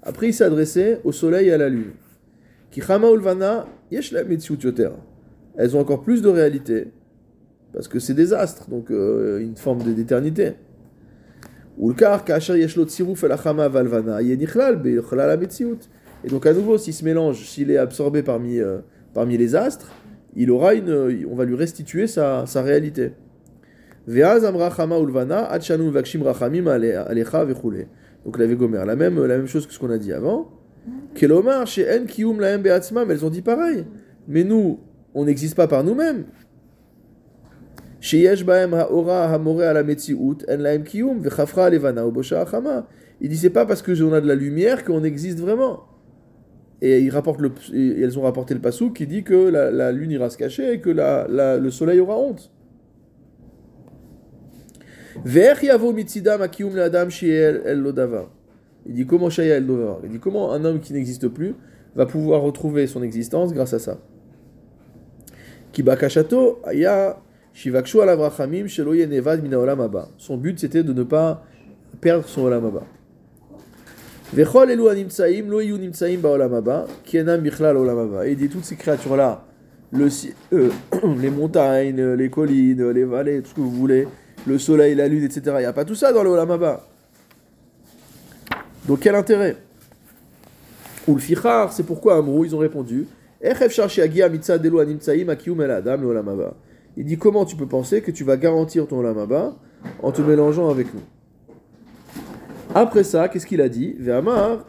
Après, 0.01 0.27
il 0.27 0.33
s'est 0.33 0.43
adressé 0.43 0.97
au 1.03 1.11
soleil 1.11 1.47
et 1.47 1.53
à 1.53 1.57
la 1.57 1.69
lune. 1.69 1.93
Chama 2.75 3.09
ulvana. 3.11 3.67
Elles 5.55 5.75
ont 5.77 5.79
encore 5.79 6.01
plus 6.01 6.21
de 6.23 6.29
réalité, 6.29 6.91
parce 7.71 7.87
que 7.87 7.99
c'est 7.99 8.15
des 8.15 8.33
astres, 8.33 8.69
donc 8.69 8.89
euh, 8.89 9.39
une 9.39 9.55
forme 9.55 9.83
d'éternité. 9.93 10.53
Et 16.23 16.29
donc 16.29 16.45
à 16.45 16.53
nouveau, 16.53 16.77
s'il 16.77 16.93
se 16.93 17.03
mélange, 17.03 17.43
s'il 17.45 17.71
est 17.71 17.77
absorbé 17.77 18.23
parmi, 18.23 18.59
euh, 18.59 18.77
parmi 19.13 19.37
les 19.37 19.55
astres, 19.55 19.91
il 20.35 20.51
aura 20.51 20.73
une, 20.73 21.25
on 21.29 21.35
va 21.35 21.45
lui 21.45 21.55
restituer 21.55 22.07
sa, 22.07 22.45
sa 22.45 22.61
réalité. 22.61 23.13
Donc 28.25 28.39
la 28.39 28.45
Végomer, 28.45 28.83
la 28.85 28.95
même, 28.95 29.23
la 29.25 29.37
même 29.37 29.47
chose 29.47 29.67
que 29.67 29.73
ce 29.73 29.79
qu'on 29.79 29.91
a 29.91 29.97
dit 29.97 30.13
avant. 30.13 30.49
Kelomar 31.15 31.67
chez 31.67 31.85
en 31.89 32.37
lahem 32.37 32.61
be'atzmam, 32.61 33.09
elles 33.09 33.25
ont 33.25 33.29
dit 33.29 33.41
pareil. 33.41 33.85
Mais 34.27 34.43
nous, 34.43 34.79
on 35.13 35.25
n'existe 35.25 35.55
pas 35.55 35.67
par 35.67 35.83
nous-mêmes. 35.83 36.25
Chez 38.03 38.19
yesh 38.19 38.43
bahem 38.43 38.73
ha'ora 38.73 39.29
ha'more 39.31 39.63
ala 39.63 39.81
metziut 39.81 40.43
en 40.49 40.57
lahem 40.57 40.83
kiyum 40.83 41.21
vechafra 41.21 41.69
levana 41.69 42.05
ubosha 42.05 42.41
achama. 42.41 42.85
Il 43.21 43.29
dit 43.29 43.37
c'est 43.37 43.49
pas 43.49 43.65
parce 43.65 43.81
que 43.81 43.93
on 44.03 44.11
a 44.11 44.19
de 44.19 44.27
la 44.27 44.35
lumière 44.35 44.83
qu'on 44.83 45.05
existe 45.05 45.39
vraiment. 45.39 45.85
Et 46.81 46.99
il 46.99 47.09
rapporte 47.11 47.39
le, 47.39 47.53
et 47.73 48.01
elles 48.01 48.19
ont 48.19 48.23
rapporté 48.23 48.53
le 48.53 48.59
passou 48.59 48.91
qui 48.91 49.07
dit 49.07 49.23
que 49.23 49.47
la, 49.47 49.71
la 49.71 49.93
lune 49.93 50.11
ira 50.11 50.29
se 50.29 50.37
cacher 50.37 50.73
et 50.73 50.81
que 50.81 50.89
la, 50.89 51.29
la- 51.29 51.57
le 51.57 51.71
soleil 51.71 52.01
aura 52.01 52.17
honte. 52.17 52.51
Il 58.85 58.93
dit 58.95 59.05
comment 59.05 59.29
shaya 59.29 59.55
el 59.55 59.65
davar. 59.65 59.99
Il 60.03 60.09
dit 60.09 60.19
comment 60.19 60.51
un 60.51 60.65
homme 60.65 60.81
qui 60.81 60.91
n'existe 60.91 61.29
plus 61.29 61.55
va 61.95 62.05
pouvoir 62.05 62.41
retrouver 62.41 62.85
son 62.85 63.01
existence 63.01 63.53
grâce 63.53 63.73
à 63.73 63.79
ça? 63.79 63.97
Ki 65.71 65.83
bakashato 65.83 66.59
aya 66.65 67.17
shivakshu 67.53 68.01
alav 68.01 68.19
rachamim 68.19 68.67
shelo 68.67 68.93
yenevad 68.93 69.41
min 69.41 69.51
haolam 69.51 69.79
haba. 69.79 70.09
Son 70.17 70.37
but 70.37 70.59
c'était 70.59 70.83
de 70.83 70.93
ne 70.93 71.03
pas 71.03 71.43
perdre 72.01 72.27
son 72.27 72.43
olam 72.43 72.65
haba. 72.65 72.83
Vechol 74.33 74.71
elu 74.71 74.89
animtsaim 74.89 75.49
lo 75.49 75.61
yu 75.61 75.77
nimtsaim 75.77 76.19
baolam 76.19 76.53
haba 76.53 76.87
ki 77.05 77.17
enam 77.17 77.41
bichlal 77.41 77.77
olam 77.77 77.97
haba. 77.97 78.27
Et 78.27 78.31
il 78.31 78.37
dit 78.37 78.49
toutes 78.49 78.65
ces 78.65 78.75
créatures 78.75 79.15
là, 79.15 79.45
le, 79.91 80.07
euh, 80.53 80.69
les 81.21 81.29
montagnes, 81.29 82.13
les 82.13 82.29
collines, 82.29 82.89
les 82.89 83.03
vallées, 83.03 83.41
tout 83.41 83.49
ce 83.49 83.55
que 83.55 83.61
vous 83.61 83.71
voulez, 83.71 84.07
le 84.47 84.57
soleil, 84.57 84.95
la 84.95 85.07
lune, 85.07 85.23
etc. 85.23 85.41
Il 85.57 85.59
n'y 85.59 85.65
a 85.65 85.73
pas 85.73 85.85
tout 85.85 85.95
ça 85.95 86.11
dans 86.11 86.23
le 86.23 86.29
Olam 86.29 86.51
Haba. 86.51 86.85
Donc 88.87 88.99
quel 88.99 89.15
intérêt? 89.15 89.55
Ou 91.07 91.15
le 91.15 91.21
c'est 91.71 91.83
pourquoi 91.83 92.15
Amrou, 92.17 92.45
ils 92.45 92.55
ont 92.55 92.59
répondu 92.59 93.07
Echef 93.41 93.73
cherché 93.73 94.01
agia 94.01 94.29
mitzah 94.29 94.57
delo 94.57 94.79
animtsaim 94.79 95.27
akiyum 95.29 95.61
el 95.61 95.71
adam 95.71 95.97
le 96.01 96.07
Olam 96.07 96.27
Haba. 96.29 96.53
Il 96.95 97.05
dit 97.05 97.17
comment 97.17 97.45
tu 97.45 97.55
peux 97.55 97.65
penser 97.67 98.01
que 98.01 98.11
tu 98.11 98.23
vas 98.23 98.37
garantir 98.37 98.87
ton 98.87 98.99
Olam 98.99 99.17
Haba 99.17 99.55
en 100.01 100.11
te 100.11 100.21
mélangeant 100.21 100.69
avec 100.69 100.93
nous? 100.93 101.01
Après 102.75 103.03
ça, 103.03 103.27
qu'est-ce 103.29 103.45
qu'il 103.45 103.61
a 103.61 103.69
dit? 103.69 103.95
Ve'amar, 103.99 104.65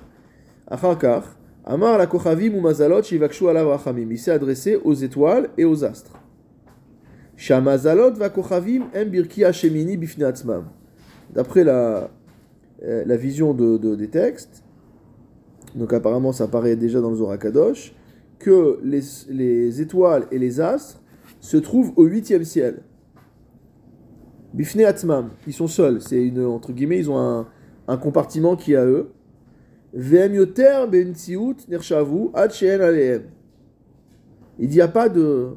acharkar, 0.66 1.36
amar 1.64 1.98
la 1.98 2.06
kochavim 2.06 2.54
ou 2.54 3.02
shivakshu 3.02 3.48
alav. 3.48 3.78
Il 3.96 4.18
s'est 4.18 4.30
adressé 4.30 4.76
aux 4.76 4.94
étoiles 4.94 5.50
et 5.58 5.64
aux 5.64 5.84
astres. 5.84 6.12
Shamazalot 7.36 8.14
va 8.14 8.30
kochavim 8.30 8.84
em 8.94 9.04
birki. 9.04 9.42
D'après 11.34 11.64
la, 11.64 12.10
euh, 12.84 13.04
la 13.06 13.16
vision 13.16 13.54
de, 13.54 13.76
de- 13.76 13.96
des 13.96 14.08
textes, 14.08 14.62
donc 15.74 15.92
apparemment 15.92 16.32
ça 16.32 16.44
apparaît 16.44 16.76
déjà 16.76 17.00
dans 17.00 17.10
le 17.10 17.16
Zohar 17.16 17.38
Kadosh, 17.38 17.94
que 18.38 18.78
les, 18.84 19.00
les 19.30 19.80
étoiles 19.80 20.26
et 20.30 20.38
les 20.38 20.60
astres 20.60 21.00
se 21.44 21.58
trouvent 21.58 21.92
au 21.96 22.04
huitième 22.04 22.42
ciel. 22.42 22.80
Bifnei 24.54 24.86
atzmam, 24.86 25.28
ils 25.46 25.52
sont 25.52 25.66
seuls, 25.66 26.00
c'est 26.00 26.22
une, 26.22 26.42
entre 26.46 26.72
guillemets, 26.72 26.98
ils 26.98 27.10
ont 27.10 27.18
un, 27.18 27.46
un 27.86 27.98
compartiment 27.98 28.56
qui 28.56 28.72
est 28.72 28.76
à 28.76 28.86
eux. 28.86 29.10
Ve'em 29.92 30.32
yoter 30.32 30.86
be'mtziut 30.90 31.56
nershavu 31.68 32.30
alehem. 32.34 33.24
Il 34.58 34.70
n'y 34.70 34.80
a 34.80 34.88
pas 34.88 35.10
de... 35.10 35.50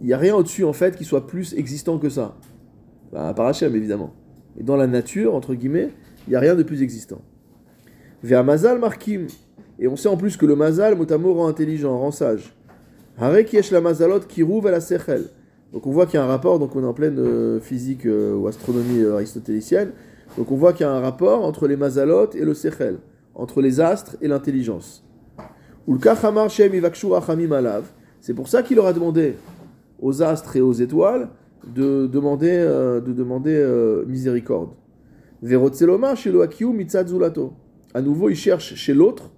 Il 0.00 0.06
n'y 0.06 0.12
a 0.12 0.18
rien 0.18 0.34
au-dessus, 0.34 0.64
en 0.64 0.72
fait, 0.72 0.96
qui 0.96 1.04
soit 1.04 1.28
plus 1.28 1.54
existant 1.54 1.98
que 1.98 2.08
ça. 2.08 2.36
Bah, 3.12 3.32
par 3.32 3.46
Hachem, 3.46 3.76
évidemment. 3.76 4.12
Et 4.58 4.64
dans 4.64 4.74
la 4.74 4.88
nature, 4.88 5.36
entre 5.36 5.54
guillemets, 5.54 5.90
il 6.26 6.30
n'y 6.30 6.36
a 6.36 6.40
rien 6.40 6.56
de 6.56 6.64
plus 6.64 6.82
existant. 6.82 7.20
Vers 8.24 8.42
Mazal 8.42 8.80
Markim. 8.80 9.28
Et 9.78 9.86
on 9.86 9.94
sait 9.94 10.08
en 10.08 10.16
plus 10.16 10.36
que 10.36 10.46
le 10.46 10.56
Mazal, 10.56 10.96
motamo, 10.96 11.32
rend 11.34 11.46
intelligent, 11.46 11.96
rend 11.96 12.10
sage. 12.10 12.56
Donc 15.72 15.86
on 15.86 15.90
voit 15.90 16.06
qu'il 16.06 16.14
y 16.14 16.22
a 16.22 16.24
un 16.24 16.28
rapport, 16.28 16.58
donc 16.58 16.74
on 16.76 16.82
est 16.82 16.86
en 16.86 16.92
pleine 16.94 17.18
euh, 17.18 17.60
physique 17.60 18.06
euh, 18.06 18.34
ou 18.34 18.46
astronomie 18.46 19.00
euh, 19.00 19.14
aristotélicienne. 19.14 19.90
Donc 20.38 20.50
on 20.52 20.56
voit 20.56 20.72
qu'il 20.72 20.86
y 20.86 20.88
a 20.88 20.92
un 20.92 21.00
rapport 21.00 21.44
entre 21.44 21.66
les 21.66 21.76
Mazalot 21.76 22.30
et 22.34 22.44
le 22.44 22.54
Sechel, 22.54 22.98
entre 23.34 23.60
les 23.60 23.80
astres 23.80 24.16
et 24.20 24.28
l'intelligence. 24.28 25.04
C'est 28.20 28.34
pour 28.34 28.48
ça 28.48 28.62
qu'il 28.62 28.76
leur 28.76 28.86
a 28.86 28.92
demandé 28.92 29.34
aux 30.00 30.22
astres 30.22 30.56
et 30.56 30.60
aux 30.60 30.72
étoiles 30.72 31.28
de 31.66 32.06
demander, 32.06 32.56
de 33.04 33.12
demander 33.12 33.54
euh, 33.54 34.04
miséricorde. 34.06 34.70
À 37.94 38.00
nouveau, 38.00 38.30
il 38.30 38.36
cherche 38.36 38.74
chez 38.74 38.94
l'autre 38.94 39.30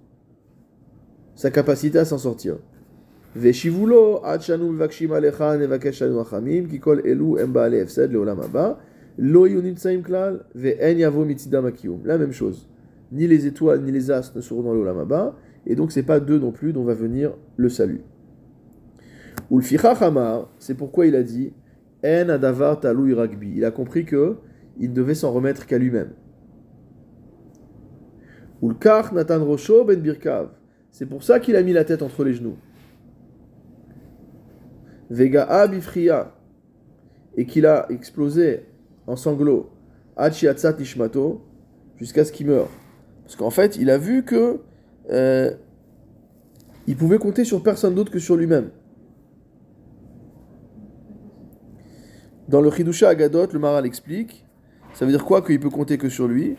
sa 1.35 1.51
capacité 1.51 1.99
à 1.99 2.05
s'en 2.05 2.17
sortir. 2.17 2.57
Veshivulo 3.37 4.25
achanu 4.25 4.71
mivakshim 4.71 5.11
alecha 5.11 5.57
nevakesh 5.57 6.01
anu 6.01 6.19
achamim 6.19 6.67
ki 6.67 6.79
kol 6.79 6.99
elu 7.05 7.37
em 7.37 7.53
baale 7.53 7.77
efsed 7.81 8.11
leolam 8.11 8.39
haba 8.41 8.79
lo 9.17 9.45
yu 9.45 9.61
nimtsaim 9.61 10.01
klal 10.01 10.39
ve'en 10.55 10.97
yavo 10.97 11.23
mitzidam 11.23 11.65
akiyum. 11.67 12.01
La 12.03 12.17
même 12.17 12.31
chose. 12.31 12.67
Ni 13.11 13.27
les 13.27 13.45
étoiles 13.45 13.81
ni 13.83 13.91
les 13.91 14.09
astres 14.09 14.35
ne 14.37 14.41
seront 14.41 14.63
dans 14.63 14.73
le 14.73 14.79
olam 14.79 14.99
haba 14.99 15.35
et 15.67 15.75
donc 15.75 15.91
c'est 15.91 16.03
pas 16.03 16.19
d'eux 16.19 16.39
non 16.39 16.51
plus 16.51 16.73
dont 16.73 16.83
va 16.83 16.95
venir 16.95 17.33
le 17.57 17.69
salut. 17.69 18.01
Le 19.51 20.03
Hamar, 20.03 20.49
c'est 20.57 20.73
pourquoi 20.73 21.05
il 21.05 21.15
a 21.15 21.21
dit 21.21 21.53
En 22.03 22.29
adavar 22.29 22.79
talou 22.79 23.15
ragbi. 23.15 23.53
Il 23.55 23.65
a 23.65 23.71
compris 23.71 24.03
que 24.03 24.37
il 24.79 24.93
devait 24.93 25.15
s'en 25.15 25.31
remettre 25.31 25.67
qu'à 25.67 25.77
lui-même. 25.77 26.09
Ou 28.61 28.69
le 28.69 28.75
Kach 28.75 29.11
Nathan 29.11 29.45
Rocho 29.45 29.83
ben 29.85 29.99
Birkav. 29.99 30.49
C'est 30.91 31.05
pour 31.05 31.21
ça 31.21 31.39
qu'il 31.39 31.55
a 31.55 31.61
mis 31.61 31.73
la 31.73 31.83
tête 31.83 32.01
entre 32.01 32.23
les 32.23 32.33
genoux. 32.33 32.57
Vega 35.09 35.67
bifria. 35.67 36.33
Et 37.35 37.45
qu'il 37.45 37.65
a 37.65 37.85
explosé 37.89 38.65
en 39.05 39.15
sanglots. 39.15 39.69
Achiatsat 40.15 40.73
Nishmato. 40.73 41.41
Jusqu'à 41.97 42.25
ce 42.25 42.31
qu'il 42.31 42.47
meure. 42.47 42.69
Parce 43.23 43.35
qu'en 43.35 43.49
fait, 43.49 43.75
il 43.77 43.89
a 43.89 43.97
vu 43.97 44.23
que. 44.23 44.59
Euh, 45.09 45.51
il 46.87 46.95
pouvait 46.95 47.19
compter 47.19 47.43
sur 47.43 47.61
personne 47.63 47.95
d'autre 47.95 48.11
que 48.11 48.19
sur 48.19 48.37
lui-même. 48.37 48.69
Dans 52.47 52.61
le 52.61 52.71
Chidusha 52.71 53.09
Agadot, 53.09 53.47
le 53.51 53.59
Maral 53.59 53.85
explique. 53.85 54.45
Ça 54.93 55.05
veut 55.05 55.11
dire 55.11 55.25
quoi 55.25 55.41
qu'il 55.41 55.59
peut 55.59 55.69
compter 55.69 55.97
que 55.97 56.07
sur 56.07 56.27
lui? 56.29 56.55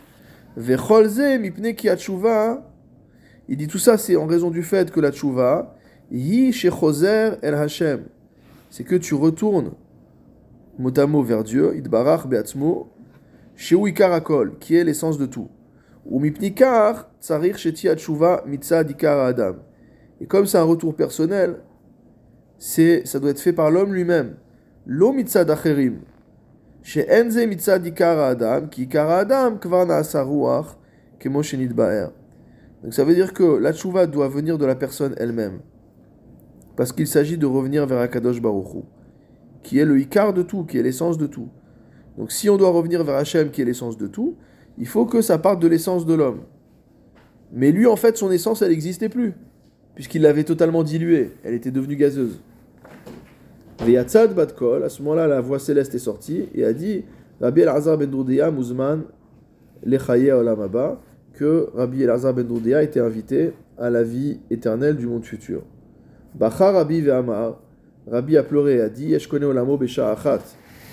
Il 3.48 3.56
dit 3.56 3.66
tout 3.68 3.78
ça, 3.78 3.96
c'est 3.96 4.16
en 4.16 4.26
raison 4.26 4.50
du 4.50 4.62
fait 4.62 4.90
que 4.90 5.00
la 5.00 5.12
tchouva, 5.12 5.76
yi 6.10 6.52
el 7.42 7.54
Hashem, 7.54 8.02
c'est 8.70 8.84
que 8.84 8.96
tu 8.96 9.14
retournes 9.14 9.72
motamo 10.78 11.22
vers 11.22 11.44
Dieu, 11.44 11.76
idbarach 11.76 12.26
beatzmo, 12.26 12.88
sheu 13.56 13.88
ikarakol, 13.88 14.58
qui 14.58 14.76
est 14.76 14.84
l'essence 14.84 15.18
de 15.18 15.26
tout. 15.26 15.48
Ou 16.06 16.20
mipnikar 16.20 17.10
tsarir 17.20 17.58
sheti 17.58 17.88
tchouva 17.96 18.42
mitzad 18.46 18.94
adam. 19.04 19.56
Et 20.20 20.26
comme 20.26 20.46
c'est 20.46 20.58
un 20.58 20.62
retour 20.62 20.94
personnel, 20.94 21.60
c'est 22.58 23.06
ça 23.06 23.20
doit 23.20 23.30
être 23.30 23.40
fait 23.40 23.52
par 23.52 23.70
l'homme 23.70 23.92
lui-même. 23.92 24.36
Lo 24.86 25.12
mitzad 25.12 25.50
acherim. 25.50 26.00
Chez 26.82 27.06
enze 27.10 27.46
mitzad 27.46 27.86
adam, 28.00 28.68
ki 28.68 28.82
ikara 28.84 29.18
adam 29.18 29.58
kvar 29.58 29.86
naasa 29.86 30.22
ruach, 30.22 30.76
kemo 31.18 31.42
baer. 31.74 32.10
Donc 32.82 32.94
ça 32.94 33.04
veut 33.04 33.14
dire 33.14 33.32
que 33.34 33.58
la 33.58 33.72
doit 34.06 34.28
venir 34.28 34.56
de 34.56 34.64
la 34.64 34.76
personne 34.76 35.14
elle-même. 35.18 35.60
Parce 36.78 36.92
qu'il 36.92 37.08
s'agit 37.08 37.36
de 37.36 37.44
revenir 37.44 37.86
vers 37.86 37.98
Akadosh 37.98 38.40
Baruch 38.40 38.84
qui 39.64 39.80
est 39.80 39.84
le 39.84 39.98
Ikar 39.98 40.32
de 40.32 40.42
tout, 40.42 40.62
qui 40.62 40.78
est 40.78 40.82
l'essence 40.84 41.18
de 41.18 41.26
tout. 41.26 41.48
Donc 42.16 42.30
si 42.30 42.48
on 42.48 42.56
doit 42.56 42.70
revenir 42.70 43.02
vers 43.02 43.16
Hachem, 43.16 43.50
qui 43.50 43.62
est 43.62 43.64
l'essence 43.64 43.96
de 43.96 44.06
tout, 44.06 44.36
il 44.78 44.86
faut 44.86 45.04
que 45.04 45.20
ça 45.20 45.38
parte 45.38 45.60
de 45.60 45.66
l'essence 45.66 46.06
de 46.06 46.14
l'homme. 46.14 46.42
Mais 47.52 47.72
lui, 47.72 47.86
en 47.86 47.96
fait, 47.96 48.16
son 48.16 48.30
essence, 48.30 48.62
elle 48.62 48.68
n'existait 48.68 49.08
plus, 49.08 49.34
puisqu'il 49.96 50.22
l'avait 50.22 50.44
totalement 50.44 50.84
diluée. 50.84 51.32
Elle 51.42 51.54
était 51.54 51.72
devenue 51.72 51.96
gazeuse. 51.96 52.40
Veyatzad 53.84 54.32
Batkol, 54.36 54.84
à 54.84 54.88
ce 54.88 55.02
moment-là, 55.02 55.26
la 55.26 55.40
voix 55.40 55.58
céleste 55.58 55.96
est 55.96 55.98
sortie 55.98 56.48
et 56.54 56.64
a 56.64 56.72
dit 56.72 57.02
Rabbi 57.40 57.62
El-Azar 57.62 57.98
ben 57.98 58.08
Muzman 58.52 59.02
Lechaye 59.82 60.30
Olam 60.30 60.68
que 61.32 61.70
Rabbi 61.74 62.04
Elazar 62.04 62.34
ben 62.34 62.46
Doudéa 62.46 62.84
était 62.84 63.00
invité 63.00 63.50
à 63.78 63.90
la 63.90 64.04
vie 64.04 64.38
éternelle 64.48 64.96
du 64.96 65.08
monde 65.08 65.24
futur. 65.24 65.62
Bachar 66.34 66.74
Rabbi 66.74 67.00
Ve'amar, 67.00 67.60
Rabbi 68.10 68.36
a 68.36 68.42
pleuré 68.42 68.76
et 68.76 68.80
a 68.80 68.88
dit 68.88 69.18
Je 69.18 69.28
connais 69.28 69.46
Olamo 69.46 69.76
Besha 69.76 70.10
Achat? 70.10 70.40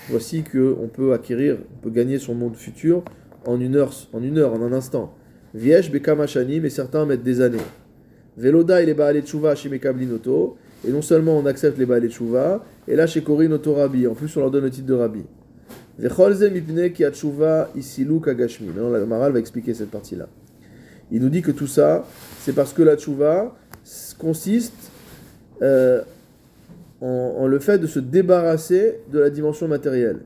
Voici 0.10 0.44
qu'on 0.44 0.88
peut 0.88 1.14
acquérir, 1.14 1.58
on 1.76 1.84
peut 1.84 1.90
gagner 1.90 2.20
son 2.20 2.36
monde 2.36 2.56
futur 2.56 3.04
en 3.46 3.60
une 3.60 3.76
heure, 3.76 3.92
en, 4.14 4.24
une 4.24 4.38
heure, 4.38 4.54
en 4.54 4.62
un 4.62 4.72
instant. 4.72 5.14
Viesh 5.54 5.92
Bekamashani, 5.92 6.60
mais 6.60 6.70
certains 6.70 7.06
mettent 7.06 7.24
des 7.24 7.42
années. 7.42 7.58
Veloda 8.38 8.82
il 8.82 8.90
est 8.90 8.94
Baale 8.94 9.22
Tshuva 9.22 9.56
chez 9.56 9.70
Mekablinoto, 9.70 10.58
et 10.88 10.92
non 10.92 11.02
seulement 11.02 11.38
on 11.38 11.46
accepte 11.46 11.78
les 11.78 11.86
Baale 11.86 12.10
Tshuva, 12.10 12.64
et 12.88 12.96
là 12.96 13.08
chez 13.08 13.22
Korin 13.22 13.52
Oto 13.52 13.74
Rabbi, 13.74 14.08
en 14.08 14.14
plus 14.14 14.36
on 14.38 14.42
leur 14.42 14.52
donne 14.52 14.64
le 14.66 14.70
titre 14.70 14.88
de 14.88 14.94
Rabbi. 14.94 15.24
Maintenant, 15.98 16.28
la 18.90 19.06
Maral 19.06 19.32
va 19.32 19.40
expliquer 19.40 19.74
cette 19.74 19.92
partie-là. 19.92 20.28
Il 21.12 21.22
nous 21.22 21.30
dit 21.30 21.42
que 21.42 21.52
tout 21.52 21.68
ça, 21.68 22.06
c'est 22.40 22.54
parce 22.54 22.74
que 22.74 22.82
la 22.84 22.98
tchouva 22.98 23.56
consiste 24.18 24.85
euh, 25.62 26.02
en, 27.02 27.48
le 27.48 27.60
fait 27.60 27.78
de 27.78 27.88
se 27.88 28.00
débarrasser 28.00 29.02
de 29.12 29.20
la 29.20 29.30
dimension 29.30 29.68
matérielle. 29.68 30.20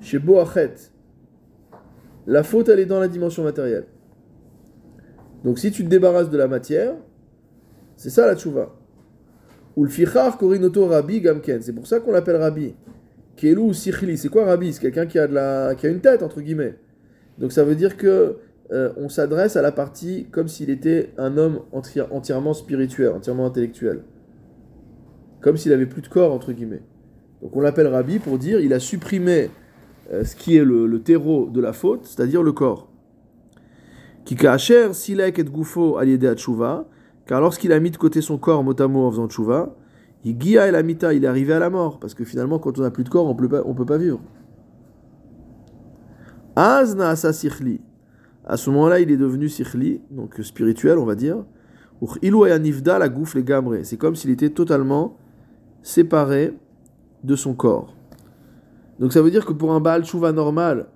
Chez 0.00 0.18
Boachet, 0.18 0.74
la 2.26 2.42
faute, 2.42 2.68
elle 2.68 2.80
est 2.80 2.86
dans 2.86 3.00
la 3.00 3.08
dimension 3.08 3.42
matérielle. 3.42 3.86
Donc 5.44 5.58
si 5.58 5.70
tu 5.70 5.84
te 5.84 5.88
débarrasses 5.88 6.30
de 6.30 6.38
la 6.38 6.48
matière, 6.48 6.94
c'est 7.96 8.10
ça 8.10 8.26
la 8.26 8.36
tchouva. 8.36 8.74
Ou 9.76 9.86
korinoto 10.38 10.86
rabbi 10.86 11.20
gamken. 11.20 11.60
C'est 11.60 11.72
pour 11.72 11.86
ça 11.86 12.00
qu'on 12.00 12.12
l'appelle 12.12 12.36
rabbi. 12.36 12.74
Kelou 13.36 13.72
Sikhli, 13.72 14.16
c'est 14.16 14.28
quoi 14.28 14.44
Rabbi? 14.44 14.72
C'est 14.72 14.80
quelqu'un 14.80 15.06
qui 15.06 15.18
a 15.18 15.26
de 15.26 15.34
la, 15.34 15.74
qui 15.74 15.86
a 15.86 15.90
une 15.90 16.00
tête 16.00 16.22
entre 16.22 16.40
guillemets. 16.40 16.76
Donc 17.38 17.52
ça 17.52 17.64
veut 17.64 17.74
dire 17.74 17.96
que 17.96 18.36
euh, 18.72 18.92
on 18.96 19.08
s'adresse 19.08 19.56
à 19.56 19.62
la 19.62 19.72
partie 19.72 20.26
comme 20.30 20.48
s'il 20.48 20.70
était 20.70 21.10
un 21.18 21.36
homme 21.36 21.60
entièrement 21.72 22.54
spirituel, 22.54 23.10
entièrement 23.10 23.46
intellectuel, 23.46 24.02
comme 25.44 25.58
s'il 25.58 25.74
avait 25.74 25.84
plus 25.84 26.00
de 26.00 26.08
corps 26.08 26.32
entre 26.32 26.52
guillemets. 26.52 26.80
Donc 27.42 27.54
on 27.54 27.60
l'appelle 27.60 27.86
Rabbi 27.86 28.18
pour 28.18 28.38
dire 28.38 28.60
il 28.60 28.72
a 28.72 28.80
supprimé 28.80 29.50
euh, 30.10 30.24
ce 30.24 30.34
qui 30.34 30.56
est 30.56 30.64
le, 30.64 30.98
terreau 31.00 31.50
de 31.50 31.60
la 31.60 31.74
faute, 31.74 32.06
c'est-à-dire 32.06 32.42
le 32.42 32.52
corps. 32.52 32.88
Kika 34.24 34.56
silek 34.56 35.38
et 35.38 35.44
gufo 35.44 35.98
aliede 35.98 36.34
car 37.26 37.42
lorsqu'il 37.42 37.72
a 37.72 37.78
mis 37.78 37.90
de 37.90 37.98
côté 37.98 38.22
son 38.22 38.38
corps 38.38 38.64
motamo 38.64 39.04
en 39.04 39.10
faisant 39.10 39.28
il 40.24 40.42
est 40.42 41.26
arrivé 41.26 41.52
à 41.52 41.58
la 41.58 41.68
mort. 41.68 41.98
Parce 42.00 42.14
que 42.14 42.24
finalement, 42.24 42.58
quand 42.58 42.78
on 42.78 42.82
n'a 42.82 42.90
plus 42.90 43.04
de 43.04 43.10
corps, 43.10 43.26
on 43.26 43.36
on 43.66 43.74
peut 43.74 43.84
pas 43.84 43.98
vivre. 43.98 44.20
Azna 46.56 47.10
asa 47.10 47.32
À 48.46 48.56
ce 48.56 48.70
moment-là, 48.70 49.00
il 49.00 49.10
est 49.10 49.18
devenu 49.18 49.50
sikhli, 49.50 50.00
donc 50.10 50.38
spirituel, 50.42 50.96
on 50.96 51.04
va 51.04 51.14
dire. 51.14 51.44
nifda 52.00 52.98
la 52.98 53.10
goufle 53.10 53.42
gamre. 53.42 53.74
C'est 53.82 53.98
comme 53.98 54.16
s'il 54.16 54.30
était 54.30 54.48
totalement 54.48 55.18
séparé 55.84 56.54
de 57.22 57.36
son 57.36 57.54
corps. 57.54 57.94
Donc 58.98 59.12
ça 59.12 59.22
veut 59.22 59.30
dire 59.30 59.44
que 59.44 59.52
pour 59.52 59.72
un 59.72 59.80
Baal 59.80 60.04
Chouva 60.04 60.32
normal, 60.32 60.86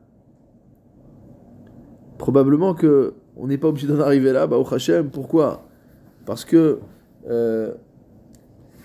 probablement 2.16 2.74
que 2.74 3.14
on 3.36 3.46
n'est 3.46 3.58
pas 3.58 3.68
obligé 3.68 3.86
d'en 3.86 4.00
arriver 4.00 4.32
là, 4.32 4.48
bah 4.48 4.56
au 4.56 4.74
Hachem, 4.74 5.10
pourquoi? 5.10 5.68
Parce 6.26 6.44
que 6.44 6.80
euh, 7.28 7.74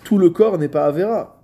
tout 0.03 0.19
le 0.19 0.29
corps 0.29 0.59
n'est 0.59 0.67
pas 0.67 0.85
Avera. 0.85 1.41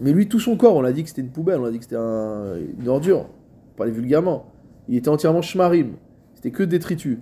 Mais 0.00 0.12
lui, 0.12 0.28
tout 0.28 0.40
son 0.40 0.56
corps, 0.56 0.76
on 0.76 0.80
l'a 0.80 0.92
dit 0.92 1.02
que 1.02 1.08
c'était 1.08 1.22
une 1.22 1.30
poubelle, 1.30 1.60
on 1.60 1.64
a 1.64 1.70
dit 1.70 1.78
que 1.78 1.84
c'était 1.84 1.96
une 1.96 2.88
ordure, 2.88 3.24
pour 3.26 3.76
parler 3.76 3.92
vulgairement. 3.92 4.46
Il 4.88 4.96
était 4.96 5.08
entièrement 5.08 5.42
shmarim, 5.42 5.96
c'était 6.34 6.50
que 6.50 6.62
détritus. 6.62 7.18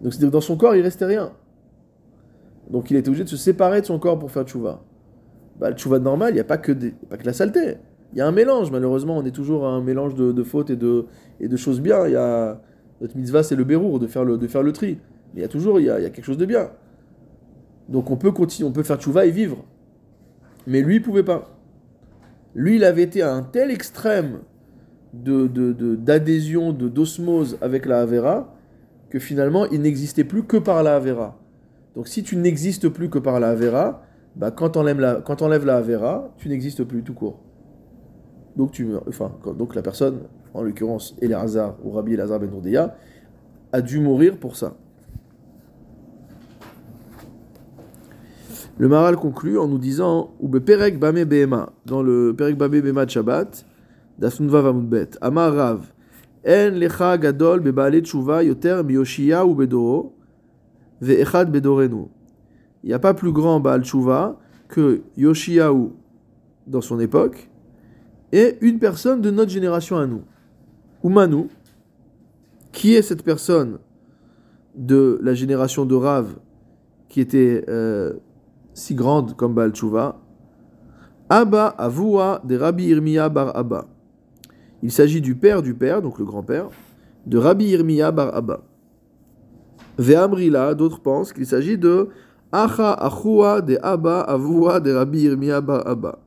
Donc 0.00 0.18
dans 0.18 0.40
son 0.40 0.56
corps, 0.56 0.74
il 0.74 0.82
restait 0.82 1.04
rien. 1.04 1.32
Donc 2.70 2.90
il 2.90 2.96
était 2.96 3.08
obligé 3.08 3.24
de 3.24 3.28
se 3.28 3.36
séparer 3.36 3.80
de 3.80 3.86
son 3.86 3.98
corps 3.98 4.18
pour 4.18 4.30
faire 4.30 4.44
tchouva. 4.44 4.82
Bah, 5.58 5.70
le 5.70 5.76
tchouva 5.76 5.98
normal, 5.98 6.30
il 6.30 6.34
n'y 6.34 6.40
a 6.40 6.44
pas 6.44 6.58
que, 6.58 6.72
pas 6.72 7.16
que 7.16 7.26
la 7.26 7.32
saleté. 7.32 7.76
Il 8.12 8.18
y 8.18 8.20
a 8.20 8.26
un 8.26 8.32
mélange, 8.32 8.70
malheureusement, 8.70 9.18
on 9.18 9.24
est 9.24 9.32
toujours 9.32 9.66
à 9.66 9.70
un 9.70 9.80
mélange 9.80 10.14
de, 10.14 10.42
fautes 10.42 10.70
et 10.70 10.76
de, 10.76 11.06
et 11.40 11.48
de 11.48 11.56
choses 11.56 11.80
bien. 11.80 12.06
Il 12.06 12.12
y 12.12 12.16
a, 12.16 12.60
notre 13.00 13.16
mitzvah, 13.16 13.42
c'est 13.42 13.56
le 13.56 13.64
bérour, 13.64 13.98
de 13.98 14.06
faire 14.06 14.24
le, 14.24 14.38
de 14.38 14.46
faire 14.46 14.62
le 14.62 14.72
tri. 14.72 14.98
Mais 15.34 15.40
il 15.40 15.42
y 15.42 15.44
a 15.44 15.48
toujours 15.48 15.80
il 15.80 15.86
y 15.86 15.90
a, 15.90 15.98
il 15.98 16.04
y 16.04 16.06
a 16.06 16.10
quelque 16.10 16.24
chose 16.24 16.38
de 16.38 16.46
bien. 16.46 16.70
Donc 17.88 18.10
on 18.10 18.16
peut 18.16 18.32
continuer, 18.32 18.68
on 18.68 18.72
peut 18.72 18.82
faire 18.82 18.98
tchouva 18.98 19.26
et 19.26 19.30
vivre. 19.30 19.64
Mais 20.66 20.80
lui, 20.80 20.96
il 20.96 21.02
pouvait 21.02 21.24
pas. 21.24 21.50
Lui, 22.54 22.76
il 22.76 22.84
avait 22.84 23.02
été 23.02 23.20
à 23.22 23.34
un 23.34 23.42
tel 23.42 23.70
extrême 23.70 24.40
d'adhésion, 25.12 26.72
de, 26.72 26.88
d'osmose 26.88 27.58
avec 27.60 27.86
la 27.86 28.00
Havera, 28.00 28.54
que 29.10 29.18
finalement, 29.18 29.66
il 29.66 29.82
n'existait 29.82 30.24
plus 30.24 30.44
que 30.44 30.56
par 30.56 30.82
la 30.82 30.96
Havera. 30.96 31.38
Donc 31.94 32.08
si 32.08 32.22
tu 32.22 32.36
n'existes 32.36 32.88
plus 32.88 33.08
que 33.08 33.18
par 33.18 33.40
la 33.40 33.50
Havera, 33.50 34.02
bah, 34.36 34.50
quand 34.50 34.76
on 34.76 34.80
enlève 34.80 35.00
la, 35.00 35.14
quand 35.16 35.40
la 35.42 35.76
Havera, 35.76 36.34
tu 36.38 36.48
n'existes 36.48 36.84
plus 36.84 37.02
tout 37.02 37.14
court. 37.14 37.40
Donc 38.56 38.72
tu 38.72 38.88
Enfin, 39.08 39.32
donc 39.56 39.74
la 39.74 39.82
personne, 39.82 40.20
en 40.52 40.62
l'occurrence 40.62 41.16
Elazar 41.20 41.76
ou 41.84 41.92
Rabbi 41.92 42.14
Elazar 42.14 42.40
ben 42.40 42.50
Nourdeya, 42.50 42.96
a 43.72 43.80
dû 43.80 44.00
mourir 44.00 44.38
pour 44.38 44.56
ça. 44.56 44.76
Le 48.76 48.88
Maral 48.88 49.16
conclut 49.16 49.56
en 49.58 49.68
nous 49.68 49.78
disant 49.78 50.34
Oube 50.40 50.58
Perek 50.58 50.98
Bame 50.98 51.24
Behema, 51.24 51.72
dans 51.86 52.02
le 52.02 52.34
Perek 52.36 52.56
Bame 52.56 52.80
Behema 52.80 53.04
de 53.04 53.10
Shabbat, 53.10 53.64
d'Asunva 54.18 54.62
Vamudbet, 54.62 55.10
Amar 55.20 55.54
Rav, 55.54 55.86
En 56.46 56.70
Lecha 56.70 57.16
Gadol 57.18 57.60
Bebaale 57.60 58.02
Tshuva 58.02 58.42
Yoter 58.42 58.82
Miyoshia 58.84 59.46
ou 59.46 59.54
Bedoro, 59.54 60.16
Ve'echad. 61.00 61.54
Il 61.54 62.88
n'y 62.88 62.92
a 62.92 62.98
pas 62.98 63.14
plus 63.14 63.32
grand 63.32 63.60
Baal 63.60 63.84
Tshuva 63.84 64.38
que 64.68 65.02
Yoshiaou 65.16 65.92
dans 66.66 66.80
son 66.80 66.98
époque, 67.00 67.50
et 68.32 68.56
une 68.60 68.78
personne 68.78 69.20
de 69.20 69.30
notre 69.30 69.50
génération 69.50 69.96
à 69.96 70.06
nous. 70.06 70.22
Ou 71.02 71.08
Manu, 71.08 71.46
qui 72.72 72.94
est 72.94 73.02
cette 73.02 73.22
personne 73.22 73.78
de 74.74 75.18
la 75.22 75.34
génération 75.34 75.84
de 75.84 75.94
Rav 75.94 76.34
qui 77.08 77.20
était 77.20 77.64
euh, 77.68 78.14
si 78.72 78.94
grande 78.94 79.36
comme 79.36 79.54
Baal 79.54 79.70
Tshuva? 79.70 80.20
Abba 81.28 81.68
Avua 81.68 82.42
de 82.44 82.56
Rabbi 82.56 82.86
Irmiya 82.86 83.28
bar 83.28 83.56
Abba. 83.56 83.86
Il 84.82 84.90
s'agit 84.90 85.20
du 85.20 85.34
père 85.36 85.62
du 85.62 85.74
père, 85.74 86.02
donc 86.02 86.18
le 86.18 86.24
grand-père, 86.24 86.68
de 87.26 87.38
Rabbi 87.38 87.66
Irmiya 87.66 88.10
bar 88.10 88.34
Abba. 88.34 88.62
Ve'amrila, 89.98 90.74
d'autres 90.74 91.00
pensent 91.00 91.32
qu'il 91.32 91.46
s'agit 91.46 91.78
de 91.78 92.08
Acha 92.52 92.92
Achua 92.92 93.60
de 93.60 93.78
Abba 93.82 94.20
Avua 94.20 94.80
de 94.80 94.92
Rabbi 94.92 95.22
Irmiya 95.22 95.60
bar 95.60 95.86
Abba. 95.86 96.18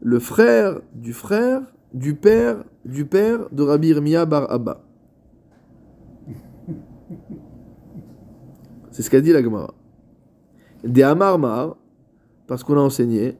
Le 0.00 0.18
frère 0.18 0.80
du 0.94 1.12
frère 1.12 1.62
du 1.92 2.14
père 2.14 2.64
du 2.84 3.04
père 3.04 3.48
de 3.50 3.62
Rabbi 3.62 3.88
Irmiya 3.88 4.26
bar 4.26 4.50
Abba. 4.50 4.80
C'est 8.90 9.02
ce 9.02 9.10
qu'a 9.10 9.20
dit 9.20 9.32
la 9.32 9.42
Gemara. 9.42 9.74
De 10.84 11.02
Amar 11.02 11.38
Mar, 11.38 11.76
parce 12.46 12.62
qu'on 12.62 12.76
a 12.76 12.80
enseigné, 12.80 13.36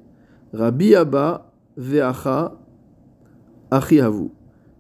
Rabbi 0.52 0.94
Abba 0.96 1.52
ve'acha 1.76 2.56
achi 3.70 4.00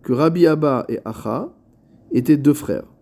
que 0.02 0.12
Rabbi 0.12 0.46
Abba 0.46 0.84
et 0.88 0.98
Acha 1.04 1.48
étaient 2.10 2.36
deux 2.36 2.54
frères. 2.54 2.93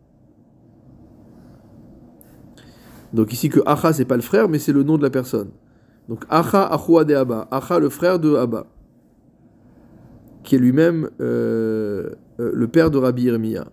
Donc 3.12 3.32
ici 3.32 3.48
que 3.48 3.60
Acha 3.66 3.92
c'est 3.92 4.04
pas 4.04 4.16
le 4.16 4.22
frère, 4.22 4.48
mais 4.48 4.58
c'est 4.58 4.72
le 4.72 4.82
nom 4.82 4.96
de 4.96 5.02
la 5.02 5.10
personne. 5.10 5.50
Donc 6.08 6.24
Acha 6.28 6.66
Achua 6.66 7.04
de 7.04 7.14
Abba, 7.14 7.48
Acha 7.50 7.78
le 7.78 7.88
frère 7.88 8.18
de 8.18 8.34
Abba, 8.34 8.66
qui 10.42 10.56
est 10.56 10.58
lui-même 10.58 11.10
euh, 11.20 12.10
euh, 12.40 12.50
le 12.54 12.68
père 12.68 12.90
de 12.90 12.98
Rabbi 12.98 13.24
Irmiya. 13.24 13.66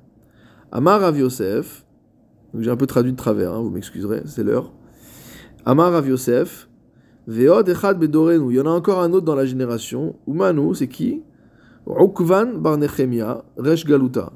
Amar 0.72 1.02
Rav 1.02 1.18
Yosef, 1.18 1.86
donc 2.54 2.62
j'ai 2.62 2.70
un 2.70 2.76
peu 2.76 2.86
traduit 2.86 3.12
de 3.12 3.18
travers, 3.18 3.54
hein, 3.54 3.62
vous 3.62 3.72
m'excuserez, 3.72 4.22
c'est 4.26 4.44
l'heure. 4.44 4.72
Amar 5.66 5.92
Rav 5.92 6.08
Yosef, 6.08 6.70
Veod 7.28 7.68
Echad 7.70 7.98
Bedorenu, 7.98 8.52
il 8.52 8.58
y 8.58 8.60
en 8.60 8.68
a 8.68 8.70
encore 8.70 9.02
un 9.02 9.12
autre 9.14 9.26
dans 9.26 9.36
la 9.36 9.46
génération. 9.46 10.16
Umanu, 10.28 10.76
c'est 10.76 10.88
qui? 10.88 11.24
Ukvan 11.88 12.58
Bar 12.58 12.78
Nechemia, 12.78 13.44
Resh 13.58 13.86
Galuta. 13.86 14.32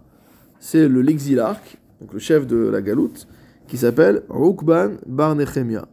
C'est 0.59 0.87
le 0.87 1.01
l'exilarque, 1.01 1.77
donc 2.01 2.13
le 2.13 2.19
chef 2.19 2.47
de 2.47 2.55
la 2.55 2.81
galoute, 2.81 3.27
qui 3.67 3.77
s'appelle 3.77 4.23
Ukban 4.29 4.97
Bar 5.05 5.35
Nechemia. 5.35 5.87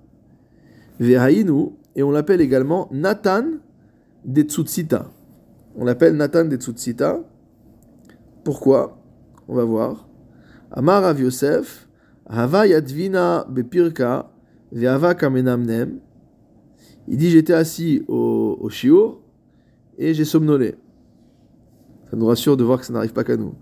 Et 1.00 2.02
on 2.02 2.10
l'appelle 2.10 2.40
également 2.40 2.88
Nathan 2.92 3.44
de 4.24 4.42
Tsutsita. 4.42 5.10
On 5.76 5.84
l'appelle 5.84 6.16
Nathan 6.16 6.44
de 6.44 6.56
Tsutsita. 6.56 7.20
Pourquoi? 8.44 8.98
On 9.48 9.54
va 9.54 9.64
voir. 9.64 10.08
Amar 10.70 11.02
Rav 11.02 11.20
Yosef, 11.20 11.88
Hava 12.26 12.66
Yadvina 12.66 13.44
Bepirka, 13.48 14.30
Ve'ava 14.72 15.14
Kamenamnem. 15.14 15.98
Il 17.08 17.16
dit 17.16 17.30
J'étais 17.30 17.54
assis 17.54 18.04
au, 18.06 18.56
au 18.60 18.68
shiur 18.68 19.20
et 19.98 20.14
j'ai 20.14 20.24
somnolé. 20.24 20.76
Ça 22.10 22.16
nous 22.16 22.26
rassure 22.26 22.56
de 22.56 22.64
voir 22.64 22.78
que 22.78 22.86
ça 22.86 22.92
n'arrive 22.92 23.12
pas 23.12 23.24
qu'à 23.24 23.36
nous. 23.36 23.54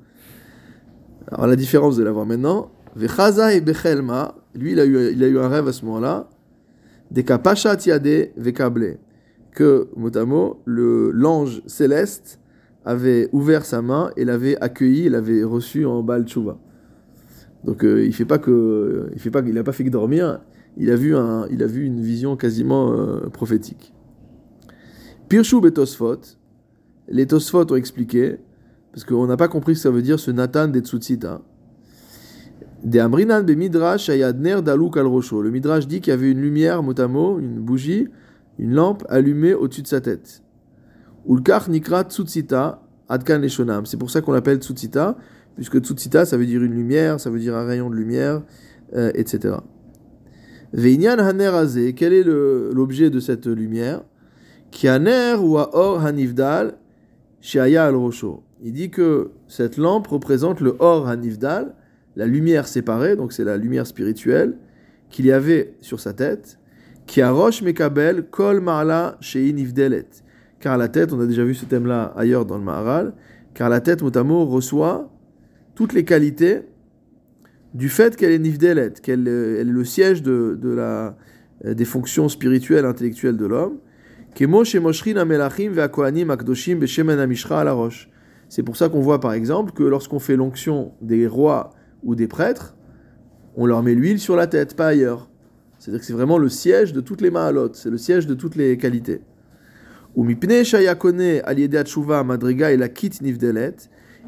Alors 1.30 1.46
la 1.46 1.56
différence 1.56 1.96
de 1.96 2.02
l'avoir 2.02 2.26
maintenant. 2.26 2.70
Vechaza 2.96 3.54
et 3.54 3.60
Bechelma, 3.60 4.34
lui 4.54 4.72
il 4.72 4.80
a, 4.80 4.86
eu, 4.86 5.12
il 5.12 5.22
a 5.22 5.28
eu 5.28 5.38
un 5.38 5.48
rêve 5.48 5.68
à 5.68 5.72
ce 5.72 5.84
moment-là. 5.84 6.28
Des 7.10 7.24
kapasha 7.24 7.76
tiade 7.76 8.30
vekable. 8.36 8.98
Que, 9.52 9.88
mot 9.96 10.16
à 10.16 10.24
mot, 10.24 10.60
le, 10.66 11.10
l'ange 11.10 11.62
céleste 11.66 12.38
avait 12.84 13.28
ouvert 13.32 13.64
sa 13.64 13.82
main 13.82 14.10
et 14.16 14.24
l'avait 14.24 14.56
accueilli, 14.60 15.06
il 15.06 15.12
l'avait 15.12 15.42
reçu 15.42 15.84
en 15.84 16.02
bal 16.02 16.26
tchouva. 16.26 16.58
Donc 17.64 17.84
euh, 17.84 18.04
il 18.04 18.14
fait 18.14 18.24
pas 18.24 18.38
que, 18.38 19.10
il 19.12 19.20
fait 19.20 19.30
pas, 19.30 19.42
il 19.44 19.54
n'a 19.54 19.64
pas 19.64 19.72
fait 19.72 19.84
que 19.84 19.90
dormir. 19.90 20.40
Il 20.76 20.90
a 20.90 20.96
vu 20.96 21.16
un, 21.16 21.46
il 21.50 21.62
a 21.62 21.66
vu 21.66 21.84
une 21.84 22.00
vision 22.00 22.36
quasiment 22.36 22.92
euh, 22.92 23.28
prophétique. 23.30 23.92
Pirshu 25.28 25.60
betosfot, 25.60 26.20
les 27.08 27.26
tosfot 27.26 27.70
ont 27.72 27.76
expliqué 27.76 28.36
parce 28.92 29.04
qu'on 29.04 29.26
n'a 29.26 29.36
pas 29.36 29.48
compris 29.48 29.74
ce 29.74 29.80
que 29.80 29.82
ça 29.82 29.90
veut 29.90 30.02
dire 30.02 30.18
ce 30.20 30.30
Nathan 30.30 30.68
de 30.68 30.80
Tsutsita. 30.80 31.18
De 31.20 31.26
Amrinan 31.26 31.42
be 31.42 31.42
Midrash 31.42 31.44
ayadner 31.44 31.44
daluk 31.44 31.44
al 31.44 31.46
rosho. 32.18 32.67
Le 32.84 33.56
Midrash 35.50 35.86
dit 35.88 36.00
qu'il 36.00 36.10
y 36.10 36.14
avait 36.14 36.30
une 36.30 36.40
lumière 36.40 36.82
motamo, 36.82 37.38
une 37.38 37.58
bougie, 37.60 38.08
une 38.58 38.74
lampe 38.74 39.04
allumée 39.08 39.54
au-dessus 39.54 39.82
de 39.82 39.88
sa 39.88 40.00
tête. 40.00 40.42
Ulkar 41.28 41.68
nikra 41.68 42.04
Tsutsita 42.04 42.80
adkan 43.08 43.38
leshonam. 43.38 43.84
C'est 43.84 43.96
pour 43.96 44.10
ça 44.10 44.20
qu'on 44.20 44.32
l'appelle 44.32 44.58
Tsutsita 44.58 45.16
puisque 45.56 45.78
Tsutsita, 45.80 46.24
ça 46.24 46.36
veut 46.36 46.46
dire 46.46 46.62
une 46.62 46.72
lumière, 46.72 47.18
ça 47.18 47.30
veut 47.30 47.40
dire 47.40 47.56
un 47.56 47.64
rayon 47.64 47.90
de 47.90 47.96
lumière, 47.96 48.42
euh, 48.94 49.10
etc. 49.14 49.56
Veinyan 50.72 51.18
haner 51.18 51.94
quel 51.94 52.12
est 52.12 52.22
l'objet 52.22 53.10
de 53.10 53.20
cette 53.20 53.46
lumière? 53.46 54.02
Ki 54.70 54.86
haner 54.88 55.34
ou 55.40 55.56
or 55.56 56.04
hanivdal 56.04 56.76
al. 57.54 57.94
Il 58.60 58.72
dit 58.72 58.90
que 58.90 59.30
cette 59.46 59.76
lampe 59.78 60.06
représente 60.08 60.60
le 60.60 60.76
or 60.78 61.08
hanivdal, 61.08 61.74
la 62.18 62.26
lumière 62.26 62.66
séparée, 62.66 63.14
donc 63.14 63.32
c'est 63.32 63.44
la 63.44 63.56
lumière 63.56 63.86
spirituelle, 63.86 64.56
qu'il 65.08 65.24
y 65.24 65.32
avait 65.32 65.74
sur 65.80 66.00
sa 66.00 66.12
tête, 66.12 66.58
qui 67.06 67.22
roche 67.22 67.62
mekabel 67.62 68.24
kol 68.24 68.60
ma'ala 68.60 69.16
shein. 69.20 69.54
Car 70.58 70.76
la 70.76 70.88
tête, 70.88 71.12
on 71.12 71.20
a 71.20 71.26
déjà 71.26 71.44
vu 71.44 71.54
ce 71.54 71.64
thème-là 71.64 72.12
ailleurs 72.16 72.44
dans 72.44 72.58
le 72.58 72.64
Maharal, 72.64 73.14
car 73.54 73.68
la 73.68 73.80
tête, 73.80 74.02
motamo, 74.02 74.44
reçoit 74.46 75.08
toutes 75.76 75.92
les 75.92 76.04
qualités 76.04 76.62
du 77.72 77.88
fait 77.88 78.16
qu'elle 78.16 78.32
est 78.32 78.40
nivdelet, 78.40 78.94
qu'elle 79.00 79.28
est 79.28 79.62
le 79.62 79.84
siège 79.84 80.20
de, 80.24 80.58
la, 80.64 81.16
des 81.64 81.84
fonctions 81.84 82.28
spirituelles, 82.28 82.84
intellectuelles 82.84 83.36
de 83.36 83.46
l'homme. 83.46 83.78
C'est 88.48 88.62
pour 88.62 88.76
ça 88.76 88.88
qu'on 88.88 89.00
voit 89.00 89.20
par 89.20 89.32
exemple 89.32 89.72
que 89.72 89.84
lorsqu'on 89.84 90.18
fait 90.18 90.36
l'onction 90.36 90.92
des 91.00 91.28
rois 91.28 91.70
ou 92.02 92.14
des 92.14 92.28
prêtres, 92.28 92.76
on 93.56 93.66
leur 93.66 93.82
met 93.82 93.94
l'huile 93.94 94.20
sur 94.20 94.36
la 94.36 94.46
tête, 94.46 94.76
pas 94.76 94.88
ailleurs. 94.88 95.28
C'est-à-dire 95.78 96.00
que 96.00 96.06
c'est 96.06 96.12
vraiment 96.12 96.38
le 96.38 96.48
siège 96.48 96.92
de 96.92 97.00
toutes 97.00 97.20
les 97.20 97.30
l'autre, 97.30 97.76
c'est 97.76 97.90
le 97.90 97.98
siège 97.98 98.26
de 98.26 98.34
toutes 98.34 98.56
les 98.56 98.76
qualités. 98.76 99.20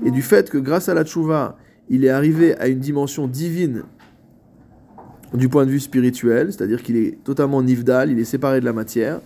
Et 0.05 0.11
du 0.11 0.23
fait 0.23 0.51
que 0.51 0.59
grâce 0.59 0.89
à 0.89 0.95
la 0.95 1.05
tchouva, 1.05 1.57
il 1.89 2.05
est 2.05 2.11
arrivé 2.11 2.57
à 2.59 2.69
une 2.69 2.79
dimension 2.79 3.27
divine 3.27 3.83
du 5.35 5.49
point 5.49 5.65
de 5.65 5.71
vue 5.71 5.81
spirituel, 5.81 6.53
c'est-à-dire 6.53 6.83
qu'il 6.83 6.97
est 6.97 7.23
totalement 7.25 7.63
nivdal, 7.63 8.11
il 8.11 8.19
est 8.19 8.25
séparé 8.25 8.61
de 8.61 8.65
la 8.65 8.73
matière. 8.73 9.21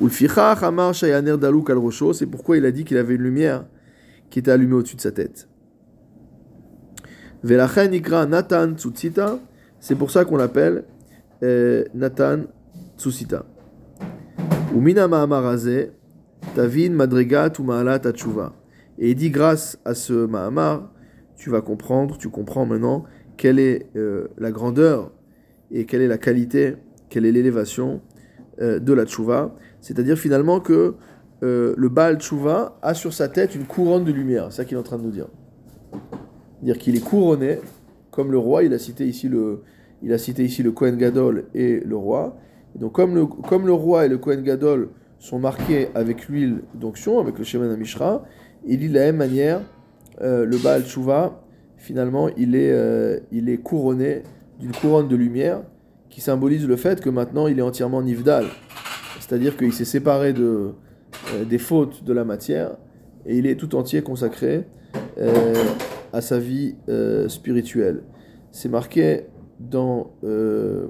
C'est 0.00 2.26
pourquoi 2.26 2.56
il 2.56 2.66
a 2.66 2.70
dit 2.70 2.84
qu'il 2.84 2.96
avait 2.96 3.14
une 3.14 3.22
lumière 3.22 3.64
qui 4.30 4.38
était 4.38 4.50
allumée 4.50 4.74
au-dessus 4.74 4.96
de 4.96 5.00
sa 5.00 5.12
tête. 5.12 5.48
Nathan 7.44 8.74
Tsutsita, 8.74 9.38
c'est 9.78 9.94
pour 9.94 10.10
ça 10.10 10.24
qu'on 10.24 10.36
l'appelle 10.36 10.84
euh, 11.42 11.84
Nathan 11.94 12.38
Tsutsita. 12.96 13.44
Umina 14.74 15.08
Tavin 16.54 16.90
Madrigat 16.90 17.52
ou 17.58 17.70
et 18.98 19.10
il 19.10 19.14
dit 19.16 19.30
grâce 19.30 19.78
à 19.84 19.94
ce 19.94 20.26
Mahamar, 20.26 20.90
tu 21.36 21.50
vas 21.50 21.60
comprendre, 21.60 22.16
tu 22.16 22.28
comprends 22.28 22.64
maintenant 22.64 23.04
quelle 23.36 23.58
est 23.58 23.88
euh, 23.96 24.28
la 24.38 24.52
grandeur 24.52 25.10
et 25.70 25.84
quelle 25.84 26.00
est 26.00 26.08
la 26.08 26.18
qualité, 26.18 26.76
quelle 27.08 27.26
est 27.26 27.32
l'élévation 27.32 28.00
euh, 28.60 28.78
de 28.78 28.92
la 28.92 29.04
tchouva. 29.04 29.54
C'est-à-dire 29.80 30.16
finalement 30.16 30.60
que 30.60 30.94
euh, 31.42 31.74
le 31.76 31.88
Baal 31.88 32.20
tchouva 32.20 32.78
a 32.82 32.94
sur 32.94 33.12
sa 33.12 33.28
tête 33.28 33.54
une 33.54 33.64
couronne 33.64 34.04
de 34.04 34.12
lumière. 34.12 34.46
C'est 34.50 34.58
ça 34.58 34.64
qu'il 34.64 34.76
est 34.76 34.80
en 34.80 34.84
train 34.84 34.98
de 34.98 35.02
nous 35.02 35.10
dire. 35.10 35.26
Dire 36.64 36.78
qu'il 36.78 36.96
est 36.96 37.04
couronné, 37.04 37.58
comme 38.10 38.32
le 38.32 38.38
roi, 38.38 38.64
il 38.64 38.72
a 38.72 38.78
cité 38.78 39.06
ici 39.06 39.28
le, 39.28 39.62
il 40.02 40.72
Kohen 40.72 40.96
Gadol 40.96 41.44
et 41.54 41.80
le 41.80 41.96
roi. 41.96 42.38
Donc 42.74 42.92
comme 42.92 43.14
le, 43.14 43.72
roi 43.72 44.06
et 44.06 44.08
le 44.08 44.16
Kohen 44.16 44.42
Gadol 44.42 44.88
sont 45.18 45.38
marqués 45.38 45.88
avec 45.94 46.26
l'huile 46.28 46.62
d'onction, 46.74 47.20
avec 47.20 47.38
le 47.38 47.44
Shemen 47.44 47.70
Amishra, 47.70 48.24
il 48.64 48.78
dit 48.78 48.88
de 48.88 48.94
la 48.94 49.00
même 49.00 49.16
manière, 49.16 49.60
euh, 50.22 50.46
le 50.46 50.56
Baal 50.56 50.84
Tshuva, 50.84 51.44
finalement, 51.76 52.28
il 52.36 52.54
est, 52.54 52.72
euh, 52.72 53.20
il 53.30 53.50
est 53.50 53.58
couronné 53.58 54.22
d'une 54.58 54.72
couronne 54.72 55.08
de 55.08 55.16
lumière 55.16 55.60
qui 56.08 56.22
symbolise 56.22 56.66
le 56.66 56.76
fait 56.76 57.00
que 57.00 57.10
maintenant 57.10 57.46
il 57.46 57.58
est 57.58 57.62
entièrement 57.62 58.00
nivdal. 58.00 58.46
C'est-à-dire 59.20 59.56
qu'il 59.58 59.72
s'est 59.74 59.84
séparé 59.84 60.32
euh, 60.38 60.72
des 61.46 61.58
fautes 61.58 62.04
de 62.04 62.12
la 62.14 62.24
matière 62.24 62.76
et 63.26 63.36
il 63.36 63.46
est 63.46 63.56
tout 63.56 63.74
entier 63.74 64.00
consacré 64.02 64.64
à 66.14 66.20
sa 66.20 66.38
vie 66.38 66.74
spirituelle. 67.28 68.02
C'est 68.50 68.68
marqué 68.68 69.26
dans 69.58 70.12
le 70.22 70.88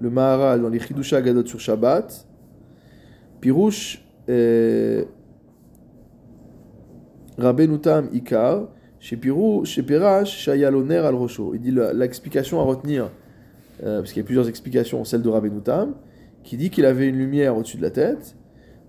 Maharal, 0.00 0.62
dans 0.62 0.68
les 0.68 0.80
Chidusha 0.80 1.20
Gadot 1.22 1.46
sur 1.46 1.60
Shabbat. 1.60 2.26
Pirouche 3.40 4.02
Rabbenutam 7.38 8.08
Ikar, 8.12 8.68
chez 8.98 9.16
Pirash, 9.16 10.38
Shayaloner 10.38 10.98
al 10.98 11.14
Rosho. 11.14 11.54
Il 11.54 11.60
dit 11.60 11.74
l'explication 11.94 12.60
à 12.60 12.64
retenir 12.64 13.10
euh, 13.84 13.98
parce 13.98 14.12
qu'il 14.12 14.20
y 14.20 14.24
a 14.24 14.26
plusieurs 14.26 14.48
explications, 14.48 15.04
celle 15.04 15.22
de 15.22 15.28
Rabbeinu 15.28 15.60
Tam, 15.60 15.94
qui 16.42 16.56
dit 16.56 16.70
qu'il 16.70 16.86
avait 16.86 17.08
une 17.08 17.18
lumière 17.18 17.56
au-dessus 17.56 17.76
de 17.76 17.82
la 17.82 17.90
tête. 17.90 18.36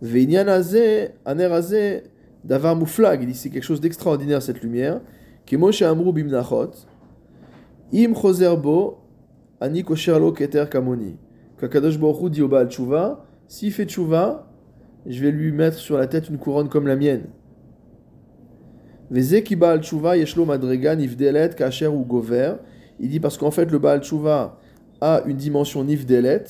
Ve'inyan 0.02 0.48
hazeh, 0.48 1.12
aner 1.26 1.46
hazeh, 1.46 2.04
davar 2.44 2.76
muflag, 2.76 3.22
il 3.22 3.28
dit 3.28 3.34
c'est 3.36 3.50
quelque 3.50 3.64
chose 3.64 3.82
d'extraordinaire 3.82 4.42
cette 4.42 4.62
lumière. 4.62 5.02
Kemo 5.48 5.72
she'amru 5.72 6.12
bimnachot, 6.12 6.86
im 7.94 8.14
choser 8.14 8.58
bo, 8.58 9.00
ani 9.62 9.82
kosher 9.82 10.20
lo 10.20 10.34
keter 10.34 10.70
kamoni. 10.70 11.16
Kakadosh 11.58 11.98
Baruch 11.98 12.30
dit 12.30 12.42
au 12.42 12.50
Baal 12.50 12.68
Tshuva, 12.68 13.26
s'il 13.48 13.72
fait 13.72 13.86
Tshuva, 13.86 14.52
je 15.06 15.22
vais 15.22 15.32
lui 15.32 15.54
mettre 15.54 15.78
sur 15.78 15.98
la 15.98 16.06
tête 16.06 16.28
une 16.28 16.38
couronne 16.38 16.68
comme 16.68 16.86
la 16.86 16.98
mienne. 16.98 17.28
Veze 19.10 19.42
ki 19.42 19.56
Baal 19.56 19.80
Tshuva 19.80 20.18
yeshlo 20.18 20.44
madrega 20.44 20.98
nivdelet 20.98 21.56
kacher 21.56 21.88
ou 21.88 22.04
gover. 22.04 22.56
Il 23.00 23.10
dit 23.10 23.22
parce 23.22 23.38
qu'en 23.38 23.52
fait 23.52 23.72
le 23.72 23.80
Baal 23.80 24.04
Tshuva 24.04 24.60
a 25.00 25.22
une 25.26 25.38
dimension 25.38 25.82
nivdelet, 25.86 26.44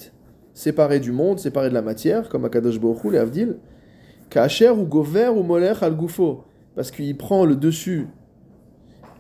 séparée 0.56 1.00
du 1.00 1.12
monde, 1.12 1.38
séparée 1.38 1.70
de 1.70 1.76
la 1.76 1.84
matière, 1.84 2.30
comme 2.30 2.46
Akadosh 2.46 2.80
Baruch 2.80 3.04
Hu, 3.04 3.12
les 3.12 3.20
Avdil. 3.20 3.58
Kacher 4.32 4.72
ou 4.72 4.86
gover 4.86 5.30
ou 5.30 5.44
molech 5.44 5.84
al 5.84 5.96
gufo. 5.96 6.46
Parce 6.76 6.90
qu'il 6.90 7.16
prend 7.16 7.46
le 7.46 7.56
dessus 7.56 8.08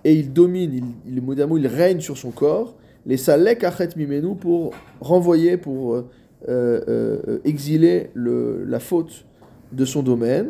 et 0.03 0.13
il 0.13 0.33
domine, 0.33 0.73
il, 0.73 1.21
il, 1.57 1.67
règne 1.67 1.99
sur 1.99 2.17
son 2.17 2.31
corps. 2.31 2.75
Les 3.05 3.17
salek 3.17 3.63
achet 3.63 3.89
mimenu 3.95 4.35
pour 4.35 4.73
renvoyer, 4.99 5.57
pour 5.57 5.95
euh, 5.95 6.03
euh, 6.47 7.39
exiler 7.45 8.09
le, 8.13 8.63
la 8.65 8.79
faute 8.79 9.25
de 9.71 9.85
son 9.85 10.03
domaine. 10.03 10.49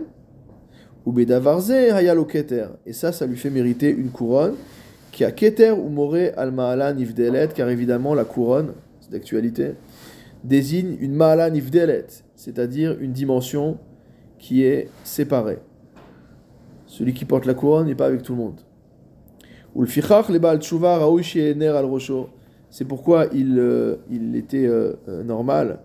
Ou 1.05 1.11
bedavarze 1.13 1.71
hayalo 1.71 2.25
keter. 2.25 2.67
Et 2.85 2.93
ça, 2.93 3.11
ça 3.11 3.25
lui 3.25 3.37
fait 3.37 3.49
mériter 3.49 3.89
une 3.89 4.09
couronne 4.09 4.55
qui 5.11 5.23
a 5.23 5.31
keter 5.31 5.71
ou 5.71 5.89
moré 5.89 6.31
al 6.35 6.51
maala 6.51 6.93
nivdelet, 6.93 7.47
car 7.55 7.69
évidemment 7.69 8.13
la 8.13 8.25
couronne, 8.25 8.73
c'est 8.99 9.11
d'actualité, 9.11 9.71
désigne 10.43 10.97
une 10.99 11.15
maala 11.15 11.49
nivdelet, 11.49 12.05
c'est-à-dire 12.35 12.97
une 12.99 13.13
dimension 13.13 13.77
qui 14.37 14.63
est 14.63 14.89
séparée. 15.03 15.59
Celui 16.85 17.13
qui 17.13 17.25
porte 17.25 17.45
la 17.45 17.53
couronne 17.53 17.87
n'est 17.87 17.95
pas 17.95 18.05
avec 18.05 18.21
tout 18.21 18.33
le 18.33 18.39
monde. 18.39 18.61
C'est 22.71 22.86
pourquoi 22.86 23.28
il, 23.32 23.59
euh, 23.59 23.97
il 24.09 24.36
était 24.36 24.65
euh, 24.65 24.93
euh, 25.07 25.23
normal 25.23 25.78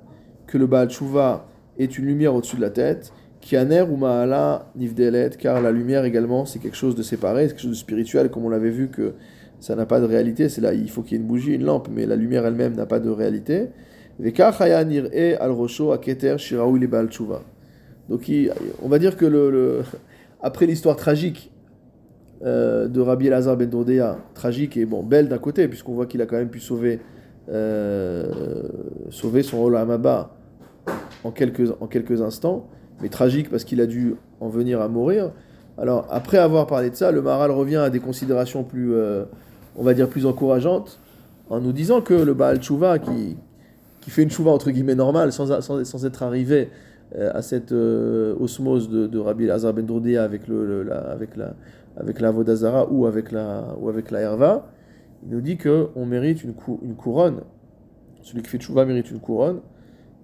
que 0.47 0.57
le 0.57 0.67
baal 0.67 0.89
tshuva 0.89 1.47
ait 1.79 1.85
une 1.85 2.07
lumière 2.07 2.35
au-dessus 2.35 2.57
de 2.57 2.63
la 2.63 2.71
tête, 2.71 3.13
ou 3.53 3.97
maala 3.97 4.71
nivdelet, 4.77 5.31
car 5.39 5.61
la 5.61 5.71
lumière 5.71 6.07
également 6.07 6.47
c'est 6.47 6.59
quelque 6.59 6.77
chose 6.77 6.95
de 6.95 7.03
séparé, 7.03 7.43
c'est 7.43 7.49
quelque 7.51 7.63
chose 7.63 7.71
de 7.73 7.77
spirituel, 7.77 8.31
comme 8.31 8.47
on 8.47 8.49
l'avait 8.49 8.71
vu 8.71 8.89
que 8.89 9.13
ça 9.61 9.77
n'a 9.77 9.85
pas 9.85 10.01
de 10.01 10.07
réalité. 10.07 10.49
C'est 10.49 10.63
là, 10.63 10.73
il 10.73 10.89
faut 10.89 11.03
qu'il 11.03 11.13
y 11.13 11.21
ait 11.21 11.23
une 11.23 11.29
bougie, 11.29 11.53
une 11.53 11.65
lampe, 11.65 11.89
mais 11.93 12.07
la 12.07 12.17
lumière 12.17 12.47
elle-même 12.47 12.75
n'a 12.75 12.87
pas 12.87 12.99
de 12.99 13.11
réalité. 13.11 13.69
Tshuva. 17.11 17.43
Donc 18.09 18.31
on 18.83 18.89
va 18.89 18.99
dire 18.99 19.19
que 19.19 19.27
le- 19.27 19.83
après 20.41 20.65
l'histoire 20.67 20.97
tragique 20.97 21.52
euh, 22.45 22.89
de 22.89 23.01
Rabbi 23.01 23.29
Elazar 23.29 23.57
ben 23.57 23.69
Dordea, 23.69 24.17
tragique 24.35 24.77
et 24.77 24.85
bon, 24.85 25.03
belle 25.03 25.29
d'un 25.29 25.39
côté, 25.39 25.69
puisqu'on 25.69 25.93
voit 25.93 26.07
qu'il 26.07 26.21
a 26.23 26.27
quand 26.27 26.37
même 26.37 26.49
pu 26.51 26.61
sauver, 26.61 26.99
euh, 27.51 28.25
sauver 29.11 29.43
son 29.43 29.59
Olam 29.59 29.91
Haba 29.91 30.31
en 31.25 31.31
quelques, 31.31 31.73
en 31.81 31.87
quelques 31.87 32.21
instants, 32.21 32.67
mais 33.01 33.09
tragique 33.09 33.49
parce 33.51 33.65
qu'il 33.65 33.81
a 33.81 33.87
dû 33.87 34.17
en 34.41 34.49
venir 34.49 34.81
à 34.81 34.89
mourir. 34.89 35.31
Alors, 35.79 36.07
après 36.11 36.39
avoir 36.39 36.67
parlé 36.67 36.91
de 36.91 36.97
ça, 36.97 37.13
le 37.13 37.23
Maharal 37.23 37.51
revient 37.51 37.77
à 37.77 37.91
des 37.91 38.01
considérations 38.01 38.65
plus, 38.65 38.93
euh, 38.95 39.25
on 39.77 39.85
va 39.85 39.95
dire, 39.95 40.09
plus 40.09 40.27
encourageantes, 40.27 40.99
en 41.49 41.61
nous 41.61 41.73
disant 41.73 42.01
que 42.01 42.15
le 42.15 42.35
Baal 42.35 42.59
Tshuva, 42.59 42.99
qui, 42.99 43.37
qui 44.01 44.11
fait 44.11 44.23
une 44.23 44.31
Tshuva 44.31 44.51
entre 44.51 44.71
guillemets 44.71 44.95
normale, 44.95 45.33
sans, 45.33 45.61
sans, 45.61 45.85
sans 45.85 46.07
être 46.07 46.23
arrivé 46.23 46.71
à 47.35 47.43
cette 47.43 47.73
osmose 47.73 48.89
de, 48.89 49.19
Rabbi 49.19 49.45
Elazar 49.45 49.75
ben 49.75 49.85
Dordea 49.85 50.25
avec, 50.25 50.49
le- 50.49 50.83
la, 50.83 50.97
avec 50.97 51.37
la, 51.37 51.53
avec 51.97 52.21
la 52.21 52.31
Vodazara 52.31 52.91
ou 52.91 53.07
avec 53.07 53.33
la, 53.33 53.77
ou 53.81 53.89
avec 53.89 54.11
la 54.11 54.21
Herva, 54.21 54.71
il 55.25 55.31
nous 55.31 55.41
dit 55.41 55.57
qu'on 55.57 56.07
mérite 56.07 56.43
une, 56.43 56.55
une 56.83 56.97
couronne. 56.97 57.43
Celui 58.23 58.43
qui 58.43 58.49
fait 58.49 58.59
Tshuva 58.59 58.85
mérite 58.85 59.11
une 59.11 59.21
couronne. 59.21 59.61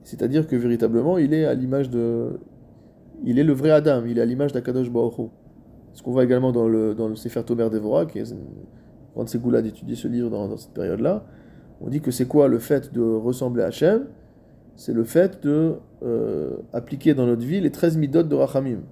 C'est-à-dire 0.03 0.47
que 0.47 0.57
véritablement, 0.57 1.19
il 1.19 1.35
est 1.35 1.45
à 1.45 1.55
l'image 1.55 1.91
de. 1.91 2.39
Il 3.25 3.39
est 3.39 3.45
le 3.45 3.53
vrai 3.53 3.71
Adam, 3.71 4.05
il 4.07 4.19
est 4.19 4.21
à 4.21 4.25
l'image 4.25 4.53
d'Akadosh 4.53 4.89
Hu. 4.89 5.27
Ce 5.93 6.03
qu'on 6.03 6.13
voit 6.13 6.25
également 6.25 6.53
dans 6.53 6.69
le, 6.69 6.95
dans 6.95 7.09
le 7.09 7.17
Sefer 7.17 7.43
Tomer 7.43 7.69
Devora, 7.71 8.07
qui 8.07 8.21
est 8.21 8.31
une 8.31 8.47
grande 9.15 9.29
ségoula 9.29 9.63
d'étudier 9.63 9.97
ce 9.97 10.07
livre 10.07 10.31
dans, 10.31 10.57
cette 10.57 10.73
période-là. 10.73 11.25
On 11.81 11.89
dit 11.89 12.01
que 12.01 12.11
c'est 12.11 12.27
quoi 12.27 12.47
le 12.49 12.59
fait 12.59 12.93
de 12.93 13.01
ressembler 13.01 13.65
à 13.65 13.67
Hachem? 13.67 14.07
C'est 14.77 14.93
le 14.93 15.03
fait 15.03 15.43
de 15.43 15.75
euh, 16.05 16.51
appliquer 16.73 17.15
dans 17.15 17.27
notre 17.27 17.45
vie 17.45 17.61
les 17.61 17.73
13 17.73 17.97
midot 17.97 18.23
de 18.23 18.35
Rachamim 18.37 18.83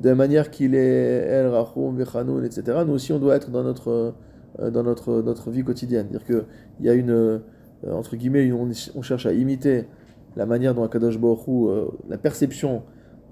de 0.00 0.12
manière 0.12 0.50
qu'il 0.50 0.74
est 0.74 0.78
El 0.78 1.48
Rachum, 1.48 1.96
Vechanoun, 1.96 2.44
etc. 2.44 2.78
Nous 2.86 2.92
aussi, 2.92 3.12
on 3.12 3.18
doit 3.18 3.36
être 3.36 3.50
dans 3.50 3.62
notre, 3.62 4.14
euh, 4.60 4.70
dans 4.70 4.82
notre, 4.82 5.22
notre 5.22 5.50
vie 5.50 5.64
quotidienne. 5.64 6.08
C'est-à-dire 6.10 6.26
qu'il 6.26 6.86
y 6.86 6.88
a 6.90 6.94
une, 6.94 7.40
euh, 7.84 7.92
entre 7.92 8.16
guillemets, 8.16 8.50
on, 8.52 9.02
cherche 9.02 9.26
à 9.26 9.32
imiter 9.32 9.86
la 10.36 10.46
manière 10.46 10.74
dont 10.74 10.84
Akadosh 10.84 11.18
Baruch 11.18 11.46
Hu, 11.46 11.68
euh, 11.68 11.84
la 12.08 12.18
perception 12.18 12.82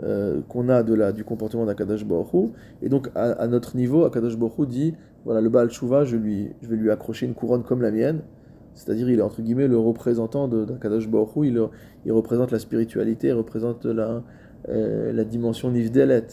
euh, 0.02 0.40
qu'on 0.48 0.68
a 0.68 0.82
de 0.82 0.94
la, 0.94 1.12
du 1.12 1.24
comportement 1.24 1.66
d'Akadosh 1.66 2.04
Baruch 2.04 2.32
Hu. 2.32 2.48
Et 2.82 2.88
donc, 2.88 3.10
à, 3.14 3.46
notre 3.46 3.76
niveau, 3.76 4.04
Akadosh 4.04 4.36
Baruch 4.36 4.58
Hu 4.58 4.66
dit, 4.66 4.94
voilà, 5.24 5.40
le 5.40 5.48
Baal 5.48 5.70
Tshuva, 5.70 6.04
je, 6.04 6.16
lui, 6.16 6.50
je 6.62 6.68
vais 6.68 6.76
lui 6.76 6.90
accrocher 6.90 7.26
une 7.26 7.34
couronne 7.34 7.62
comme 7.62 7.82
la 7.82 7.90
mienne. 7.90 8.20
C'est-à-dire, 8.74 9.08
il 9.08 9.18
est 9.18 9.22
entre 9.22 9.40
guillemets 9.40 9.68
le 9.68 9.78
représentant 9.78 10.48
d'Akadosh 10.48 11.08
Baruch 11.08 11.36
Hu, 11.36 11.46
il, 11.46 11.60
il 12.04 12.12
représente 12.12 12.50
la 12.50 12.58
spiritualité, 12.58 13.28
il 13.28 13.34
représente 13.34 13.84
la, 13.86 14.22
la 14.68 15.24
dimension 15.24 15.70
nivdelet 15.70 16.26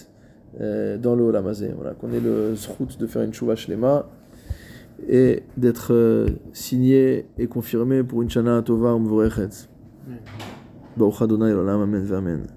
dans 0.60 1.16
le 1.16 1.24
Olam. 1.24 1.52
Voilà, 1.76 1.94
qu'on 1.94 2.12
ait 2.12 2.20
le 2.20 2.56
zchut 2.56 2.98
de 3.00 3.08
faire 3.08 3.22
une 3.22 3.34
chouva 3.34 3.56
shlema 3.56 4.08
et 5.08 5.44
d'être 5.58 5.94
euh, 5.94 6.30
signé 6.54 7.26
et 7.38 7.48
confirmé 7.48 8.04
pour 8.04 8.22
une 8.22 8.30
shana 8.30 8.62
tova 8.62 8.90
umvorechet. 8.90 9.68
Baruch 10.98 11.22
Adonai 11.22 11.54
l'olam, 11.54 11.82
amen, 11.82 12.14
amen. 12.14 12.48